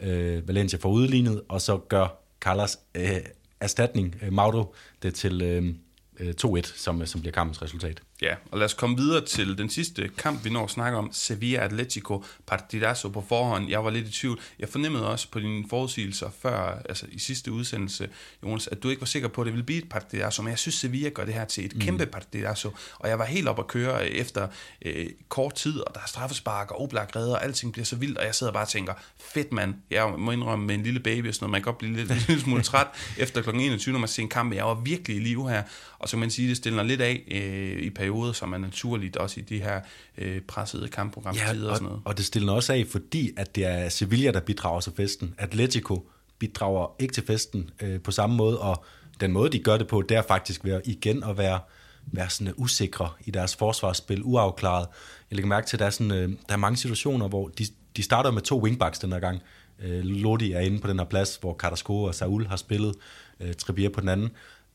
1-0. 0.00 0.06
Øh, 0.06 0.48
Valencia 0.48 0.78
får 0.82 0.90
udlignet, 0.90 1.42
og 1.48 1.60
så 1.60 1.76
gør 1.76 2.22
Carlas 2.40 2.78
øh, 2.94 3.16
erstatning, 3.60 4.16
øh, 4.22 4.32
Mauro, 4.32 4.74
det 5.02 5.14
til 5.14 5.42
øh, 5.42 5.74
øh 6.20 6.34
2-1, 6.44 6.78
som, 6.78 7.06
som 7.06 7.20
bliver 7.20 7.32
kampens 7.32 7.62
resultat. 7.62 8.02
Ja, 8.22 8.34
og 8.50 8.58
lad 8.58 8.64
os 8.64 8.74
komme 8.74 8.96
videre 8.96 9.24
til 9.24 9.58
den 9.58 9.70
sidste 9.70 10.10
kamp, 10.18 10.44
vi 10.44 10.50
når 10.50 10.64
at 10.64 10.70
snakke 10.70 10.98
om. 10.98 11.10
Sevilla 11.12 11.64
Atletico 11.64 12.24
Partidazo 12.46 13.08
på 13.08 13.24
forhånd. 13.28 13.68
Jeg 13.68 13.84
var 13.84 13.90
lidt 13.90 14.08
i 14.08 14.12
tvivl. 14.12 14.40
Jeg 14.58 14.68
fornemmede 14.68 15.10
også 15.10 15.30
på 15.30 15.40
dine 15.40 15.64
forudsigelser 15.70 16.30
før, 16.42 16.82
altså 16.88 17.06
i 17.12 17.18
sidste 17.18 17.52
udsendelse, 17.52 18.08
Jonas, 18.42 18.66
at 18.66 18.82
du 18.82 18.88
ikke 18.88 19.00
var 19.00 19.06
sikker 19.06 19.28
på, 19.28 19.40
at 19.40 19.44
det 19.44 19.52
ville 19.52 19.64
blive 19.64 19.82
et 19.82 19.88
Partidazo, 19.88 20.42
men 20.42 20.50
jeg 20.50 20.58
synes, 20.58 20.74
Sevilla 20.74 21.08
gør 21.08 21.24
det 21.24 21.34
her 21.34 21.44
til 21.44 21.64
et 21.64 21.74
mm. 21.74 21.80
kæmpe 21.80 22.06
Partidazo, 22.06 22.70
og 22.98 23.08
jeg 23.08 23.18
var 23.18 23.24
helt 23.24 23.48
op 23.48 23.58
at 23.58 23.66
køre 23.66 24.10
efter 24.10 24.48
øh, 24.82 25.06
kort 25.28 25.54
tid, 25.54 25.80
og 25.80 25.94
der 25.94 26.00
er 26.00 26.06
straffespark 26.06 26.70
og 26.70 26.80
Oblak 26.80 27.16
redder, 27.16 27.34
og 27.34 27.44
alting 27.44 27.72
bliver 27.72 27.86
så 27.86 27.96
vildt, 27.96 28.18
og 28.18 28.24
jeg 28.24 28.34
sidder 28.34 28.52
bare 28.52 28.64
og 28.64 28.68
tænker, 28.68 28.94
fedt 29.34 29.52
mand, 29.52 29.74
jeg 29.90 30.14
må 30.18 30.30
indrømme 30.30 30.66
med 30.66 30.74
en 30.74 30.82
lille 30.82 31.00
baby 31.00 31.28
og 31.28 31.34
sådan 31.34 31.44
noget, 31.44 31.52
man 31.52 31.60
kan 31.60 31.64
godt 31.64 31.78
blive 31.78 31.96
lidt, 31.96 32.28
lidt 32.28 32.40
smule 32.40 32.62
træt 32.62 32.86
efter 33.18 33.42
kl. 33.42 33.50
21, 33.50 33.92
når 33.92 33.98
man 33.98 34.08
ser 34.08 34.22
en 34.22 34.28
kamp, 34.28 34.54
jeg 34.54 34.64
var 34.64 34.74
virkelig 34.74 35.16
i 35.16 35.20
live 35.20 35.50
her, 35.50 35.62
og 35.98 36.08
så 36.08 36.12
kan 36.12 36.20
man 36.20 36.30
sige, 36.30 36.48
det 36.48 36.56
stiller 36.56 36.82
lidt 36.82 37.00
af 37.00 37.22
øh, 37.30 37.82
i 37.82 37.90
perioder, 38.08 38.32
som 38.32 38.52
er 38.52 38.58
naturligt 38.58 39.16
også 39.16 39.40
i 39.40 39.42
de 39.42 39.62
her 39.62 39.80
øh, 40.18 40.40
pressede 40.40 40.88
kampprogramtider 40.88 41.54
ja, 41.54 41.64
og, 41.64 41.70
og 41.70 41.76
sådan 41.76 41.88
noget. 41.88 42.02
Og 42.04 42.16
det 42.16 42.24
stiller 42.24 42.52
også 42.52 42.72
af, 42.72 42.86
fordi 42.90 43.30
at 43.36 43.54
det 43.54 43.64
er 43.64 43.88
Sevilla, 43.88 44.30
der 44.30 44.40
bidrager 44.40 44.80
til 44.80 44.92
festen. 44.96 45.34
Atletico 45.38 46.08
bidrager 46.38 46.94
ikke 46.98 47.14
til 47.14 47.26
festen 47.26 47.70
øh, 47.80 48.00
på 48.00 48.10
samme 48.10 48.36
måde, 48.36 48.60
og 48.60 48.84
den 49.20 49.32
måde, 49.32 49.50
de 49.50 49.58
gør 49.58 49.76
det 49.76 49.88
på, 49.88 50.02
det 50.02 50.16
er 50.16 50.22
faktisk 50.22 50.64
ved 50.64 50.72
at 50.72 50.82
igen 50.84 51.24
at 51.24 51.38
være, 51.38 51.60
være 52.06 52.30
sådan 52.30 52.54
usikre 52.56 53.08
i 53.24 53.30
deres 53.30 53.56
forsvarsspil, 53.56 54.22
uafklaret. 54.24 54.86
Jeg 55.30 55.36
lægger 55.36 55.48
mærke 55.48 55.66
til, 55.66 55.76
at 55.76 55.80
der 55.80 55.86
er, 55.86 55.90
sådan, 55.90 56.12
øh, 56.12 56.28
der 56.28 56.54
er 56.54 56.56
mange 56.56 56.76
situationer, 56.76 57.28
hvor 57.28 57.48
de, 57.48 57.66
de 57.96 58.02
starter 58.02 58.30
med 58.30 58.42
to 58.42 58.62
wingbacks 58.62 58.98
den 58.98 59.12
her 59.12 59.20
gang. 59.20 59.42
Øh, 59.82 60.04
Lodi 60.04 60.52
er 60.52 60.60
inde 60.60 60.80
på 60.80 60.88
den 60.88 60.98
her 60.98 61.06
plads, 61.06 61.36
hvor 61.36 61.54
Carrasco 61.54 62.02
og 62.02 62.14
Saul 62.14 62.46
har 62.46 62.56
spillet, 62.56 62.94
øh, 63.40 63.54
Trippier 63.54 63.90
på 63.90 64.00
den 64.00 64.08
anden 64.08 64.30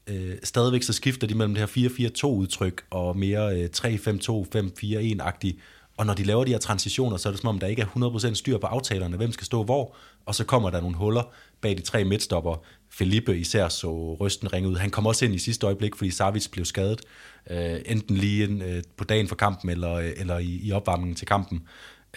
øh, 0.07 0.35
stadigvæk 0.43 0.83
så 0.83 0.93
skifter 0.93 1.27
de 1.27 1.35
mellem 1.35 1.55
det 1.55 1.69
her 1.75 1.89
4-4-2 2.23 2.25
udtryk 2.27 2.85
og 2.89 3.17
mere 3.17 3.61
øh, 3.61 3.69
3-5-2-5-4-1-agtigt. 3.75 5.57
Og 5.97 6.05
når 6.05 6.13
de 6.13 6.23
laver 6.23 6.43
de 6.43 6.51
her 6.51 6.57
transitioner, 6.57 7.17
så 7.17 7.29
er 7.29 7.33
det 7.33 7.41
som 7.41 7.49
om, 7.49 7.59
der 7.59 7.67
ikke 7.67 7.81
er 7.81 8.29
100% 8.31 8.33
styr 8.33 8.57
på 8.57 8.67
aftalerne, 8.67 9.17
hvem 9.17 9.31
skal 9.31 9.45
stå 9.45 9.63
hvor, 9.63 9.95
og 10.25 10.35
så 10.35 10.43
kommer 10.43 10.69
der 10.69 10.81
nogle 10.81 10.97
huller 10.97 11.33
bag 11.61 11.77
de 11.77 11.81
tre 11.81 12.03
midtstopper. 12.03 12.63
Felipe 12.89 13.37
især 13.37 13.67
så 13.67 14.17
rysten 14.21 14.53
ringe 14.53 14.69
ud. 14.69 14.75
Han 14.75 14.89
kom 14.89 15.05
også 15.05 15.25
ind 15.25 15.35
i 15.35 15.37
sidste 15.37 15.65
øjeblik, 15.65 15.95
fordi 15.95 16.11
Savic 16.11 16.47
blev 16.51 16.65
skadet, 16.65 17.01
øh, 17.49 17.79
enten 17.85 18.17
lige 18.17 18.43
ind, 18.43 18.63
øh, 18.63 18.83
på 18.97 19.03
dagen 19.03 19.27
for 19.27 19.35
kampen, 19.35 19.69
eller, 19.69 19.93
øh, 19.93 20.11
eller 20.17 20.37
i, 20.37 20.59
i 20.63 20.71
opvarmningen 20.71 21.15
til 21.15 21.27
kampen. 21.27 21.63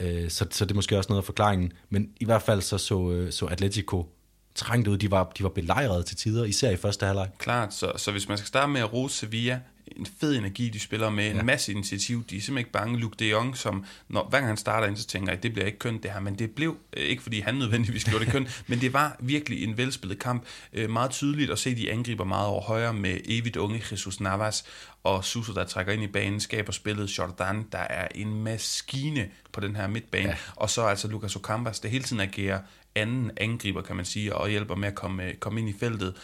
Øh, 0.01 0.31
så, 0.31 0.47
så 0.51 0.65
det 0.65 0.71
er 0.71 0.75
måske 0.75 0.99
også 0.99 1.09
noget 1.09 1.23
af 1.23 1.27
forklaringen. 1.27 1.73
Men 1.91 2.09
i 2.21 2.25
hvert 2.25 2.43
fald 2.43 2.61
så, 2.61 2.79
så, 2.79 3.11
øh, 3.11 3.33
så 3.33 3.47
Atletico 3.47 4.16
trængt 4.57 4.89
ud. 4.89 4.99
De 4.99 5.11
var, 5.11 5.33
de 5.39 5.43
var 5.43 5.49
belejret 5.49 6.07
til 6.07 6.17
tider, 6.17 6.45
især 6.45 6.71
i 6.71 6.77
første 6.77 7.07
halvleg. 7.07 7.29
Klart, 7.39 7.75
så, 7.75 7.93
så 7.97 8.13
hvis 8.13 8.29
man 8.29 8.39
skal 8.39 8.49
starte 8.49 8.73
med 8.73 8.81
at 8.81 8.93
rose 8.93 9.17
Sevilla, 9.17 9.61
en 9.97 10.07
fed 10.21 10.37
energi, 10.37 10.69
de 10.69 10.81
spiller 10.81 11.11
med, 11.11 11.31
en 11.31 11.37
ja. 11.37 11.43
masse 11.43 11.73
initiativ. 11.73 12.25
De 12.31 12.37
er 12.37 12.41
simpelthen 12.41 12.59
ikke 12.59 12.71
bange. 12.71 12.99
Luke 12.99 13.17
de 13.19 13.31
Jong, 13.31 13.57
som 13.57 13.85
når, 14.09 14.29
hver 14.29 14.39
gang 14.39 14.49
han 14.49 14.57
starter 14.57 14.89
ind, 14.89 14.97
så 14.97 15.07
tænker 15.07 15.33
jeg, 15.33 15.43
det 15.43 15.53
bliver 15.53 15.67
ikke 15.67 15.79
kønt 15.79 16.03
det 16.03 16.11
her, 16.11 16.21
men 16.21 16.39
det 16.39 16.51
blev, 16.51 16.77
øh, 16.97 17.03
ikke 17.03 17.23
fordi 17.23 17.41
han 17.41 17.55
nødvendigvis 17.55 18.05
gjorde 18.05 18.25
det 18.25 18.33
kønt, 18.33 18.63
men 18.69 18.81
det 18.81 18.93
var 18.93 19.17
virkelig 19.21 19.65
en 19.65 19.77
velspillet 19.77 20.19
kamp. 20.19 20.45
Øh, 20.73 20.91
meget 20.91 21.11
tydeligt 21.11 21.51
at 21.51 21.59
se, 21.59 21.75
de 21.75 21.93
angriber 21.93 22.25
meget 22.25 22.47
over 22.47 22.63
højre 22.63 22.95
med 22.95 23.19
evigt 23.25 23.57
unge 23.57 23.83
Jesus 23.91 24.21
Navas, 24.21 24.65
og 25.05 25.25
Suso, 25.25 25.55
der 25.55 25.65
trækker 25.65 25.93
ind 25.93 26.03
i 26.03 26.07
banen, 26.07 26.41
skaber 26.41 26.73
spillet 26.73 27.19
Jordan, 27.19 27.67
der 27.73 27.79
er 27.79 28.09
en 28.15 28.43
maskine 28.43 29.29
på 29.53 29.61
den 29.61 29.77
her 29.77 29.87
midtbane, 29.87 30.29
ja. 30.29 30.37
og 30.57 30.71
så 30.71 30.83
altså 30.87 31.09
Lucas 31.09 31.37
Ocampos, 31.37 31.81
der 31.81 31.89
hele 31.89 32.05
tiden 32.05 32.21
agerer 32.21 32.61
anden 32.97 33.31
angriber, 33.37 33.83
kan 33.83 33.97
man 33.97 34.05
sige, 34.05 34.37
og 34.37 34.49
hjælper 34.49 34.75
med 34.75 34.89
at 34.89 34.95
komme, 34.95 35.33
komme 35.41 35.61
ind 35.61 35.69
i 35.69 35.75
feltet. 35.81 36.15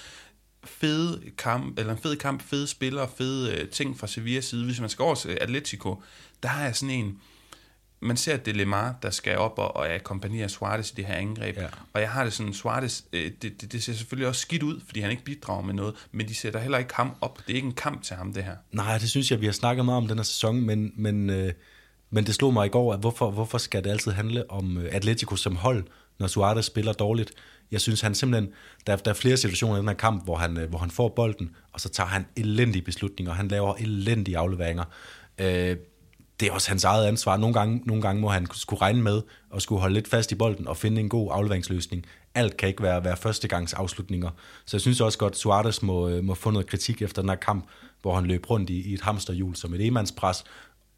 Fede 0.64 1.22
kamp, 1.38 1.78
eller 1.78 1.92
en 1.92 1.98
fed 1.98 2.16
kamp, 2.16 2.42
fede 2.42 2.66
spillere, 2.66 3.08
fede 3.16 3.62
uh, 3.62 3.68
ting 3.68 3.98
fra 3.98 4.06
Sevillas 4.06 4.44
side. 4.44 4.64
Hvis 4.64 4.80
man 4.80 4.88
skal 4.88 5.02
over 5.02 5.14
til 5.14 5.38
Atletico, 5.40 6.02
der 6.42 6.48
er 6.48 6.72
sådan 6.72 6.94
en, 6.94 7.18
man 8.02 8.16
ser, 8.16 8.34
at 8.34 8.46
det 8.46 8.52
er 8.52 8.56
Lemar, 8.56 8.94
der 9.02 9.10
skal 9.10 9.38
op 9.38 9.58
og, 9.58 9.76
og 9.76 9.94
akkompagnere 9.94 10.48
Suarez 10.48 10.90
i 10.90 10.94
det 10.94 11.04
her 11.04 11.14
angreb. 11.14 11.56
Ja. 11.56 11.66
Og 11.92 12.00
jeg 12.00 12.10
har 12.10 12.24
det 12.24 12.32
sådan, 12.32 12.52
Suarez, 12.52 13.02
øh, 13.12 13.30
det, 13.42 13.60
det, 13.60 13.72
det 13.72 13.82
ser 13.82 13.92
selvfølgelig 13.92 14.28
også 14.28 14.40
skidt 14.40 14.62
ud, 14.62 14.80
fordi 14.86 15.00
han 15.00 15.10
ikke 15.10 15.24
bidrager 15.24 15.62
med 15.62 15.74
noget, 15.74 15.94
men 16.12 16.28
de 16.28 16.34
sætter 16.34 16.60
heller 16.60 16.78
ikke 16.78 16.94
ham 16.94 17.10
op. 17.20 17.38
Det 17.46 17.52
er 17.52 17.56
ikke 17.56 17.66
en 17.66 17.74
kamp 17.74 18.02
til 18.02 18.16
ham, 18.16 18.32
det 18.32 18.44
her. 18.44 18.56
Nej, 18.72 18.98
det 18.98 19.10
synes 19.10 19.30
jeg, 19.30 19.40
vi 19.40 19.46
har 19.46 19.52
snakket 19.52 19.84
meget 19.84 19.96
om 19.96 20.08
den 20.08 20.18
her 20.18 20.24
sæson, 20.24 20.60
men, 20.60 20.92
men, 20.96 21.30
øh, 21.30 21.52
men 22.10 22.26
det 22.26 22.34
slog 22.34 22.52
mig 22.52 22.66
i 22.66 22.68
går, 22.68 22.92
at 22.92 23.00
hvorfor, 23.00 23.30
hvorfor 23.30 23.58
skal 23.58 23.84
det 23.84 23.90
altid 23.90 24.12
handle 24.12 24.50
om 24.50 24.78
øh, 24.78 24.88
Atletico 24.92 25.36
som 25.36 25.56
hold? 25.56 25.84
Når 26.22 26.28
Suarez 26.28 26.64
spiller 26.64 26.92
dårligt. 26.92 27.32
Jeg 27.70 27.80
synes, 27.80 28.00
han 28.00 28.14
simpelthen, 28.14 28.52
der, 28.86 28.96
der 28.96 29.10
er 29.10 29.14
flere 29.14 29.36
situationer 29.36 29.76
i 29.76 29.78
den 29.78 29.88
her 29.88 29.94
kamp, 29.94 30.24
hvor 30.24 30.36
han, 30.36 30.58
øh, 30.58 30.68
hvor 30.68 30.78
han 30.78 30.90
får 30.90 31.08
bolden, 31.08 31.56
og 31.72 31.80
så 31.80 31.88
tager 31.88 32.08
han 32.08 32.26
elendige 32.36 32.82
beslutninger, 32.82 33.32
han 33.32 33.48
laver 33.48 33.74
elendige 33.74 34.38
afleveringer. 34.38 34.84
Øh, 35.38 35.76
det 36.40 36.48
er 36.48 36.52
også 36.52 36.68
hans 36.68 36.84
eget 36.84 37.06
ansvar. 37.06 37.36
Nogle 37.36 37.54
gange, 37.54 37.82
nogle 37.84 38.02
gange 38.02 38.20
må 38.20 38.28
han 38.28 38.46
skulle 38.52 38.82
regne 38.82 39.02
med 39.02 39.22
at 39.54 39.62
skulle 39.62 39.80
holde 39.80 39.94
lidt 39.94 40.08
fast 40.08 40.32
i 40.32 40.34
bolden 40.34 40.68
og 40.68 40.76
finde 40.76 41.00
en 41.00 41.08
god 41.08 41.30
afleveringsløsning. 41.32 42.06
Alt 42.34 42.56
kan 42.56 42.68
ikke 42.68 42.82
være, 42.82 43.04
være 43.04 43.16
førstegangs 43.16 43.72
afslutninger. 43.72 44.30
Så 44.64 44.76
jeg 44.76 44.80
synes 44.80 45.00
også 45.00 45.18
godt, 45.18 45.32
at 45.32 45.38
Suarez 45.38 45.82
må, 45.82 46.08
øh, 46.08 46.24
må 46.24 46.34
få 46.34 46.50
noget 46.50 46.66
kritik 46.66 47.02
efter 47.02 47.22
den 47.22 47.28
her 47.28 47.36
kamp, 47.36 47.68
hvor 48.02 48.14
han 48.14 48.24
løb 48.24 48.50
rundt 48.50 48.70
i, 48.70 48.90
i 48.90 48.94
et 48.94 49.00
hamsterhjul 49.00 49.56
som 49.56 49.74
et 49.74 49.86
emandspres, 49.86 50.44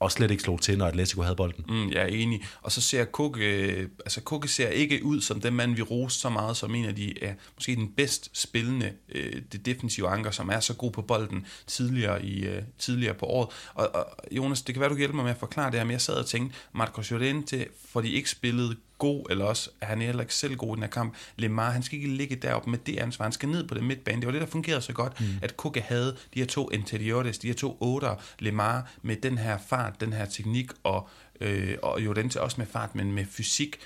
og 0.04 0.12
slet 0.12 0.30
ikke 0.30 0.42
slog 0.42 0.60
til, 0.60 0.78
når 0.78 0.86
Atletico 0.86 1.22
havde 1.22 1.36
bolden. 1.36 1.64
Mm, 1.68 1.90
jeg 1.90 2.02
er 2.02 2.06
enig. 2.06 2.42
Og 2.62 2.72
så 2.72 2.80
ser 2.80 3.04
Kukke, 3.04 3.66
øh, 3.66 3.88
altså 3.98 4.20
Kukke 4.20 4.48
ser 4.48 4.68
ikke 4.68 5.04
ud 5.04 5.20
som 5.20 5.40
den 5.40 5.54
mand, 5.54 5.74
vi 5.74 5.82
roste 5.82 6.20
så 6.20 6.28
meget, 6.28 6.56
som 6.56 6.74
en 6.74 6.84
af 6.84 6.94
de 6.94 7.24
er 7.24 7.34
måske 7.54 7.76
den 7.76 7.88
bedst 7.96 8.30
spillende, 8.32 8.92
øh, 9.08 9.42
det 9.52 9.66
defensive 9.66 10.08
anker, 10.08 10.30
som 10.30 10.48
er 10.48 10.60
så 10.60 10.74
god 10.74 10.90
på 10.90 11.02
bolden 11.02 11.46
tidligere, 11.66 12.24
i, 12.24 12.44
øh, 12.44 12.62
tidligere 12.78 13.14
på 13.14 13.26
året. 13.26 13.48
Og, 13.74 13.90
og 13.94 14.06
Jonas, 14.30 14.62
det 14.62 14.74
kan 14.74 14.80
være, 14.80 14.88
du 14.88 14.94
kan 14.94 15.00
hjælpe 15.00 15.16
mig 15.16 15.24
med 15.24 15.32
at 15.32 15.38
forklare 15.38 15.70
det 15.70 15.78
her, 15.78 15.84
men 15.84 15.92
jeg 15.92 16.00
sad 16.00 16.14
og 16.14 16.26
tænkte, 16.26 16.56
Marco 16.72 17.02
Llorente, 17.10 17.66
for 17.92 18.00
de 18.00 18.10
ikke 18.10 18.30
spillede 18.30 18.76
god, 18.98 19.26
eller 19.30 19.44
også 19.44 19.70
er 19.80 19.86
han 19.86 20.00
heller 20.00 20.22
ikke 20.22 20.34
selv 20.34 20.56
god 20.56 20.68
i 20.68 20.74
den 20.74 20.82
her 20.82 20.90
kamp. 20.90 21.14
Lemar, 21.36 21.70
han 21.70 21.82
skal 21.82 21.98
ikke 21.98 22.16
ligge 22.16 22.36
deroppe 22.36 22.70
med 22.70 22.78
det 22.78 22.98
ansvar, 22.98 23.24
han 23.24 23.32
skal 23.32 23.48
ned 23.48 23.68
på 23.68 23.74
den 23.74 23.84
midtbane. 23.84 24.20
Det 24.20 24.26
var 24.26 24.32
det, 24.32 24.40
der 24.40 24.46
fungerede 24.46 24.82
så 24.82 24.92
godt, 24.92 25.20
mm. 25.20 25.26
at 25.42 25.56
Kukke 25.56 25.80
havde 25.80 26.16
de 26.34 26.38
her 26.38 26.46
to 26.46 26.70
interiores, 26.70 27.38
de 27.38 27.46
her 27.46 27.54
to 27.54 27.76
otter, 27.80 28.14
Lemar 28.38 28.90
med 29.02 29.16
den 29.16 29.38
her 29.38 29.58
fart, 29.68 30.00
den 30.00 30.12
her 30.12 30.24
teknik, 30.24 30.70
og, 30.82 31.08
øh, 31.40 31.76
og 31.82 32.00
til 32.30 32.40
også 32.40 32.54
med 32.58 32.66
fart, 32.66 32.94
men 32.94 33.12
med 33.12 33.26
fysik. 33.26 33.76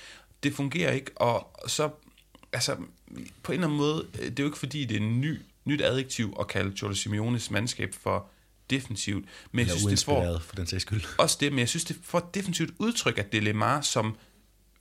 Det 0.43 0.55
fungerer 0.55 0.93
ikke, 0.93 1.11
og 1.17 1.61
så, 1.67 1.91
altså, 2.53 2.77
på 3.43 3.53
en 3.53 3.59
eller 3.59 3.67
anden 3.67 3.79
måde, 3.79 4.07
øh, 4.15 4.25
det 4.25 4.39
er 4.39 4.43
jo 4.43 4.49
ikke 4.49 4.59
fordi, 4.59 4.85
det 4.85 4.97
er 4.97 5.01
en 5.01 5.21
ny, 5.21 5.41
nyt 5.65 5.83
adjektiv 5.83 6.37
at 6.41 6.49
kalde 6.49 6.77
Cholo 6.77 6.95
Simeones 6.95 7.51
mandskab 7.51 7.95
for 7.95 8.31
defensivt. 8.71 9.25
Men 9.53 9.67
jeg 9.67 9.77
synes, 9.77 10.01
det 10.01 10.05
får, 10.05 10.39
for 10.39 10.57
den 10.57 10.67
sags 10.67 10.83
skyld. 10.83 11.03
Også 11.19 11.37
det, 11.41 11.53
men 11.53 11.59
jeg 11.59 11.69
synes, 11.69 11.85
det 11.85 11.97
får 12.03 12.31
defensivt 12.35 12.71
udtryk, 12.79 13.19
at 13.19 13.33
det 13.33 13.39
er 13.39 13.43
Lemar, 13.43 13.81
som 13.81 14.17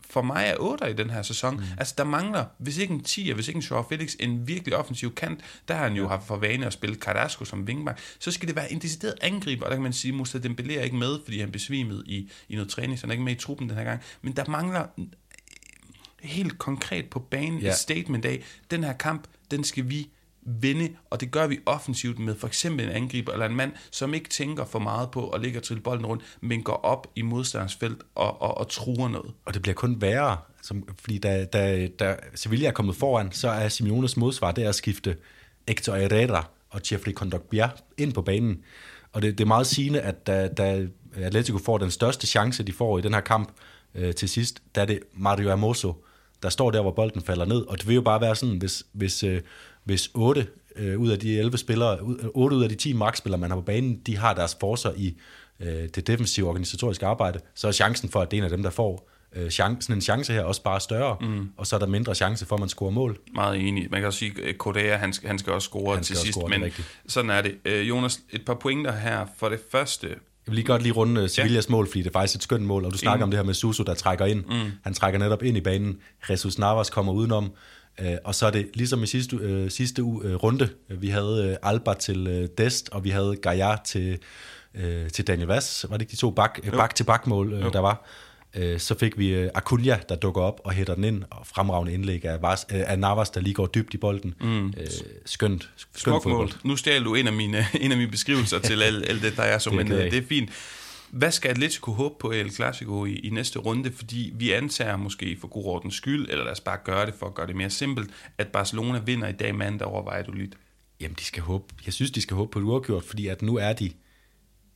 for 0.09 0.21
mig 0.21 0.45
er 0.47 0.55
8 0.59 0.89
i 0.89 0.93
den 0.93 1.09
her 1.09 1.21
sæson. 1.21 1.55
Mm. 1.55 1.63
Altså, 1.77 1.93
der 1.97 2.03
mangler, 2.03 2.45
hvis 2.57 2.77
ikke 2.77 2.93
en 2.93 3.03
10, 3.03 3.31
hvis 3.31 3.47
ikke 3.47 3.57
en 3.57 3.61
Shaw 3.61 3.83
Felix, 3.89 4.15
en 4.19 4.47
virkelig 4.47 4.75
offensiv 4.75 5.15
kant, 5.15 5.39
der 5.67 5.73
har 5.73 5.83
han 5.83 5.93
jo 5.93 6.07
haft 6.07 6.27
for 6.27 6.35
vane 6.35 6.65
at 6.65 6.73
spille 6.73 6.95
Carrasco 6.95 7.45
som 7.45 7.67
vingbak, 7.67 7.99
så 8.19 8.31
skal 8.31 8.47
det 8.47 8.55
være 8.55 8.71
en 8.71 8.79
decideret 8.79 9.15
angriber, 9.21 9.65
og 9.65 9.69
der 9.69 9.75
kan 9.75 9.83
man 9.83 9.93
sige, 9.93 10.11
at 10.11 10.17
Musa 10.17 10.37
Dembélé 10.37 10.71
er 10.71 10.83
ikke 10.83 10.95
med, 10.95 11.19
fordi 11.23 11.39
han 11.39 11.51
besvimede 11.51 12.03
i, 12.05 12.31
i 12.49 12.55
noget 12.55 12.69
træning, 12.69 12.99
så 12.99 13.03
han 13.03 13.09
er 13.09 13.13
ikke 13.13 13.23
med 13.23 13.33
i 13.33 13.39
truppen 13.39 13.69
den 13.69 13.77
her 13.77 13.83
gang. 13.83 14.01
Men 14.21 14.35
der 14.35 14.49
mangler 14.49 14.85
helt 16.21 16.57
konkret 16.57 17.05
på 17.05 17.19
banen 17.19 17.59
ja. 17.59 17.69
et 17.69 17.75
statement 17.75 18.25
af, 18.25 18.43
den 18.71 18.83
her 18.83 18.93
kamp, 18.93 19.27
den 19.51 19.63
skal 19.63 19.89
vi 19.89 20.09
vinde, 20.47 20.89
og 21.10 21.21
det 21.21 21.31
gør 21.31 21.47
vi 21.47 21.60
offensivt 21.65 22.19
med 22.19 22.36
for 22.36 22.47
eksempel 22.47 22.86
en 22.86 22.91
angriber 22.91 23.31
eller 23.31 23.45
en 23.45 23.55
mand, 23.55 23.71
som 23.91 24.13
ikke 24.13 24.29
tænker 24.29 24.65
for 24.65 24.79
meget 24.79 25.12
på 25.12 25.29
at 25.29 25.41
ligge 25.41 25.60
og 25.60 25.63
trille 25.63 25.83
bolden 25.83 26.05
rundt, 26.05 26.23
men 26.41 26.63
går 26.63 26.73
op 26.73 27.07
i 27.15 27.21
modstanders 27.21 27.75
felt 27.75 28.03
og, 28.15 28.41
og, 28.41 28.57
og 28.57 28.69
truer 28.69 29.07
noget. 29.07 29.33
Og 29.45 29.53
det 29.53 29.62
bliver 29.62 29.75
kun 29.75 30.01
værre, 30.01 30.38
som, 30.62 30.88
fordi 30.99 31.17
da, 31.17 31.45
da, 31.45 31.88
da 31.88 32.15
Sevilla 32.36 32.67
er 32.67 32.71
kommet 32.71 32.95
foran, 32.95 33.31
så 33.31 33.49
er 33.49 33.69
Simeones 33.69 34.17
modsvar, 34.17 34.51
det 34.51 34.63
er 34.63 34.69
at 34.69 34.75
skifte 34.75 35.17
Hector 35.67 35.95
Herrera 35.95 36.49
og 36.69 36.81
Jeffrey 36.91 37.12
Kondogbia 37.12 37.69
ind 37.97 38.13
på 38.13 38.21
banen. 38.21 38.63
Og 39.13 39.21
det, 39.21 39.38
det 39.38 39.43
er 39.43 39.47
meget 39.47 39.67
sigende, 39.67 40.01
at 40.01 40.27
da, 40.27 40.47
da 40.47 40.88
Atletico 41.15 41.57
får 41.57 41.77
den 41.77 41.91
største 41.91 42.27
chance, 42.27 42.63
de 42.63 42.73
får 42.73 42.99
i 42.99 43.01
den 43.01 43.13
her 43.13 43.21
kamp 43.21 43.49
øh, 43.95 44.15
til 44.15 44.29
sidst, 44.29 44.62
der 44.75 44.81
er 44.81 44.86
det 44.86 44.99
Mario 45.13 45.51
Amoso, 45.51 46.03
der 46.43 46.49
står 46.49 46.71
der, 46.71 46.81
hvor 46.81 46.91
bolden 46.91 47.21
falder 47.21 47.45
ned. 47.45 47.62
Og 47.62 47.77
det 47.77 47.88
vil 47.88 47.95
jo 47.95 48.01
bare 48.01 48.21
være 48.21 48.36
sådan, 48.36 48.57
hvis, 48.57 48.83
hvis, 48.93 49.23
øh, 49.23 49.41
hvis 49.88 50.10
8 50.13 50.47
øh, 50.76 51.00
ud 51.00 51.10
af 51.10 51.19
de 51.19 51.39
11 51.39 51.58
spillere, 51.58 52.00
8 52.34 52.56
ud 52.56 52.63
af 52.63 52.69
de 52.69 52.76
10 52.76 52.93
markspillere, 52.93 53.39
man 53.39 53.50
har 53.50 53.58
på 53.58 53.62
banen, 53.62 54.02
de 54.06 54.17
har 54.17 54.34
deres 54.34 54.58
forser 54.60 54.91
i 54.97 55.17
øh, 55.60 55.89
det 55.95 56.08
defensive 56.08 56.47
organisatoriske 56.47 57.06
arbejde, 57.06 57.39
så 57.56 57.67
er 57.67 57.71
chancen 57.71 58.10
for, 58.10 58.21
at 58.21 58.32
det 58.32 58.38
er 58.38 58.41
en 58.41 58.43
af 58.43 58.50
dem, 58.50 58.63
der 58.63 58.69
får 58.69 59.10
øh, 59.36 59.50
chancen, 59.50 59.93
en 59.93 60.02
chance 60.02 60.34
her 60.34 60.43
også 60.43 60.63
bare 60.63 60.80
større, 60.80 61.17
mm. 61.21 61.50
og 61.58 61.67
så 61.67 61.76
er 61.76 61.80
der 61.80 61.88
mindre 61.88 62.15
chance 62.15 62.45
for, 62.45 62.56
at 62.56 62.60
man 62.60 62.69
scorer 62.69 62.91
mål. 62.91 63.19
Meget 63.36 63.67
enig. 63.67 63.88
Man 63.91 64.00
kan 64.00 64.08
også 64.08 64.19
sige, 64.19 64.34
at 64.50 64.58
Kodea, 64.58 64.97
han 64.97 65.13
skal, 65.13 65.28
han 65.28 65.39
skal 65.39 65.54
også 65.54 65.65
score 65.65 65.95
han 65.95 66.04
til 66.04 66.15
sidst, 66.15 66.38
score, 66.38 66.50
men 66.50 66.71
sådan 67.08 67.30
er 67.30 67.41
det. 67.41 67.56
Øh, 67.65 67.89
Jonas, 67.89 68.19
et 68.30 68.45
par 68.45 68.54
pointer 68.54 68.91
her. 68.91 69.26
For 69.38 69.50
det 69.50 69.60
første, 69.71 70.08
jeg 70.08 70.17
vil 70.52 70.56
lige 70.56 70.65
godt 70.65 70.82
lige 70.82 70.93
runde 70.93 71.21
øh, 71.21 71.30
Sevillas 71.30 71.67
ja. 71.67 71.71
mål, 71.71 71.88
fordi 71.88 72.00
det 72.00 72.08
er 72.08 72.12
faktisk 72.12 72.36
et 72.36 72.43
skønt 72.43 72.65
mål, 72.65 72.86
og 72.86 72.93
du 72.93 72.97
snakker 72.97 73.26
mm. 73.26 73.28
om 73.28 73.32
det 73.32 73.38
her 73.38 73.45
med 73.45 73.54
Suso, 73.54 73.84
der 73.84 73.93
trækker 73.93 74.26
ind. 74.26 74.45
Mm. 74.45 74.71
Han 74.84 74.93
trækker 74.93 75.19
netop 75.19 75.43
ind 75.43 75.58
i 75.58 75.62
banen. 75.62 75.97
Jesus 76.30 76.60
Navas 76.60 76.89
kommer 76.89 77.13
udenom. 77.13 77.52
Øh, 78.01 78.17
og 78.23 78.36
så 78.36 78.45
er 78.45 78.51
det 78.51 78.69
ligesom 78.73 79.03
i 79.03 79.07
sidste, 79.07 79.36
øh, 79.36 79.71
sidste 79.71 80.03
uge, 80.03 80.25
øh, 80.25 80.36
runde. 80.36 80.69
Vi 80.89 81.07
havde 81.07 81.49
øh, 81.49 81.71
Alba 81.71 81.93
til 81.93 82.27
øh, 82.27 82.47
Dest, 82.57 82.89
og 82.89 83.03
vi 83.03 83.10
havde 83.10 83.36
Gaia 83.41 83.75
til, 83.86 84.19
øh, 84.75 85.10
til 85.10 85.27
Daniel 85.27 85.47
Vass. 85.47 85.86
Var 85.89 85.97
det 85.97 86.01
ikke 86.01 86.12
de 86.12 86.15
to 86.15 86.31
bak, 86.31 86.60
bak 86.71 86.95
til 86.95 87.03
bakmål, 87.03 87.53
øh, 87.53 87.73
der 87.73 87.79
var? 87.79 88.05
Øh, 88.55 88.79
så 88.79 88.97
fik 88.97 89.17
vi 89.17 89.29
øh, 89.29 89.49
Acuna, 89.55 89.99
der 90.10 90.15
dukker 90.15 90.41
op 90.41 90.62
og 90.63 90.71
hætter 90.71 90.95
den 90.95 91.03
ind, 91.03 91.23
og 91.29 91.47
fremragende 91.47 91.93
indlæg 91.93 92.25
af, 92.25 92.41
Vars, 92.41 92.65
øh, 92.71 92.81
af 92.86 92.99
Navas, 92.99 93.29
der 93.29 93.41
lige 93.41 93.53
går 93.53 93.65
dybt 93.65 93.93
i 93.93 93.97
bolden. 93.97 94.33
Mm. 94.41 94.73
skønt, 95.25 95.69
skønt 95.95 96.23
fodbold. 96.23 96.51
Nu 96.63 96.75
stjal 96.75 97.03
du 97.03 97.15
en 97.15 97.27
af 97.27 97.33
mine, 97.33 97.67
en 97.81 97.91
af 97.91 97.97
mine 97.97 98.12
beskrivelser 98.12 98.60
til 98.60 98.81
alt, 98.88 99.10
alt 99.10 99.21
det, 99.21 99.38
der 99.38 99.43
er 99.43 99.57
så, 99.57 99.69
men 99.69 99.91
det 99.91 100.13
er 100.13 100.21
fint. 100.29 100.49
Hvad 101.09 101.31
skal 101.31 101.49
Atletico 101.49 101.91
håbe 101.91 102.15
på 102.19 102.31
El 102.31 102.51
Clasico 102.51 103.05
i, 103.05 103.15
i 103.15 103.29
næste 103.29 103.59
runde? 103.59 103.91
Fordi 103.91 104.33
vi 104.35 104.51
antager 104.51 104.97
måske 104.97 105.37
for 105.41 105.47
god 105.47 105.65
ordens 105.65 105.95
skyld, 105.95 106.29
eller 106.29 106.43
lad 106.43 106.51
os 106.51 106.59
bare 106.59 106.77
gøre 106.83 107.05
det 107.05 107.13
for 107.15 107.25
at 107.25 107.35
gøre 107.35 107.47
det 107.47 107.55
mere 107.55 107.69
simpelt, 107.69 108.11
at 108.37 108.47
Barcelona 108.47 108.99
vinder 108.99 109.27
i 109.27 109.31
dag 109.31 109.55
mandag 109.55 109.87
over 109.87 110.11
Valladolid. 110.11 110.47
Jamen, 110.99 111.15
de 111.19 111.23
skal 111.23 111.43
håbe. 111.43 111.65
Jeg 111.85 111.93
synes, 111.93 112.11
de 112.11 112.21
skal 112.21 112.37
håbe 112.37 112.51
på 112.51 112.59
et 112.59 112.63
uafgjort, 112.63 113.03
fordi 113.03 113.27
at 113.27 113.41
nu 113.41 113.55
er 113.55 113.73
de... 113.73 113.91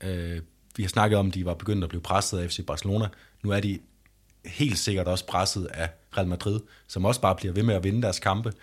Øh, 0.04 0.42
vi 0.76 0.84
har 0.84 0.88
snakket 0.90 1.20
om, 1.20 1.28
at 1.28 1.34
de 1.34 1.46
var 1.46 1.54
begyndt 1.54 1.84
at 1.84 1.90
blive 1.90 2.02
presset 2.02 2.40
af 2.40 2.50
FC 2.50 2.66
Barcelona. 2.66 3.08
Nu 3.44 3.50
er 3.50 3.60
de 3.60 3.80
helt 4.46 4.78
sikkert 4.78 5.08
også 5.08 5.26
presset 5.26 5.66
af 5.66 5.90
Real 6.18 6.28
Madrid, 6.28 6.60
som 6.88 7.06
også 7.06 7.22
bare 7.22 7.36
bliver 7.36 7.54
ved 7.54 7.64
med 7.64 7.76
at 7.76 7.84
vinde 7.84 8.02
deres 8.02 8.20
kampe. 8.20 8.54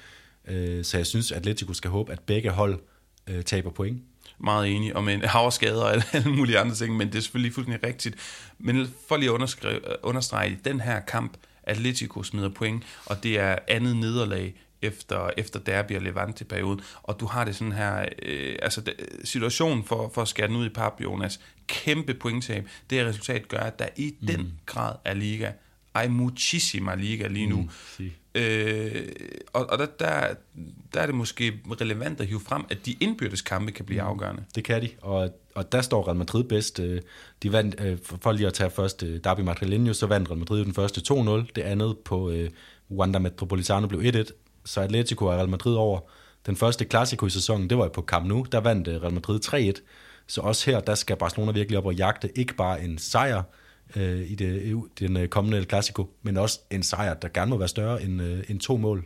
Øh, 0.49 0.85
så 0.85 0.97
jeg 0.97 1.07
synes, 1.07 1.33
at 1.33 1.39
Atletico 1.39 1.73
skal 1.73 1.91
håbe, 1.91 2.13
at 2.13 2.21
begge 2.21 2.51
hold 2.51 2.81
øh, 3.27 3.43
taber 3.43 3.71
point. 3.71 4.03
Meget 4.39 4.77
enig, 4.77 4.97
og 4.97 5.05
med 5.05 5.19
havreskader 5.19 5.83
og 5.83 6.03
alle 6.13 6.31
mulige 6.31 6.59
andre 6.59 6.75
ting, 6.75 6.97
men 6.97 7.09
det 7.09 7.15
er 7.15 7.21
selvfølgelig 7.21 7.55
fuldstændig 7.55 7.89
rigtigt. 7.89 8.17
Men 8.59 8.95
for 9.09 9.17
lige 9.17 9.31
at 9.31 9.97
understrege, 10.03 10.59
den 10.65 10.81
her 10.81 11.01
kamp, 11.01 11.37
Atletico 11.63 12.23
smider 12.23 12.49
point, 12.49 12.85
og 13.07 13.23
det 13.23 13.39
er 13.39 13.57
andet 13.69 13.97
nederlag 13.97 14.55
efter, 14.83 15.31
efter 15.37 15.61
derby 15.61 15.97
og 15.97 16.03
Levante-perioden, 16.03 16.81
og 17.03 17.21
du 17.21 17.27
har 17.27 17.45
det 17.45 17.57
sådan 17.57 17.73
her, 17.73 18.05
øh, 18.23 18.57
altså 18.63 18.81
det, 18.81 18.95
situationen 19.25 19.85
for, 19.85 20.11
for 20.15 20.23
at 20.23 20.29
skære 20.29 20.49
den 20.49 20.57
ud 20.57 20.67
i 20.67 20.69
pap, 20.69 21.01
Jonas, 21.01 21.41
kæmpe 21.67 22.15
pointtab, 22.15 22.69
det 22.91 23.07
resultat 23.07 23.49
gør, 23.49 23.59
at 23.59 23.79
der 23.79 23.89
i 23.97 24.15
mm. 24.21 24.27
den 24.27 24.59
grad 24.67 24.95
er 25.05 25.15
liga, 25.15 25.53
ej 25.99 26.09
muchísima 26.09 26.95
liga 26.95 27.27
lige 27.27 27.47
nu. 27.47 27.57
Mm, 27.57 27.71
si. 27.97 28.13
øh, 28.35 29.09
og 29.53 29.71
og 29.71 29.79
der, 29.79 29.87
der, 29.99 30.35
der 30.95 31.01
er 31.01 31.07
det 31.07 31.15
måske 31.15 31.61
relevant 31.81 32.21
at 32.21 32.27
hive 32.27 32.41
frem, 32.41 32.65
at 32.71 32.87
de 32.87 32.97
indbyrdes 33.01 33.43
kampe 33.43 33.73
kan 33.73 33.85
blive 33.85 34.03
mm. 34.03 34.09
afgørende. 34.09 34.43
Det 34.55 34.65
kan 34.65 34.83
de, 34.83 34.89
og, 35.03 35.31
og 35.55 35.73
der 35.73 35.81
står 35.81 36.07
Real 36.07 36.17
Madrid 36.17 36.45
bedst. 36.45 36.81
Øh, 36.81 37.01
de 37.43 37.53
vandt, 37.53 37.81
øh, 37.81 37.99
for 38.23 38.33
lige 38.33 38.47
at 38.47 38.55
tage 38.55 38.71
først 38.71 39.03
øh, 39.03 39.21
Derby 39.25 39.41
Madrileño, 39.41 39.93
så 39.93 40.07
vandt 40.07 40.31
Real 40.31 40.39
Madrid 40.39 40.65
den 40.65 40.75
første 40.75 41.15
2-0, 41.15 41.15
det 41.57 41.63
andet 41.63 41.99
på 42.05 42.33
Wanda 42.91 43.19
Metropolitano 43.19 43.87
blev 43.87 44.01
1-1, 44.15 44.33
så 44.65 44.81
Atletico 44.81 45.27
og 45.27 45.33
Real 45.33 45.49
Madrid 45.49 45.75
over. 45.75 46.01
Den 46.47 46.57
første 46.57 46.85
Clasico 46.85 47.27
i 47.27 47.31
sæsonen, 47.31 47.71
det 47.71 47.79
var 47.79 47.89
på 47.89 48.03
Camp 48.03 48.27
Nou, 48.27 48.47
der 48.53 48.61
vandt 48.61 48.89
Real 48.89 49.13
Madrid 49.13 49.41
3-1, 49.47 49.83
så 50.27 50.41
også 50.41 50.71
her, 50.71 50.81
der 50.81 50.95
skal 50.95 51.17
Barcelona 51.17 51.53
virkelig 51.53 51.79
op 51.79 51.87
og 51.87 51.95
jagte 51.95 52.39
ikke 52.39 52.55
bare 52.55 52.83
en 52.83 52.99
sejr, 52.99 53.43
øh, 53.97 54.31
i 54.31 54.35
det, 54.35 54.83
den 54.99 55.17
øh, 55.17 55.29
kommende 55.29 55.65
Clasico, 55.65 56.11
men 56.23 56.37
også 56.37 56.61
en 56.71 56.83
sejr, 56.83 57.15
der 57.15 57.29
gerne 57.29 57.51
må 57.51 57.57
være 57.57 57.69
større 57.69 58.03
end, 58.03 58.23
øh, 58.23 58.45
end 58.49 58.61
to 58.61 58.77
mål. 58.77 59.05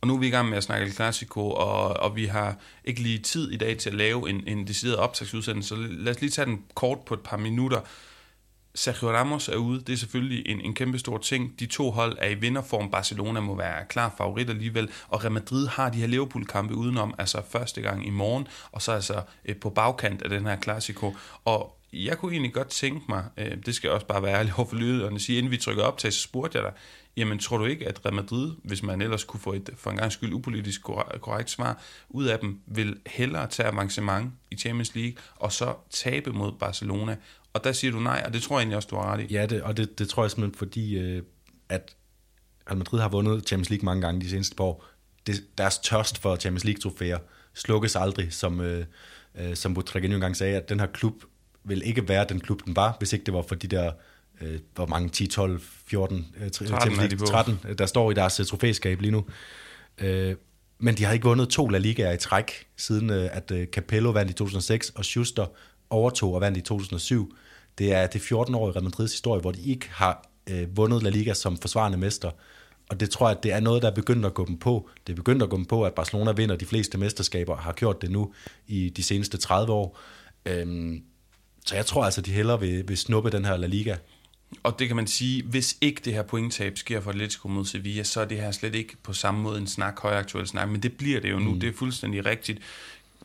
Og 0.00 0.08
nu 0.08 0.14
er 0.14 0.18
vi 0.18 0.26
i 0.26 0.30
gang 0.30 0.48
med 0.48 0.56
at 0.56 0.64
snakke 0.64 0.86
El 0.86 0.92
Clasico, 0.92 1.50
og, 1.50 1.88
og 1.88 2.16
vi 2.16 2.26
har 2.26 2.56
ikke 2.84 3.00
lige 3.00 3.18
tid 3.18 3.50
i 3.50 3.56
dag 3.56 3.78
til 3.78 3.90
at 3.90 3.96
lave 3.96 4.30
en, 4.30 4.44
en 4.46 4.66
decideret 4.66 4.98
optagsudsendelse, 4.98 5.68
så 5.68 5.76
lad 5.76 6.14
os 6.14 6.20
lige 6.20 6.30
tage 6.30 6.46
den 6.46 6.62
kort 6.74 6.98
på 7.00 7.14
et 7.14 7.20
par 7.20 7.36
minutter. 7.36 7.80
Sergio 8.74 9.10
Ramos 9.10 9.48
er 9.48 9.56
ude, 9.56 9.80
det 9.80 9.92
er 9.92 9.96
selvfølgelig 9.96 10.48
en, 10.48 10.60
en 10.60 10.74
kæmpe 10.74 10.98
stor 10.98 11.18
ting. 11.18 11.60
De 11.60 11.66
to 11.66 11.90
hold 11.90 12.16
er 12.20 12.28
i 12.28 12.34
vinderform. 12.34 12.90
Barcelona 12.90 13.40
må 13.40 13.54
være 13.54 13.84
klar 13.88 14.14
favorit 14.18 14.50
alligevel, 14.50 14.90
og 15.08 15.20
Real 15.24 15.32
Madrid 15.32 15.66
har 15.66 15.90
de 15.90 15.98
her 15.98 16.06
Liverpool-kampe 16.06 16.74
udenom, 16.74 17.14
altså 17.18 17.42
første 17.50 17.80
gang 17.80 18.06
i 18.06 18.10
morgen, 18.10 18.46
og 18.72 18.82
så 18.82 18.92
altså 18.92 19.22
øh, 19.44 19.56
på 19.56 19.70
bagkant 19.70 20.22
af 20.22 20.30
den 20.30 20.46
her 20.46 20.60
Clasico. 20.60 21.16
Og 21.44 21.77
jeg 21.92 22.18
kunne 22.18 22.32
egentlig 22.32 22.54
godt 22.54 22.68
tænke 22.68 23.04
mig, 23.08 23.24
øh, 23.36 23.56
det 23.66 23.74
skal 23.74 23.90
også 23.90 24.06
bare 24.06 24.22
være 24.22 24.38
ærlig 24.38 24.52
over 24.56 24.68
for 24.68 24.76
lyderne, 24.76 25.20
sige, 25.20 25.38
inden 25.38 25.50
vi 25.50 25.56
trykker 25.56 25.82
op 25.82 25.98
til, 25.98 26.12
så 26.12 26.20
spurgte 26.20 26.58
jeg 26.58 26.64
dig, 26.64 26.72
jamen 27.16 27.38
tror 27.38 27.58
du 27.58 27.64
ikke, 27.64 27.88
at 27.88 28.04
Real 28.04 28.14
Madrid, 28.14 28.52
hvis 28.64 28.82
man 28.82 29.02
ellers 29.02 29.24
kunne 29.24 29.40
få 29.40 29.52
et 29.52 29.70
for 29.76 29.90
en 29.90 29.96
gang 29.96 30.12
skyld 30.12 30.32
upolitisk 30.32 30.82
korrekt 30.82 31.50
svar 31.50 31.82
ud 32.08 32.24
af 32.24 32.38
dem, 32.38 32.60
vil 32.66 33.00
hellere 33.06 33.46
tage 33.46 33.68
avancement 33.68 34.32
i 34.50 34.56
Champions 34.56 34.94
League, 34.94 35.14
og 35.36 35.52
så 35.52 35.74
tabe 35.90 36.32
mod 36.32 36.52
Barcelona? 36.52 37.16
Og 37.52 37.64
der 37.64 37.72
siger 37.72 37.92
du 37.92 38.00
nej, 38.00 38.22
og 38.26 38.32
det 38.32 38.42
tror 38.42 38.56
jeg 38.56 38.62
egentlig 38.62 38.76
også, 38.76 38.88
du 38.90 38.96
har 38.96 39.12
ret 39.12 39.30
i. 39.30 39.34
Ja, 39.34 39.46
det, 39.46 39.62
og 39.62 39.76
det, 39.76 39.98
det 39.98 40.08
tror 40.08 40.22
jeg 40.22 40.30
simpelthen, 40.30 40.58
fordi 40.58 40.98
øh, 40.98 41.22
at 41.68 41.96
Real 42.68 42.78
Madrid 42.78 43.00
har 43.00 43.08
vundet 43.08 43.46
Champions 43.48 43.70
League 43.70 43.84
mange 43.84 44.02
gange 44.02 44.20
de 44.20 44.30
seneste 44.30 44.56
par 44.56 44.64
år. 44.64 44.86
Det, 45.26 45.58
deres 45.58 45.78
tørst 45.78 46.18
for 46.18 46.36
Champions 46.36 46.64
League-trofæer 46.64 47.18
slukkes 47.54 47.96
aldrig, 47.96 48.32
som, 48.32 48.60
øh, 48.60 48.86
øh, 49.34 49.56
som 49.56 49.78
Butragueño 49.78 50.04
engang 50.04 50.36
sagde, 50.36 50.56
at 50.56 50.68
den 50.68 50.80
her 50.80 50.86
klub 50.86 51.24
vil 51.68 51.82
ikke 51.84 52.08
være 52.08 52.26
den 52.28 52.40
klub, 52.40 52.64
den 52.64 52.76
var, 52.76 52.96
hvis 52.98 53.12
ikke 53.12 53.24
det 53.24 53.34
var 53.34 53.42
for 53.42 53.54
de 53.54 53.66
der, 53.66 53.92
øh, 54.40 54.58
hvor 54.74 54.86
mange, 54.86 55.08
10, 55.08 55.26
12, 55.26 55.60
14, 55.86 56.26
øh, 56.40 56.50
13, 56.50 57.18
13, 57.18 57.58
der 57.78 57.86
står 57.86 58.10
i 58.10 58.14
deres 58.14 58.40
øh, 58.40 58.46
trofæskab 58.46 59.00
lige 59.00 59.10
nu. 59.10 59.24
Øh, 59.98 60.36
men 60.78 60.96
de 60.96 61.04
har 61.04 61.12
ikke 61.12 61.24
vundet 61.24 61.48
to 61.48 61.68
La 61.68 61.78
Ligaer 61.78 62.12
i 62.12 62.16
træk, 62.16 62.66
siden 62.76 63.10
øh, 63.10 63.28
at 63.32 63.50
øh, 63.50 63.66
Capello 63.66 64.10
vandt 64.10 64.30
i 64.30 64.34
2006, 64.34 64.90
og 64.90 65.04
Schuster 65.04 65.46
overtog 65.90 66.34
og 66.34 66.40
vandt 66.40 66.58
i 66.58 66.60
2007. 66.60 67.34
Det 67.78 67.92
er 67.92 68.06
det 68.06 68.20
14 68.20 68.54
år 68.54 68.68
i 68.68 68.72
Real 68.72 68.84
Madrids 68.84 69.12
historie, 69.12 69.40
hvor 69.40 69.52
de 69.52 69.60
ikke 69.62 69.88
har 69.90 70.28
øh, 70.50 70.76
vundet 70.76 71.02
La 71.02 71.10
Liga 71.10 71.34
som 71.34 71.56
forsvarende 71.56 71.98
mester. 71.98 72.30
Og 72.88 73.00
det 73.00 73.10
tror 73.10 73.28
jeg, 73.28 73.36
at 73.36 73.42
det 73.42 73.52
er 73.52 73.60
noget, 73.60 73.82
der 73.82 73.90
er 73.90 73.94
begyndt 73.94 74.26
at 74.26 74.34
gå 74.34 74.46
dem 74.46 74.58
på. 74.58 74.88
Det 75.06 75.12
er 75.12 75.16
begyndt 75.16 75.42
at 75.42 75.50
gå 75.50 75.56
dem 75.56 75.64
på, 75.64 75.84
at 75.84 75.94
Barcelona 75.94 76.32
vinder 76.32 76.56
de 76.56 76.66
fleste 76.66 76.98
mesterskaber, 76.98 77.52
og 77.52 77.58
har 77.58 77.72
gjort 77.72 78.02
det 78.02 78.10
nu 78.10 78.32
i 78.66 78.88
de 78.88 79.02
seneste 79.02 79.36
30 79.38 79.72
år. 79.72 79.98
Øhm, 80.46 81.02
så 81.68 81.74
jeg 81.74 81.86
tror 81.86 82.04
altså, 82.04 82.20
de 82.20 82.32
hellere 82.32 82.60
vil, 82.60 82.88
vil 82.88 82.96
snuppe 82.96 83.30
den 83.30 83.44
her 83.44 83.56
La 83.56 83.66
Liga. 83.66 83.96
Og 84.62 84.78
det 84.78 84.86
kan 84.86 84.96
man 84.96 85.06
sige, 85.06 85.42
hvis 85.42 85.76
ikke 85.80 86.00
det 86.04 86.12
her 86.12 86.22
pointtab 86.22 86.78
sker 86.78 87.00
for 87.00 87.10
Atletico 87.10 87.48
mod 87.48 87.64
Sevilla, 87.64 88.02
så 88.02 88.20
er 88.20 88.24
det 88.24 88.40
her 88.40 88.50
slet 88.50 88.74
ikke 88.74 88.96
på 89.02 89.12
samme 89.12 89.40
måde 89.40 89.58
en 89.58 89.66
snak, 89.66 90.00
højaktuel 90.00 90.46
snak, 90.46 90.68
men 90.68 90.82
det 90.82 90.96
bliver 90.96 91.20
det 91.20 91.30
jo 91.30 91.38
nu, 91.38 91.54
mm. 91.54 91.60
det 91.60 91.68
er 91.68 91.72
fuldstændig 91.72 92.26
rigtigt. 92.26 92.58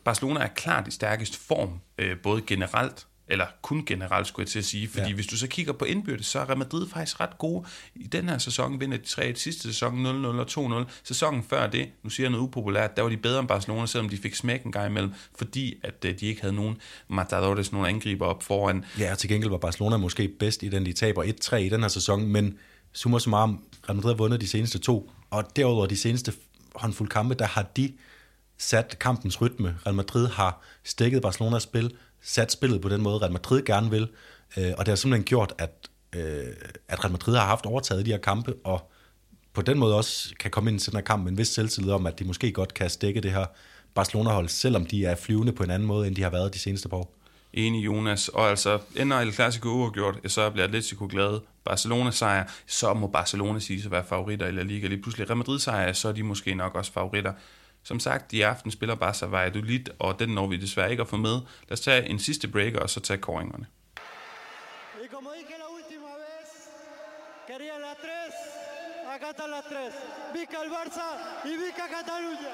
Barcelona 0.03 0.39
er 0.39 0.47
klart 0.47 0.87
i 0.87 0.91
stærkest 0.91 1.35
form, 1.35 1.79
øh, 1.97 2.17
både 2.17 2.41
generelt 2.47 3.07
eller 3.27 3.45
kun 3.61 3.85
generelt 3.85 4.27
skulle 4.27 4.43
jeg 4.43 4.49
til 4.49 4.59
at 4.59 4.65
sige, 4.65 4.87
fordi 4.87 5.07
ja. 5.07 5.13
hvis 5.13 5.27
du 5.27 5.37
så 5.37 5.47
kigger 5.47 5.73
på 5.73 5.85
indbyrdes, 5.85 6.25
så 6.25 6.39
er 6.39 6.45
Real 6.45 6.57
Madrid 6.57 6.89
faktisk 6.89 7.19
ret 7.19 7.37
gode. 7.37 7.65
I 7.95 8.07
den 8.07 8.29
her 8.29 8.37
sæson 8.37 8.79
vinder 8.79 8.97
de 8.97 9.05
tre, 9.05 9.35
sidste 9.35 9.61
sæson 9.61 10.05
0-0 10.05 10.59
og 10.59 10.81
2-0. 10.83 10.91
Sæsonen 11.03 11.43
før 11.49 11.67
det, 11.67 11.89
nu 12.03 12.09
siger 12.09 12.25
jeg 12.25 12.31
noget 12.31 12.43
upopulært, 12.43 12.95
der 12.95 13.01
var 13.01 13.09
de 13.09 13.17
bedre 13.17 13.39
end 13.39 13.47
Barcelona, 13.47 13.85
selvom 13.85 14.09
de 14.09 14.17
fik 14.17 14.35
smæk 14.35 14.63
en 14.63 14.71
gang 14.71 14.89
imellem, 14.89 15.13
fordi 15.35 15.75
at 15.83 16.05
øh, 16.05 16.19
de 16.19 16.25
ikke 16.25 16.41
havde 16.41 16.55
nogen 16.55 16.77
Matadores, 17.07 17.71
nogen 17.71 17.87
angriber 17.87 18.25
op 18.25 18.43
foran. 18.43 18.85
Ja, 18.99 19.11
og 19.11 19.17
til 19.17 19.29
gengæld 19.29 19.49
var 19.49 19.57
Barcelona 19.57 19.97
måske 19.97 20.27
bedst 20.27 20.63
i 20.63 20.69
den, 20.69 20.85
de 20.85 20.93
taber 20.93 21.23
1-3 21.23 21.55
i 21.55 21.69
den 21.69 21.81
her 21.81 21.87
sæson, 21.87 22.27
men 22.27 22.57
summa 22.93 23.19
summarum, 23.19 23.63
Real 23.89 23.95
Madrid 23.95 24.11
har 24.11 24.17
vundet 24.17 24.41
de 24.41 24.47
seneste 24.47 24.79
to, 24.79 25.11
og 25.29 25.55
derudover 25.55 25.85
de 25.85 25.97
seneste 25.97 26.33
håndfuld 26.75 27.09
kampe, 27.09 27.35
der 27.35 27.45
har 27.45 27.63
de 27.77 27.93
sat 28.57 28.99
kampens 28.99 29.41
rytme. 29.41 29.77
Real 29.85 29.95
Madrid 29.95 30.27
har 30.27 30.61
stikket 30.83 31.21
Barcelonas 31.21 31.63
spil, 31.63 31.91
sat 32.23 32.51
spillet 32.51 32.81
på 32.81 32.89
den 32.89 33.01
måde, 33.01 33.17
Real 33.17 33.31
Madrid 33.31 33.61
gerne 33.61 33.89
vil, 33.89 34.07
øh, 34.57 34.71
og 34.77 34.85
det 34.85 34.87
har 34.87 34.95
simpelthen 34.95 35.23
gjort, 35.23 35.53
at, 35.57 35.89
øh, 36.15 36.53
at 36.87 37.03
Real 37.03 37.11
Madrid 37.11 37.35
har 37.35 37.45
haft 37.45 37.65
overtaget 37.65 38.05
de 38.05 38.11
her 38.11 38.17
kampe, 38.17 38.53
og 38.63 38.91
på 39.53 39.61
den 39.61 39.79
måde 39.79 39.97
også 39.97 40.33
kan 40.39 40.51
komme 40.51 40.71
ind 40.71 40.81
i 40.81 40.85
den 40.85 40.97
her 40.97 41.03
kamp 41.03 41.23
med 41.23 41.31
en 41.31 41.37
vis 41.37 41.47
selvtillid 41.47 41.91
om, 41.91 42.07
at 42.07 42.19
de 42.19 42.23
måske 42.23 42.51
godt 42.51 42.73
kan 42.73 42.89
stikke 42.89 43.21
det 43.21 43.31
her 43.31 43.45
Barcelona-hold, 43.95 44.49
selvom 44.49 44.85
de 44.85 45.05
er 45.05 45.15
flyvende 45.15 45.53
på 45.53 45.63
en 45.63 45.69
anden 45.69 45.87
måde, 45.87 46.07
end 46.07 46.15
de 46.15 46.21
har 46.21 46.29
været 46.29 46.53
de 46.53 46.59
seneste 46.59 46.89
par 46.89 46.97
år. 46.97 47.15
Enig, 47.53 47.85
Jonas. 47.85 48.27
Og 48.27 48.49
altså, 48.49 48.79
ender 48.95 49.19
El 49.19 49.33
Clasico 49.33 49.69
uafgjort, 49.69 50.19
så 50.27 50.49
bliver 50.49 50.65
Atletico 50.65 51.07
glade. 51.09 51.41
Barcelona 51.65 52.11
sejr, 52.11 52.45
så 52.67 52.93
må 52.93 53.07
Barcelona 53.07 53.59
sige 53.59 53.81
at 53.85 53.91
være 53.91 54.03
favoritter 54.09 54.47
i 54.47 54.51
La 54.51 54.63
Liga. 54.63 54.87
Lige 54.87 55.01
pludselig 55.01 55.29
Real 55.29 55.37
Madrid 55.37 55.59
sejr, 55.59 55.93
så 55.93 56.07
er 56.07 56.11
de 56.11 56.23
måske 56.23 56.55
nok 56.55 56.75
også 56.75 56.91
favoritter. 56.91 57.33
Som 57.83 57.99
sagt, 57.99 58.33
i 58.33 58.41
aften 58.41 58.71
spiller 58.71 58.95
Barca 58.95 59.25
Valladolid, 59.25 59.85
og 59.99 60.19
den 60.19 60.29
når 60.29 60.47
vi 60.47 60.57
desværre 60.57 60.91
ikke 60.91 61.01
at 61.01 61.07
få 61.07 61.17
med. 61.17 61.41
Lad 61.69 61.71
os 61.71 61.81
tage 61.81 62.09
en 62.09 62.19
sidste 62.19 62.47
breaker, 62.47 62.79
og 62.79 62.89
så 62.89 62.99
tage 62.99 63.17
koringerne. 63.17 63.65
Y 65.03 65.07
como 65.13 65.29
dije 65.31 65.57
la 65.63 65.69
última 65.79 66.11
vez, 66.23 66.49
quería 67.47 67.77
la 67.85 67.93
3, 67.93 68.33
acá 69.15 69.27
está 69.33 69.45
la 69.55 69.61
3. 69.61 69.93
Vica 70.35 70.57
el 70.65 70.69
Barça 70.77 71.07
y 71.51 71.53
Vica 71.63 71.85
Catalunya. 71.95 72.53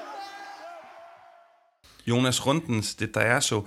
Jonas 2.06 2.46
Rundens, 2.46 2.94
det 2.94 3.14
der 3.14 3.20
er 3.20 3.40
så, 3.40 3.62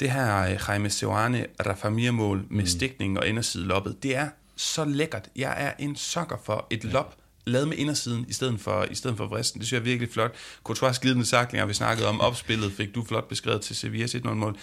det 0.00 0.10
her 0.10 0.42
øh, 0.42 0.60
Jaime 0.68 0.90
Seoane 0.90 1.46
Rafa 1.66 1.88
mål 1.88 2.46
med 2.50 2.62
mm. 2.62 2.66
stikning 2.66 3.18
og 3.18 3.26
inderside 3.26 3.64
loppet, 3.64 4.02
det 4.02 4.16
er 4.16 4.28
så 4.56 4.84
lækkert. 4.84 5.28
Jeg 5.36 5.54
er 5.58 5.72
en 5.78 5.96
sokker 5.96 6.36
for 6.44 6.66
et 6.70 6.84
lop, 6.84 7.16
lavet 7.46 7.68
med 7.68 7.76
indersiden 7.76 8.24
i 8.28 8.32
stedet 8.32 8.60
for, 8.60 8.86
i 8.90 8.94
stedet 8.94 9.16
for 9.16 9.26
vristen. 9.26 9.60
Det 9.60 9.66
synes 9.66 9.72
jeg 9.72 9.88
er 9.88 9.92
virkelig 9.92 10.12
flot. 10.12 10.34
Courtois 10.64 10.98
glidende 10.98 11.26
saklinger, 11.26 11.66
vi 11.66 11.74
snakkede 11.74 12.08
om 12.08 12.20
opspillet, 12.20 12.72
fik 12.72 12.94
du 12.94 13.04
flot 13.04 13.28
beskrevet 13.28 13.60
til 13.60 13.76
Sevillas 13.76 14.14
1-0 14.14 14.28
mål. 14.28 14.56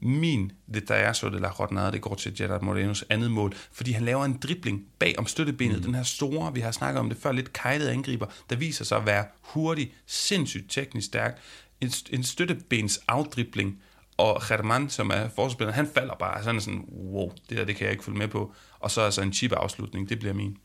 Min 0.00 0.52
det 0.74 0.88
der 0.88 0.94
er 0.94 1.12
så 1.12 1.28
det 1.28 1.40
la 1.40 1.50
Rodnada, 1.50 1.90
det 1.90 2.00
går 2.00 2.14
til 2.14 2.36
Gerard 2.36 2.62
Morenos 2.62 3.04
andet 3.10 3.30
mål, 3.30 3.54
fordi 3.72 3.92
han 3.92 4.04
laver 4.04 4.24
en 4.24 4.38
dribling 4.42 4.84
bag 4.98 5.14
om 5.18 5.26
støttebenet. 5.26 5.76
Mm. 5.76 5.82
Den 5.82 5.94
her 5.94 6.02
store, 6.02 6.54
vi 6.54 6.60
har 6.60 6.70
snakket 6.70 7.00
om 7.00 7.08
det 7.08 7.18
før, 7.18 7.32
lidt 7.32 7.52
kejlede 7.52 7.90
angriber, 7.90 8.26
der 8.50 8.56
viser 8.56 8.84
sig 8.84 8.98
at 8.98 9.06
være 9.06 9.24
hurtig, 9.40 9.94
sindssygt 10.06 10.70
teknisk 10.70 11.06
stærk. 11.06 11.38
En, 11.80 11.92
en 12.10 12.24
støttebens 12.24 13.00
afdribling, 13.08 13.78
og 14.16 14.42
German, 14.48 14.90
som 14.90 15.10
er 15.10 15.28
forsvarsspiller, 15.28 15.72
han 15.72 15.88
falder 15.94 16.14
bare 16.14 16.44
sådan 16.44 16.60
sådan, 16.60 16.84
wow, 17.12 17.32
det 17.48 17.58
der, 17.58 17.64
det 17.64 17.76
kan 17.76 17.84
jeg 17.84 17.92
ikke 17.92 18.04
følge 18.04 18.18
med 18.18 18.28
på. 18.28 18.54
Og 18.80 18.90
så 18.90 19.00
altså 19.00 19.22
en 19.22 19.32
chip 19.32 19.52
afslutning, 19.52 20.08
det 20.08 20.18
bliver 20.18 20.34
min 20.34 20.56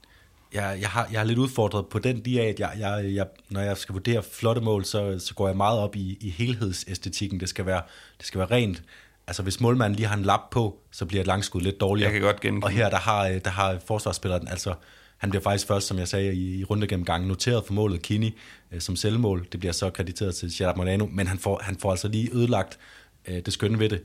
jeg, 0.54 0.78
jeg, 0.82 0.90
har, 0.90 1.08
jeg 1.12 1.20
har 1.20 1.26
lidt 1.26 1.40
udfordret 1.40 1.88
på 1.88 2.00
den 2.00 2.26
de 2.26 2.42
at 2.42 2.60
jeg, 2.60 2.72
jeg, 2.80 3.14
jeg, 3.14 3.28
når 3.50 3.62
jeg 3.62 3.78
skal 3.78 3.94
vurdere 3.94 4.24
flotte 4.24 4.62
mål, 4.62 4.86
så, 4.86 5.20
så 5.20 5.34
går 5.34 5.48
jeg 5.48 5.58
meget 5.58 5.80
op 5.80 5.96
i, 5.96 6.18
i 6.22 6.30
helhedsæstetikken. 6.30 7.40
Det 7.40 7.50
skal, 7.50 7.66
være, 7.66 7.82
det 8.18 8.26
skal 8.26 8.40
være 8.40 8.52
rent. 8.52 8.84
Altså 9.28 9.44
hvis 9.44 9.62
målmanden 9.62 9.96
lige 9.96 10.08
har 10.08 10.18
en 10.18 10.24
lap 10.24 10.50
på, 10.52 10.80
så 10.92 11.06
bliver 11.06 11.22
et 11.22 11.28
langskud 11.28 11.62
lidt 11.62 11.80
dårligere. 11.80 12.12
Jeg 12.12 12.20
kan 12.20 12.28
godt 12.28 12.40
genkende. 12.40 12.66
Og 12.66 12.72
her 12.72 12.90
der 12.90 12.98
har, 12.98 13.30
der 13.30 13.50
har 13.50 13.80
forsvarsspilleren, 13.88 14.48
altså 14.48 14.74
han 15.18 15.30
bliver 15.30 15.44
faktisk 15.44 15.68
først, 15.68 15.88
som 15.88 16.00
jeg 16.00 16.08
sagde 16.08 16.34
i, 16.34 16.60
i 16.60 16.64
rundegennemgangen, 16.64 17.28
noteret 17.28 17.64
for 17.66 17.74
målet 17.74 18.02
Kini 18.02 18.38
øh, 18.72 18.82
som 18.82 18.96
selvmål. 18.96 19.48
Det 19.52 19.60
bliver 19.60 19.74
så 19.74 19.90
krediteret 19.90 20.36
til 20.36 20.52
Gerard 20.58 20.78
Morano, 20.78 21.06
men 21.06 21.28
han 21.28 21.40
får, 21.40 21.62
han 21.64 21.78
får 21.78 21.92
altså 21.92 22.08
lige 22.08 22.30
ødelagt 22.34 22.80
øh, 23.28 23.42
det 23.46 23.54
skønne 23.54 23.80
ved 23.80 23.90
det 23.90 24.04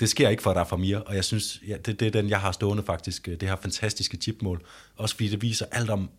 det 0.00 0.08
sker 0.08 0.28
ikke 0.28 0.42
for 0.42 0.52
dig 0.52 0.66
for 0.66 0.76
mere, 0.76 1.02
og 1.02 1.14
jeg 1.14 1.24
synes, 1.24 1.62
ja, 1.68 1.76
det, 1.76 2.00
det 2.00 2.06
er 2.06 2.10
den, 2.10 2.28
jeg 2.28 2.40
har 2.40 2.52
stående 2.52 2.82
faktisk, 2.82 3.28
øh, 3.28 3.40
det 3.40 3.48
her 3.48 3.56
fantastiske 3.56 4.16
chipmål. 4.16 4.66
Også 4.96 5.14
fordi 5.14 5.28
det 5.28 5.42
viser 5.42 5.66
alt 5.72 5.90
om, 5.90 6.10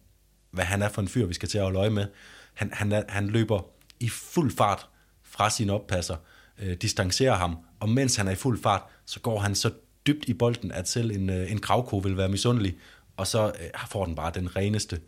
hvad 0.52 0.66
han 0.66 0.82
er 0.82 0.90
for 0.90 1.02
en 1.02 1.08
fyr, 1.08 1.26
vi 1.26 1.34
skal 1.34 1.50
til 1.50 1.58
at 1.58 1.64
holde 1.64 1.80
øje 1.80 1.90
med. 1.90 2.06
Han, 2.54 2.70
han, 2.74 3.04
han 3.10 3.28
løber 3.28 3.62
i 4.00 4.10
fuld 4.10 4.52
fart 4.52 4.88
fra 5.24 5.50
sin 5.50 5.70
oppasser, 5.70 6.16
øh, 6.60 6.78
distancerer 6.78 7.36
ham, 7.36 7.58
og 7.80 7.90
mens 7.90 8.16
han 8.16 8.28
er 8.28 8.32
i 8.32 8.36
fuld 8.36 8.62
fart, 8.62 8.82
så 9.06 9.20
går 9.20 9.40
han 9.40 9.56
så 9.56 9.72
dybt 10.08 10.30
i 10.30 10.34
bolden, 10.34 10.72
at 10.72 10.90
selv 10.90 11.12
en, 11.12 11.30
øh, 11.30 11.52
en 11.52 11.60
gravko 11.60 11.98
vil 11.98 12.18
være 12.18 12.30
misundelig, 12.30 12.76
og 13.18 13.28
så 13.28 13.48
øh, 13.48 13.88
får 13.90 14.06
den 14.06 14.16
bare 14.16 14.32
den 14.36 14.56
reneste, 14.56 15.00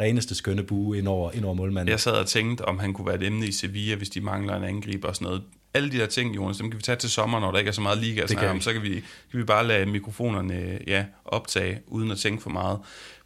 reneste 0.00 0.34
skønne 0.34 0.62
bue 0.62 0.98
ind 0.98 1.08
over, 1.08 1.32
ind 1.32 1.44
over 1.44 1.54
målmanden. 1.54 1.90
Jeg 1.90 2.00
sad 2.00 2.12
og 2.12 2.26
tænkte, 2.26 2.64
om 2.64 2.78
han 2.78 2.92
kunne 2.92 3.06
være 3.06 3.16
et 3.16 3.22
emne 3.22 3.46
i 3.46 3.52
Sevilla, 3.52 3.94
hvis 3.94 4.10
de 4.10 4.20
mangler 4.20 4.56
en 4.56 4.64
angriber 4.64 5.08
og 5.08 5.16
sådan 5.16 5.26
noget 5.26 5.42
alle 5.76 5.92
de 5.92 5.98
der 5.98 6.06
ting, 6.06 6.36
Jonas, 6.36 6.56
dem 6.56 6.70
kan 6.70 6.78
vi 6.78 6.82
tage 6.82 6.96
til 6.96 7.10
sommer, 7.10 7.40
når 7.40 7.50
der 7.50 7.58
ikke 7.58 7.68
er 7.68 7.72
så 7.72 7.80
meget 7.80 7.98
liga 7.98 8.20
at 8.22 8.30
snakke 8.30 8.50
om. 8.50 8.60
Så 8.60 8.72
kan 8.72 8.82
vi, 8.82 8.94
kan 9.30 9.40
vi 9.40 9.44
bare 9.44 9.66
lade 9.66 9.86
mikrofonerne 9.86 10.78
ja, 10.86 11.04
optage, 11.24 11.80
uden 11.86 12.10
at 12.10 12.18
tænke 12.18 12.42
for 12.42 12.50
meget 12.50 12.78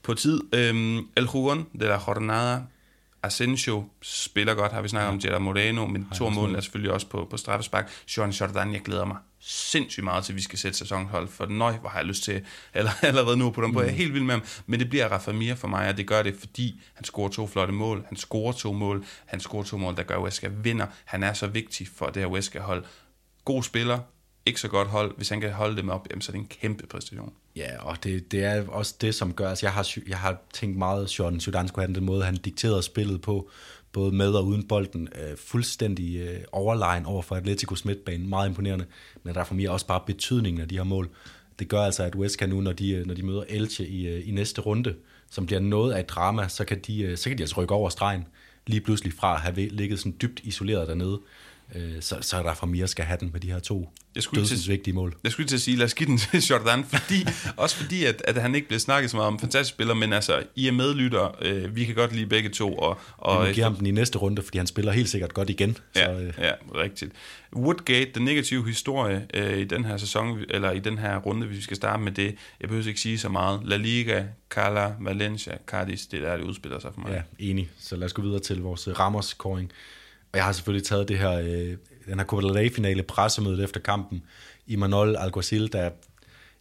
på 0.03 0.15
tid. 0.15 0.41
Øhm, 0.55 0.99
El 1.17 1.29
Jugon 1.35 1.67
de 1.81 1.87
la 1.87 1.99
Jornada, 2.09 2.63
Asensio 3.23 3.85
spiller 4.03 4.55
godt, 4.55 4.73
har 4.73 4.83
vi 4.83 4.89
snakket 4.89 5.07
ja. 5.07 5.13
om 5.13 5.19
Gerard 5.19 5.43
Moreno, 5.43 5.87
men 5.87 6.09
to 6.15 6.29
mål 6.29 6.55
er 6.55 6.61
selvfølgelig 6.61 6.93
også 6.93 7.07
på, 7.07 7.27
på 7.31 7.37
straffespark. 7.37 7.91
Joan 8.17 8.31
Jordan, 8.31 8.73
jeg 8.73 8.81
glæder 8.81 9.05
mig 9.05 9.17
sindssygt 9.41 10.05
meget 10.05 10.25
til, 10.25 10.33
at 10.33 10.37
vi 10.37 10.43
skal 10.43 10.59
sætte 10.59 10.79
sæsonhold, 10.79 11.29
for 11.29 11.47
nøj, 11.47 11.73
hvor 11.73 11.89
har 11.89 11.99
jeg 11.99 12.07
lyst 12.07 12.23
til, 12.23 12.47
eller 12.75 12.91
allerede 13.03 13.37
nu 13.37 13.51
på 13.51 13.63
dem 13.63 13.73
på, 13.73 13.81
jeg 13.81 13.89
er 13.89 13.93
mm. 13.93 13.99
helt 13.99 14.15
vild 14.15 14.25
med 14.25 14.35
ham, 14.35 14.43
men 14.67 14.81
det 14.81 14.89
bliver 14.89 15.09
Rafa 15.09 15.33
Mir 15.33 15.55
for 15.55 15.69
mig, 15.69 15.89
og 15.89 15.97
det 15.97 16.07
gør 16.07 16.23
det, 16.23 16.37
fordi 16.37 16.81
han 16.95 17.05
scorer 17.05 17.29
to 17.29 17.47
flotte 17.47 17.73
mål, 17.73 18.05
han 18.09 18.17
scorer 18.17 18.53
to 18.53 18.73
mål, 18.73 19.05
han 19.27 19.41
scorer 19.41 19.65
to 19.65 19.77
mål, 19.77 19.97
der 19.97 20.03
gør, 20.03 20.17
at 20.17 20.23
Weska 20.23 20.49
vinder, 20.49 20.87
han 21.05 21.23
er 21.23 21.33
så 21.33 21.47
vigtig 21.47 21.89
for 21.89 22.07
det 22.07 22.23
her 22.23 22.29
Weska-hold. 22.29 22.85
God 23.45 23.63
spiller, 23.63 23.99
ikke 24.47 24.61
så 24.61 24.69
godt 24.69 24.89
hold, 24.89 25.17
hvis 25.17 25.29
han 25.29 25.41
kan 25.41 25.53
holde 25.53 25.77
dem 25.77 25.89
op, 25.89 26.07
jamen, 26.11 26.23
så 26.23 26.33
er 26.33 26.33
det 26.33 26.41
en 26.41 26.47
kæmpe 26.47 26.87
præstation. 26.87 27.33
Ja, 27.57 27.83
og 27.83 28.05
det, 28.05 28.33
det 28.33 28.45
er 28.45 28.69
også 28.69 28.95
det, 29.01 29.15
som 29.15 29.35
gør, 29.35 29.49
altså 29.49 29.67
jeg 29.67 29.73
har, 29.73 29.89
jeg 30.09 30.19
har 30.19 30.37
tænkt 30.53 30.79
meget, 30.79 31.05
at 31.05 31.19
Jordan 31.19 31.41
Sudan 31.41 31.69
skulle 31.69 31.87
have 31.87 31.95
den 31.95 32.05
måde, 32.05 32.25
han 32.25 32.37
dikterede 32.37 32.83
spillet 32.83 33.23
på, 33.23 33.51
både 33.93 34.15
med 34.15 34.33
og 34.33 34.47
uden 34.47 34.69
bolden, 34.69 35.09
øh, 35.15 35.37
fuldstændig 35.37 36.17
øh, 36.17 36.41
overlegen 36.53 37.07
over 37.07 37.23
for 37.23 37.37
Atletico's 37.37 37.83
midtbane, 37.85 38.29
meget 38.29 38.49
imponerende, 38.49 38.85
men 39.23 39.35
der 39.35 39.41
er 39.41 39.45
for 39.45 39.55
mig 39.55 39.71
også 39.71 39.87
bare 39.87 40.01
betydningen 40.07 40.63
af 40.63 40.69
de 40.69 40.77
her 40.77 40.85
mål. 40.85 41.09
Det 41.59 41.69
gør 41.69 41.81
altså, 41.81 42.03
at 42.03 42.17
West 42.17 42.41
nu, 42.49 42.61
når 42.61 42.73
de, 42.73 42.91
øh, 42.91 43.07
når 43.07 43.15
de 43.15 43.23
møder 43.23 43.45
Elche 43.49 43.87
i, 43.87 44.07
øh, 44.07 44.29
i 44.29 44.31
næste 44.31 44.61
runde, 44.61 44.95
som 45.31 45.47
bliver 45.47 45.61
noget 45.61 45.93
af 45.93 46.01
et 46.01 46.09
drama, 46.09 46.49
så 46.49 46.65
kan 46.65 46.81
de, 46.87 47.03
øh, 47.03 47.17
så 47.17 47.29
kan 47.29 47.39
de 47.39 47.43
altså 47.43 47.61
rykke 47.61 47.75
over 47.75 47.89
stregen, 47.89 48.25
lige 48.67 48.81
pludselig 48.81 49.13
fra 49.13 49.35
at 49.35 49.41
have 49.41 49.69
ligget 49.69 49.99
sådan 49.99 50.17
dybt 50.23 50.41
isoleret 50.45 50.89
dernede 50.89 51.21
øh, 51.75 52.01
så, 52.01 52.17
så 52.21 52.37
er 52.37 52.43
der 52.43 52.55
for 52.55 52.67
mere 52.67 52.89
skal 52.89 53.05
have 53.05 53.19
den 53.21 53.31
med 53.33 53.41
de 53.41 53.53
her 53.53 53.59
to 53.59 53.89
jeg 54.15 54.23
skulle 54.23 54.47
til, 54.47 54.69
vigtige 54.69 54.95
mål. 54.95 55.17
Jeg 55.25 55.33
skulle 55.33 55.49
til 55.49 55.57
at 55.57 55.61
sige, 55.61 55.77
lad 55.77 55.87
os 55.87 55.95
give 55.95 56.07
den 56.07 56.19
til 56.33 56.43
Jordan, 56.43 56.85
fordi, 56.85 57.27
også 57.57 57.77
fordi, 57.77 58.05
at, 58.05 58.23
at 58.25 58.43
han 58.43 58.55
ikke 58.55 58.67
bliver 58.67 58.81
snakket 58.81 59.11
så 59.11 59.17
meget 59.17 59.27
om 59.27 59.39
fantastisk 59.39 59.75
spiller, 59.75 59.95
men 59.95 60.13
altså, 60.13 60.43
I 60.57 60.69
er 60.69 60.73
medlytter, 60.73 61.37
øh, 61.43 61.77
vi 61.77 61.85
kan 61.85 61.95
godt 61.95 62.15
lide 62.15 62.27
begge 62.27 62.49
to. 62.49 62.75
Og, 62.75 62.99
og 63.17 63.49
vi 63.49 63.53
give 63.53 63.65
ham 63.65 63.75
den 63.75 63.87
i 63.87 63.91
næste 63.91 64.19
runde, 64.19 64.43
fordi 64.43 64.59
han 64.59 64.67
spiller 64.67 64.93
helt 64.93 65.09
sikkert 65.09 65.35
godt 65.35 65.51
igen. 65.51 65.77
Ja, 65.97 66.05
så, 66.05 66.13
øh. 66.13 66.33
ja 66.39 66.53
rigtigt. 66.75 67.13
Woodgate, 67.57 68.11
den 68.15 68.25
negative 68.25 68.67
historie 68.67 69.27
øh, 69.35 69.59
i 69.59 69.65
den 69.65 69.85
her 69.85 69.97
sæson, 69.97 70.39
eller 70.49 70.71
i 70.71 70.79
den 70.79 70.99
her 70.99 71.17
runde, 71.17 71.47
hvis 71.47 71.57
vi 71.57 71.63
skal 71.63 71.77
starte 71.77 72.03
med 72.03 72.13
det, 72.13 72.35
jeg 72.61 72.69
behøver 72.69 72.89
ikke 72.89 73.01
sige 73.01 73.19
så 73.19 73.29
meget. 73.29 73.61
La 73.65 73.77
Liga, 73.77 74.25
Cala, 74.51 74.93
Valencia, 75.01 75.59
Cardis, 75.67 76.07
det 76.07 76.21
er 76.21 76.29
der, 76.29 76.37
det 76.37 76.45
udspiller 76.45 76.79
sig 76.79 76.91
for 76.95 77.01
mig. 77.01 77.11
Ja, 77.39 77.51
enig. 77.51 77.71
Så 77.79 77.97
lad 77.97 78.07
os 78.07 78.13
gå 78.13 78.23
videre 78.23 78.41
til 78.41 78.61
vores 78.61 78.89
Ramos-scoring. 78.89 79.73
Og 80.33 80.37
jeg 80.37 80.45
har 80.45 80.53
selvfølgelig 80.53 80.87
taget 80.87 81.09
det 81.09 81.19
her, 81.19 81.33
øh, 81.33 81.77
den 82.07 82.19
her 82.19 82.25
Copa 82.25 82.47
del 82.47 82.53
Rey-finale 82.53 83.03
pressemødet 83.03 83.65
efter 83.65 83.81
kampen. 83.81 84.23
I 84.67 84.77
Manol 84.77 85.17
Alguacil, 85.17 85.73
der 85.73 85.91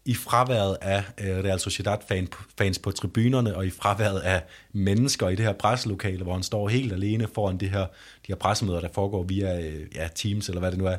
i 0.06 0.14
fraværet 0.14 0.78
af 0.82 1.04
øh, 1.18 1.44
Real 1.44 1.60
Sociedad-fans 1.60 2.80
på 2.80 2.92
tribunerne, 2.92 3.56
og 3.56 3.66
i 3.66 3.70
fraværet 3.70 4.20
af 4.20 4.44
mennesker 4.74 5.30
i 5.30 5.36
det 5.36 5.46
her 5.46 5.54
presselokale, 5.54 6.24
hvor 6.24 6.34
han 6.34 6.44
står 6.44 6.70
helt 6.70 6.94
alene 6.94 7.28
foran 7.36 7.58
det 7.58 7.70
her, 7.70 7.86
de 8.28 8.28
her 8.28 8.36
pressemøder, 8.36 8.80
der 8.82 8.90
foregår 8.94 9.24
via 9.24 9.60
øh, 9.62 9.96
ja, 9.96 10.08
Teams, 10.16 10.50
eller 10.50 10.60
hvad 10.60 10.72
det 10.72 10.80
nu 10.80 10.86
er, 10.86 10.98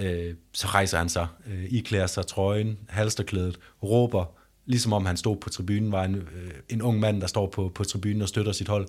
øh, 0.00 0.34
så 0.52 0.66
rejser 0.66 0.98
han 0.98 1.08
sig, 1.08 1.26
øh, 1.46 1.64
iklæder 1.68 2.06
sig 2.06 2.26
trøjen, 2.26 2.78
halsterklædet, 2.88 3.58
råber, 3.82 4.24
ligesom 4.66 4.92
om 4.92 5.06
han 5.06 5.16
stod 5.16 5.36
på 5.36 5.48
tribunen, 5.48 5.92
var 5.92 6.04
en, 6.04 6.14
øh, 6.14 6.50
en 6.68 6.82
ung 6.82 7.00
mand, 7.00 7.20
der 7.20 7.26
står 7.26 7.46
på, 7.46 7.72
på 7.74 7.84
tribunen 7.84 8.22
og 8.22 8.28
støtter 8.28 8.52
sit 8.52 8.68
hold 8.68 8.86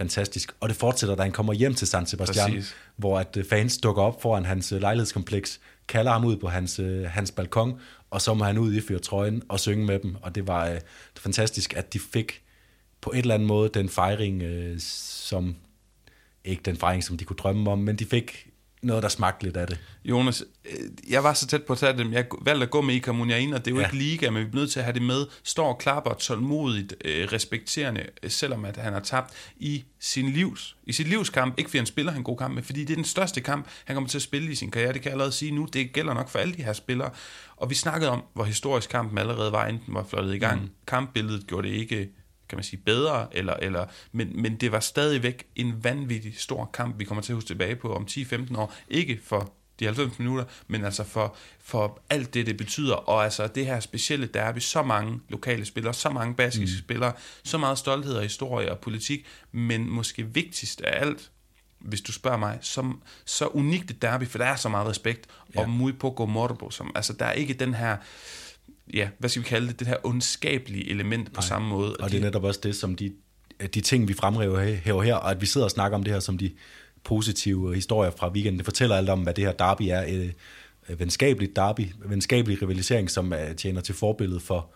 fantastisk. 0.00 0.52
Og 0.60 0.68
det 0.68 0.76
fortsætter, 0.76 1.16
da 1.16 1.22
han 1.22 1.32
kommer 1.32 1.52
hjem 1.52 1.74
til 1.74 1.86
San 1.86 2.06
Sebastian, 2.06 2.50
Præcis. 2.50 2.74
hvor 2.96 3.18
at 3.18 3.36
øh, 3.36 3.44
fans 3.44 3.78
dukker 3.78 4.02
op 4.02 4.22
foran 4.22 4.44
hans 4.44 4.72
øh, 4.72 4.80
lejlighedskompleks, 4.80 5.60
kalder 5.88 6.12
ham 6.12 6.24
ud 6.24 6.36
på 6.36 6.48
hans, 6.48 6.78
øh, 6.78 7.04
hans 7.04 7.30
balkon, 7.30 7.80
og 8.10 8.22
så 8.22 8.34
må 8.34 8.44
han 8.44 8.58
ud 8.58 8.74
i 8.74 8.80
fyre 8.80 8.98
trøjen 8.98 9.42
og 9.48 9.60
synge 9.60 9.86
med 9.86 9.98
dem. 9.98 10.16
Og 10.22 10.34
det 10.34 10.46
var, 10.46 10.68
var 10.68 10.80
fantastisk, 11.18 11.76
at 11.76 11.92
de 11.92 11.98
fik 11.98 12.42
på 13.00 13.10
et 13.10 13.18
eller 13.18 13.34
andet 13.34 13.48
måde 13.48 13.70
den 13.74 13.88
fejring, 13.88 14.42
som 14.80 15.56
ikke 16.44 16.62
den 16.62 16.76
fejring, 16.76 17.04
som 17.04 17.16
de 17.16 17.24
kunne 17.24 17.36
drømme 17.36 17.70
om, 17.70 17.78
men 17.78 17.96
de 17.96 18.04
fik 18.04 18.49
noget, 18.82 19.02
der 19.02 19.08
smagte 19.08 19.44
lidt 19.44 19.56
af 19.56 19.66
det. 19.66 19.78
Jonas, 20.04 20.44
øh, 20.64 20.80
jeg 21.10 21.24
var 21.24 21.34
så 21.34 21.46
tæt 21.46 21.62
på 21.62 21.72
at 21.72 21.78
tage 21.78 21.98
dem. 21.98 22.12
Jeg 22.12 22.24
valgte 22.42 22.64
at 22.64 22.70
gå 22.70 22.80
med 22.80 22.94
i 22.94 23.42
ind, 23.42 23.54
og 23.54 23.64
det 23.64 23.70
er 23.70 23.74
jo 23.74 23.80
ja. 23.80 23.86
ikke 23.86 23.96
liga, 23.96 24.30
men 24.30 24.42
vi 24.42 24.50
er 24.52 24.54
nødt 24.54 24.70
til 24.70 24.78
at 24.78 24.84
have 24.84 24.94
det 24.94 25.02
med. 25.02 25.26
Står 25.42 25.68
og 25.68 25.78
klapper 25.78 26.14
tålmodigt, 26.14 26.94
øh, 27.04 27.28
respekterende, 27.32 28.06
øh, 28.22 28.30
selvom 28.30 28.64
at 28.64 28.76
han 28.76 28.92
har 28.92 29.00
tabt 29.00 29.34
i 29.56 29.84
sin 29.98 30.28
livs, 30.28 30.76
i 30.84 30.92
sit 30.92 31.08
livskamp. 31.08 31.54
Ikke 31.58 31.70
fordi 31.70 31.78
han 31.78 31.86
spiller 31.86 32.12
en 32.12 32.24
god 32.24 32.36
kamp, 32.36 32.54
men 32.54 32.64
fordi 32.64 32.80
det 32.84 32.90
er 32.90 32.96
den 32.96 33.04
største 33.04 33.40
kamp, 33.40 33.66
han 33.84 33.96
kommer 33.96 34.08
til 34.08 34.18
at 34.18 34.22
spille 34.22 34.52
i 34.52 34.54
sin 34.54 34.70
karriere. 34.70 34.92
Det 34.92 35.02
kan 35.02 35.08
jeg 35.08 35.12
allerede 35.12 35.32
sige 35.32 35.52
nu. 35.52 35.64
Det 35.72 35.92
gælder 35.92 36.14
nok 36.14 36.28
for 36.28 36.38
alle 36.38 36.54
de 36.54 36.62
her 36.62 36.72
spillere. 36.72 37.10
Og 37.56 37.70
vi 37.70 37.74
snakkede 37.74 38.10
om, 38.10 38.22
hvor 38.34 38.44
historisk 38.44 38.90
kampen 38.90 39.18
allerede 39.18 39.52
var, 39.52 39.66
inden 39.66 39.82
den 39.86 39.94
var 39.94 40.04
flottet 40.04 40.34
i 40.34 40.38
gang. 40.38 40.62
Mm. 40.62 40.70
Kampbilledet 40.86 41.46
gjorde 41.46 41.68
det 41.68 41.74
ikke 41.74 42.08
kan 42.50 42.56
man 42.56 42.64
sige, 42.64 42.80
bedre, 42.86 43.26
eller, 43.32 43.54
eller, 43.54 43.86
men, 44.12 44.42
men 44.42 44.56
det 44.56 44.72
var 44.72 44.80
stadigvæk 44.80 45.46
en 45.56 45.84
vanvittig 45.84 46.34
stor 46.38 46.70
kamp, 46.74 46.98
vi 46.98 47.04
kommer 47.04 47.22
til 47.22 47.32
at 47.32 47.34
huske 47.34 47.48
tilbage 47.48 47.76
på 47.76 47.94
om 47.94 48.06
10-15 48.10 48.58
år. 48.58 48.74
Ikke 48.88 49.20
for 49.24 49.52
de 49.80 49.84
90 49.84 50.18
minutter, 50.18 50.44
men 50.68 50.84
altså 50.84 51.04
for, 51.04 51.36
for 51.60 52.00
alt 52.10 52.34
det, 52.34 52.46
det 52.46 52.56
betyder, 52.56 52.94
og 52.94 53.24
altså 53.24 53.46
det 53.46 53.66
her 53.66 53.80
specielle 53.80 54.26
derby, 54.26 54.58
så 54.58 54.82
mange 54.82 55.20
lokale 55.28 55.64
spillere, 55.64 55.94
så 55.94 56.10
mange 56.10 56.34
baskiske 56.34 56.76
mm. 56.76 56.84
spillere, 56.84 57.12
så 57.44 57.58
meget 57.58 57.78
stolthed 57.78 58.14
og 58.14 58.22
historie 58.22 58.70
og 58.70 58.78
politik, 58.78 59.26
men 59.52 59.90
måske 59.90 60.26
vigtigst 60.26 60.80
af 60.80 61.00
alt, 61.00 61.30
hvis 61.78 62.00
du 62.00 62.12
spørger 62.12 62.38
mig, 62.38 62.58
som, 62.60 63.02
så 63.24 63.46
unikt 63.46 63.90
et 63.90 64.02
derby, 64.02 64.26
for 64.26 64.38
der 64.38 64.44
er 64.44 64.56
så 64.56 64.68
meget 64.68 64.88
respekt, 64.88 65.26
ja. 65.54 65.60
og 65.60 65.70
muy 65.70 65.92
poco 65.92 66.26
morbo, 66.26 66.70
som, 66.70 66.92
altså 66.94 67.12
der 67.12 67.24
er 67.24 67.32
ikke 67.32 67.54
den 67.54 67.74
her, 67.74 67.96
ja, 68.94 69.08
hvad 69.18 69.30
skal 69.30 69.42
vi 69.42 69.48
kalde 69.48 69.68
det, 69.68 69.78
det 69.78 69.86
her 69.86 69.96
ondskabelige 70.04 70.90
element 70.90 71.26
på 71.32 71.40
Nej. 71.40 71.48
samme 71.48 71.68
måde. 71.68 71.96
Og, 71.96 72.04
og 72.04 72.10
det 72.10 72.16
er 72.18 72.24
netop 72.24 72.44
også 72.44 72.60
det, 72.62 72.76
som 72.76 72.94
de, 72.96 73.12
de 73.74 73.80
ting, 73.80 74.08
vi 74.08 74.14
fremhæver 74.14 74.60
her, 74.60 75.14
og 75.14 75.30
at 75.30 75.40
vi 75.40 75.46
sidder 75.46 75.64
og 75.64 75.70
snakker 75.70 75.98
om 75.98 76.04
det 76.04 76.12
her 76.12 76.20
som 76.20 76.38
de 76.38 76.50
positive 77.04 77.74
historier 77.74 78.10
fra 78.10 78.28
weekenden. 78.28 78.58
Det 78.58 78.64
fortæller 78.64 78.96
alt 78.96 79.08
om, 79.08 79.22
hvad 79.22 79.34
det 79.34 79.44
her 79.44 79.52
derby 79.52 79.82
er. 79.82 80.02
Et 80.02 80.34
venskabeligt 80.98 81.56
derby, 81.56 81.92
venskabelig 82.04 82.62
rivalisering, 82.62 83.10
som 83.10 83.32
uh, 83.32 83.56
tjener 83.56 83.80
til 83.80 83.94
forbillede 83.94 84.40
for, 84.40 84.70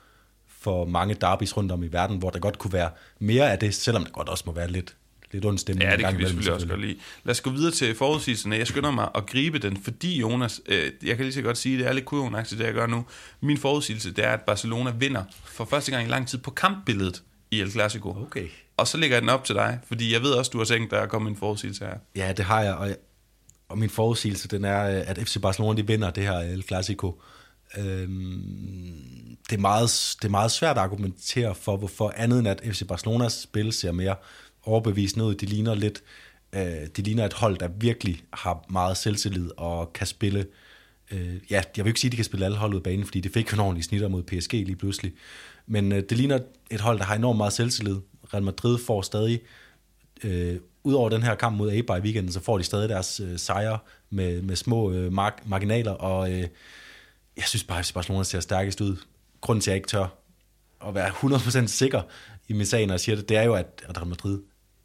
for 0.46 0.84
mange 0.84 1.14
derbys 1.14 1.56
rundt 1.56 1.72
om 1.72 1.82
i 1.82 1.86
verden, 1.86 2.18
hvor 2.18 2.30
der 2.30 2.38
godt 2.38 2.58
kunne 2.58 2.72
være 2.72 2.90
mere 3.18 3.52
af 3.52 3.58
det, 3.58 3.74
selvom 3.74 4.04
der 4.04 4.10
godt 4.10 4.28
også 4.28 4.44
må 4.46 4.52
være 4.52 4.70
lidt, 4.70 4.96
lidt 5.34 5.44
ond 5.44 5.58
stemning. 5.58 5.90
Ja, 5.90 5.96
det 5.96 6.04
kan 6.04 6.18
vi 6.18 6.24
selvfølgelig 6.24 6.52
også 6.52 6.66
godt 6.66 6.80
lide. 6.80 6.96
Lad 7.24 7.30
os 7.30 7.40
gå 7.40 7.50
videre 7.50 7.70
til 7.70 7.94
forudsigelserne. 7.94 8.56
Jeg 8.56 8.66
skynder 8.66 8.90
mig 8.90 9.08
at 9.14 9.26
gribe 9.26 9.58
den, 9.58 9.76
fordi 9.76 10.18
Jonas, 10.20 10.60
øh, 10.66 10.92
jeg 11.02 11.16
kan 11.16 11.24
lige 11.24 11.34
så 11.34 11.42
godt 11.42 11.58
sige, 11.58 11.78
det 11.78 11.86
er 11.86 11.92
lidt 11.92 12.04
kujonagtigt, 12.04 12.58
det 12.58 12.66
jeg 12.66 12.74
gør 12.74 12.86
nu. 12.86 13.04
Min 13.40 13.58
forudsigelse, 13.58 14.12
det 14.12 14.24
er, 14.24 14.30
at 14.30 14.40
Barcelona 14.40 14.90
vinder 14.90 15.24
for 15.44 15.64
første 15.64 15.90
gang 15.90 16.06
i 16.06 16.10
lang 16.10 16.28
tid 16.28 16.38
på 16.38 16.50
kampbilledet 16.50 17.22
i 17.50 17.60
El 17.60 17.70
Clasico. 17.70 18.10
Okay. 18.10 18.48
Og 18.76 18.88
så 18.88 18.98
lægger 18.98 19.16
jeg 19.16 19.22
den 19.22 19.30
op 19.30 19.44
til 19.44 19.54
dig, 19.54 19.78
fordi 19.88 20.12
jeg 20.12 20.22
ved 20.22 20.30
også, 20.30 20.50
du 20.50 20.58
har 20.58 20.64
tænkt 20.64 20.90
dig 20.90 21.02
at 21.02 21.08
komme 21.08 21.30
en 21.30 21.36
forudsigelse 21.36 21.84
her. 21.84 21.94
Ja, 22.16 22.32
det 22.32 22.44
har 22.44 22.62
jeg, 22.62 22.74
og, 22.74 22.96
og 23.68 23.78
min 23.78 23.90
forudsigelse, 23.90 24.48
den 24.48 24.64
er, 24.64 24.78
at 24.80 25.18
FC 25.18 25.40
Barcelona 25.42 25.76
de 25.76 25.86
vinder 25.86 26.10
det 26.10 26.22
her 26.22 26.38
El 26.38 26.62
Clasico. 26.62 27.22
Øhm, 27.78 29.36
det, 29.50 29.56
er 29.56 29.60
meget, 29.60 30.16
det 30.22 30.28
er 30.28 30.30
meget 30.30 30.50
svært 30.50 30.76
at 30.76 30.82
argumentere 30.82 31.54
for, 31.54 31.76
hvorfor 31.76 32.12
andet 32.16 32.38
end 32.38 32.48
at 32.48 32.60
FC 32.64 32.86
Barcelonas 32.88 33.32
spil 33.32 33.72
ser 33.72 33.92
mere 33.92 34.16
overbevisende 34.64 35.24
ud. 35.24 35.34
De 35.34 35.46
ligner 35.46 35.74
lidt, 35.74 36.02
øh, 36.52 36.86
de 36.96 37.02
ligner 37.02 37.24
et 37.24 37.32
hold, 37.32 37.58
der 37.58 37.68
virkelig 37.68 38.22
har 38.32 38.64
meget 38.70 38.96
selvtillid 38.96 39.50
og 39.56 39.92
kan 39.92 40.06
spille 40.06 40.46
øh, 41.10 41.36
ja, 41.50 41.62
jeg 41.76 41.84
vil 41.84 41.90
ikke 41.90 42.00
sige, 42.00 42.08
at 42.08 42.12
de 42.12 42.16
kan 42.16 42.24
spille 42.24 42.44
alle 42.44 42.58
hold 42.58 42.72
ud 42.72 42.76
af 42.76 42.82
banen, 42.82 43.04
fordi 43.04 43.20
det 43.20 43.32
fik 43.32 43.52
en 43.52 43.60
ordentlig 43.60 43.84
snitter 43.84 44.08
mod 44.08 44.22
PSG 44.22 44.52
lige 44.52 44.76
pludselig. 44.76 45.12
Men 45.66 45.92
øh, 45.92 46.02
det 46.08 46.12
ligner 46.12 46.38
et 46.70 46.80
hold, 46.80 46.98
der 46.98 47.04
har 47.04 47.14
enormt 47.14 47.36
meget 47.36 47.52
selvtillid. 47.52 47.96
Real 48.34 48.42
Madrid 48.42 48.78
får 48.78 49.02
stadig, 49.02 49.40
øh, 50.24 50.56
udover 50.82 51.08
den 51.08 51.22
her 51.22 51.34
kamp 51.34 51.56
mod 51.56 51.72
Eibar 51.72 51.96
i 51.96 52.00
weekenden, 52.00 52.32
så 52.32 52.40
får 52.40 52.58
de 52.58 52.64
stadig 52.64 52.88
deres 52.88 53.20
øh, 53.20 53.38
sejre 53.38 53.78
med, 54.10 54.42
med 54.42 54.56
små 54.56 54.92
øh, 54.92 55.12
mark- 55.12 55.42
marginaler, 55.46 55.92
og 55.92 56.32
øh, 56.32 56.48
jeg 57.36 57.44
synes 57.46 57.64
bare, 57.64 57.78
at 57.78 57.90
Barcelona 57.94 58.24
ser 58.24 58.40
stærkest 58.40 58.80
ud. 58.80 58.96
Grunden 59.40 59.60
til, 59.60 59.70
at 59.70 59.72
jeg 59.72 59.76
ikke 59.76 59.88
tør 59.88 60.06
at 60.86 60.94
være 60.94 61.08
100% 61.08 61.66
sikker 61.66 62.02
i 62.48 62.52
min 62.52 62.66
sag, 62.66 62.86
når 62.86 62.94
jeg 62.94 63.00
siger 63.00 63.16
det, 63.16 63.28
det 63.28 63.36
er 63.36 63.42
jo, 63.42 63.54
at 63.54 63.84
Real 63.96 64.06
Madrid 64.06 64.40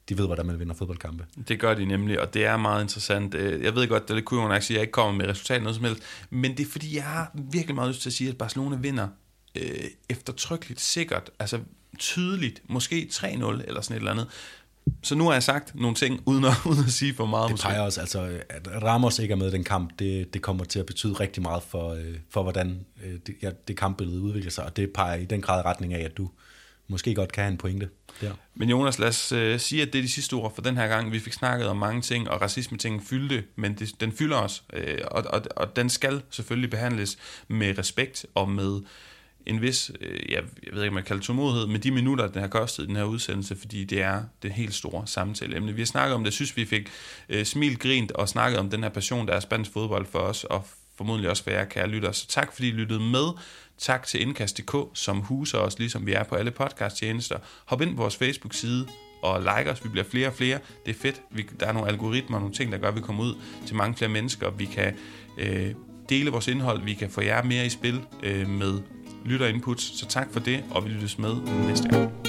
de 0.09 0.17
ved, 0.17 0.25
hvordan 0.25 0.45
man 0.45 0.59
vinder 0.59 0.73
fodboldkampe. 0.73 1.25
Det 1.47 1.59
gør 1.59 1.73
de 1.73 1.85
nemlig, 1.85 2.21
og 2.21 2.33
det 2.33 2.45
er 2.45 2.57
meget 2.57 2.81
interessant. 2.81 3.35
Øh, 3.35 3.63
jeg 3.63 3.75
ved 3.75 3.87
godt, 3.87 4.03
det 4.03 4.09
er 4.09 4.15
lidt 4.15 4.25
kurven, 4.25 4.51
at 4.51 4.71
jeg 4.71 4.81
ikke 4.81 4.91
kommer 4.91 5.13
med 5.13 5.27
resultat 5.27 5.61
noget 5.61 5.75
som 5.75 5.85
helst, 5.85 6.03
men 6.29 6.57
det 6.57 6.65
er 6.65 6.71
fordi, 6.71 6.95
jeg 6.95 7.03
har 7.03 7.31
virkelig 7.33 7.75
meget 7.75 7.89
lyst 7.89 8.01
til 8.01 8.09
at 8.09 8.13
sige, 8.13 8.29
at 8.29 8.37
Barcelona 8.37 8.75
vinder 8.75 9.07
øh, 9.55 9.85
eftertrykkeligt, 10.09 10.81
sikkert, 10.81 11.31
altså 11.39 11.59
tydeligt, 11.97 12.61
måske 12.69 13.09
3-0 13.11 13.25
eller 13.27 13.81
sådan 13.81 13.95
et 13.95 13.99
eller 13.99 14.11
andet. 14.11 14.27
Så 15.03 15.15
nu 15.15 15.25
har 15.25 15.33
jeg 15.33 15.43
sagt 15.43 15.75
nogle 15.75 15.95
ting, 15.95 16.23
uden 16.25 16.45
at, 16.45 16.53
uden 16.69 16.83
at 16.85 16.91
sige 16.91 17.13
for 17.13 17.25
meget. 17.25 17.51
Det 17.51 17.61
peger 17.61 17.81
også, 17.81 18.01
altså, 18.01 18.39
at 18.49 18.83
Ramos 18.83 19.19
ikke 19.19 19.31
er 19.31 19.35
med 19.35 19.47
i 19.47 19.51
den 19.51 19.63
kamp, 19.63 19.99
det, 19.99 20.33
det 20.33 20.41
kommer 20.41 20.63
til 20.63 20.79
at 20.79 20.85
betyde 20.85 21.13
rigtig 21.13 21.43
meget 21.43 21.63
for, 21.63 21.89
øh, 21.93 22.15
for 22.29 22.43
hvordan 22.43 22.85
øh, 23.05 23.13
det, 23.27 23.35
ja, 23.41 23.51
det 23.67 23.77
kampbillede 23.77 24.21
udvikler 24.21 24.51
sig, 24.51 24.65
og 24.65 24.75
det 24.75 24.89
peger 24.93 25.15
i 25.15 25.25
den 25.25 25.41
grad 25.41 25.65
retning 25.65 25.93
af, 25.93 26.05
at 26.05 26.17
du 26.17 26.29
måske 26.89 27.15
godt 27.15 27.31
kan 27.31 27.43
have 27.43 27.51
en 27.51 27.57
pointe. 27.57 27.89
Der. 28.21 28.33
Men 28.55 28.69
Jonas, 28.69 28.99
lad 28.99 29.07
os 29.07 29.31
øh, 29.31 29.59
sige, 29.59 29.81
at 29.81 29.93
det 29.93 29.99
er 29.99 30.03
de 30.03 30.09
sidste 30.09 30.33
ord 30.33 30.55
for 30.55 30.61
den 30.61 30.77
her 30.77 30.87
gang. 30.87 31.11
Vi 31.11 31.19
fik 31.19 31.33
snakket 31.33 31.67
om 31.67 31.77
mange 31.77 32.01
ting, 32.01 32.29
og 32.29 32.41
racisme-ting 32.41 33.03
fyldte, 33.03 33.43
men 33.55 33.73
det, 33.73 34.01
den 34.01 34.11
fylder 34.11 34.37
os, 34.37 34.63
øh, 34.73 34.97
og, 35.11 35.23
og, 35.29 35.41
og 35.55 35.75
den 35.75 35.89
skal 35.89 36.21
selvfølgelig 36.29 36.69
behandles 36.69 37.17
med 37.47 37.77
respekt 37.77 38.25
og 38.35 38.49
med 38.49 38.81
en 39.45 39.61
vis, 39.61 39.91
øh, 40.01 40.31
jeg, 40.31 40.43
jeg 40.63 40.73
ved 40.73 40.81
ikke, 40.81 40.89
om 40.89 40.93
man 40.93 41.03
kalder 41.03 41.21
tålmodighed, 41.23 41.67
med 41.67 41.79
de 41.79 41.91
minutter, 41.91 42.27
den 42.27 42.41
har 42.41 42.47
kostet 42.47 42.87
den 42.87 42.95
her 42.95 43.03
udsendelse, 43.03 43.55
fordi 43.55 43.83
det 43.83 44.01
er 44.01 44.23
det 44.43 44.51
helt 44.51 44.73
store 44.73 45.07
samtaleemne. 45.07 45.73
Vi 45.73 45.81
har 45.81 45.85
snakket 45.85 46.15
om 46.15 46.23
det, 46.23 46.33
synes 46.33 46.57
vi 46.57 46.65
fik 46.65 46.89
øh, 47.29 47.45
smilt, 47.45 47.79
grint 47.79 48.11
og 48.11 48.29
snakket 48.29 48.59
om 48.59 48.69
den 48.69 48.83
her 48.83 48.89
passion, 48.89 49.27
der 49.27 49.33
er 49.33 49.39
spansk 49.39 49.71
fodbold 49.71 50.05
for 50.05 50.19
os, 50.19 50.43
og 50.43 50.67
formodentlig 50.97 51.29
også 51.29 51.43
for 51.43 51.51
jer, 51.51 51.65
kære 51.65 51.87
lytter. 51.87 52.11
Så 52.11 52.27
tak, 52.27 52.53
fordi 52.53 52.67
I 52.67 52.71
lyttede 52.71 52.99
med. 52.99 53.27
Tak 53.79 54.07
til 54.07 54.21
Indkast.dk, 54.21 54.75
som 54.93 55.17
huser 55.17 55.57
os, 55.57 55.79
ligesom 55.79 56.05
vi 56.05 56.13
er 56.13 56.23
på 56.23 56.35
alle 56.35 56.51
podcasttjenester. 56.51 57.37
Hop 57.65 57.81
ind 57.81 57.95
på 57.95 58.01
vores 58.01 58.15
Facebook-side 58.15 58.87
og 59.21 59.39
like 59.39 59.71
os. 59.71 59.83
Vi 59.83 59.89
bliver 59.89 60.03
flere 60.03 60.27
og 60.27 60.33
flere. 60.33 60.59
Det 60.85 60.95
er 60.95 60.99
fedt. 60.99 61.21
Vi, 61.31 61.45
der 61.59 61.67
er 61.67 61.71
nogle 61.71 61.89
algoritmer 61.89 62.37
og 62.37 62.41
nogle 62.41 62.55
ting, 62.55 62.71
der 62.71 62.77
gør, 62.77 62.87
at 62.87 62.95
vi 62.95 63.01
kommer 63.01 63.23
ud 63.23 63.35
til 63.65 63.75
mange 63.75 63.95
flere 63.95 64.09
mennesker. 64.11 64.49
Vi 64.49 64.65
kan 64.65 64.95
øh, 65.37 65.73
dele 66.09 66.31
vores 66.31 66.47
indhold. 66.47 66.83
Vi 66.83 66.93
kan 66.93 67.09
få 67.09 67.21
jer 67.21 67.43
mere 67.43 67.65
i 67.65 67.69
spil 67.69 68.01
øh, 68.23 68.49
med 68.49 68.81
lytterinput. 69.25 69.81
Så 69.81 70.05
tak 70.05 70.27
for 70.31 70.39
det, 70.39 70.63
og 70.71 70.85
vi 70.85 70.89
lyttes 70.89 71.17
med 71.17 71.35
næste 71.67 71.89
gang. 71.89 72.28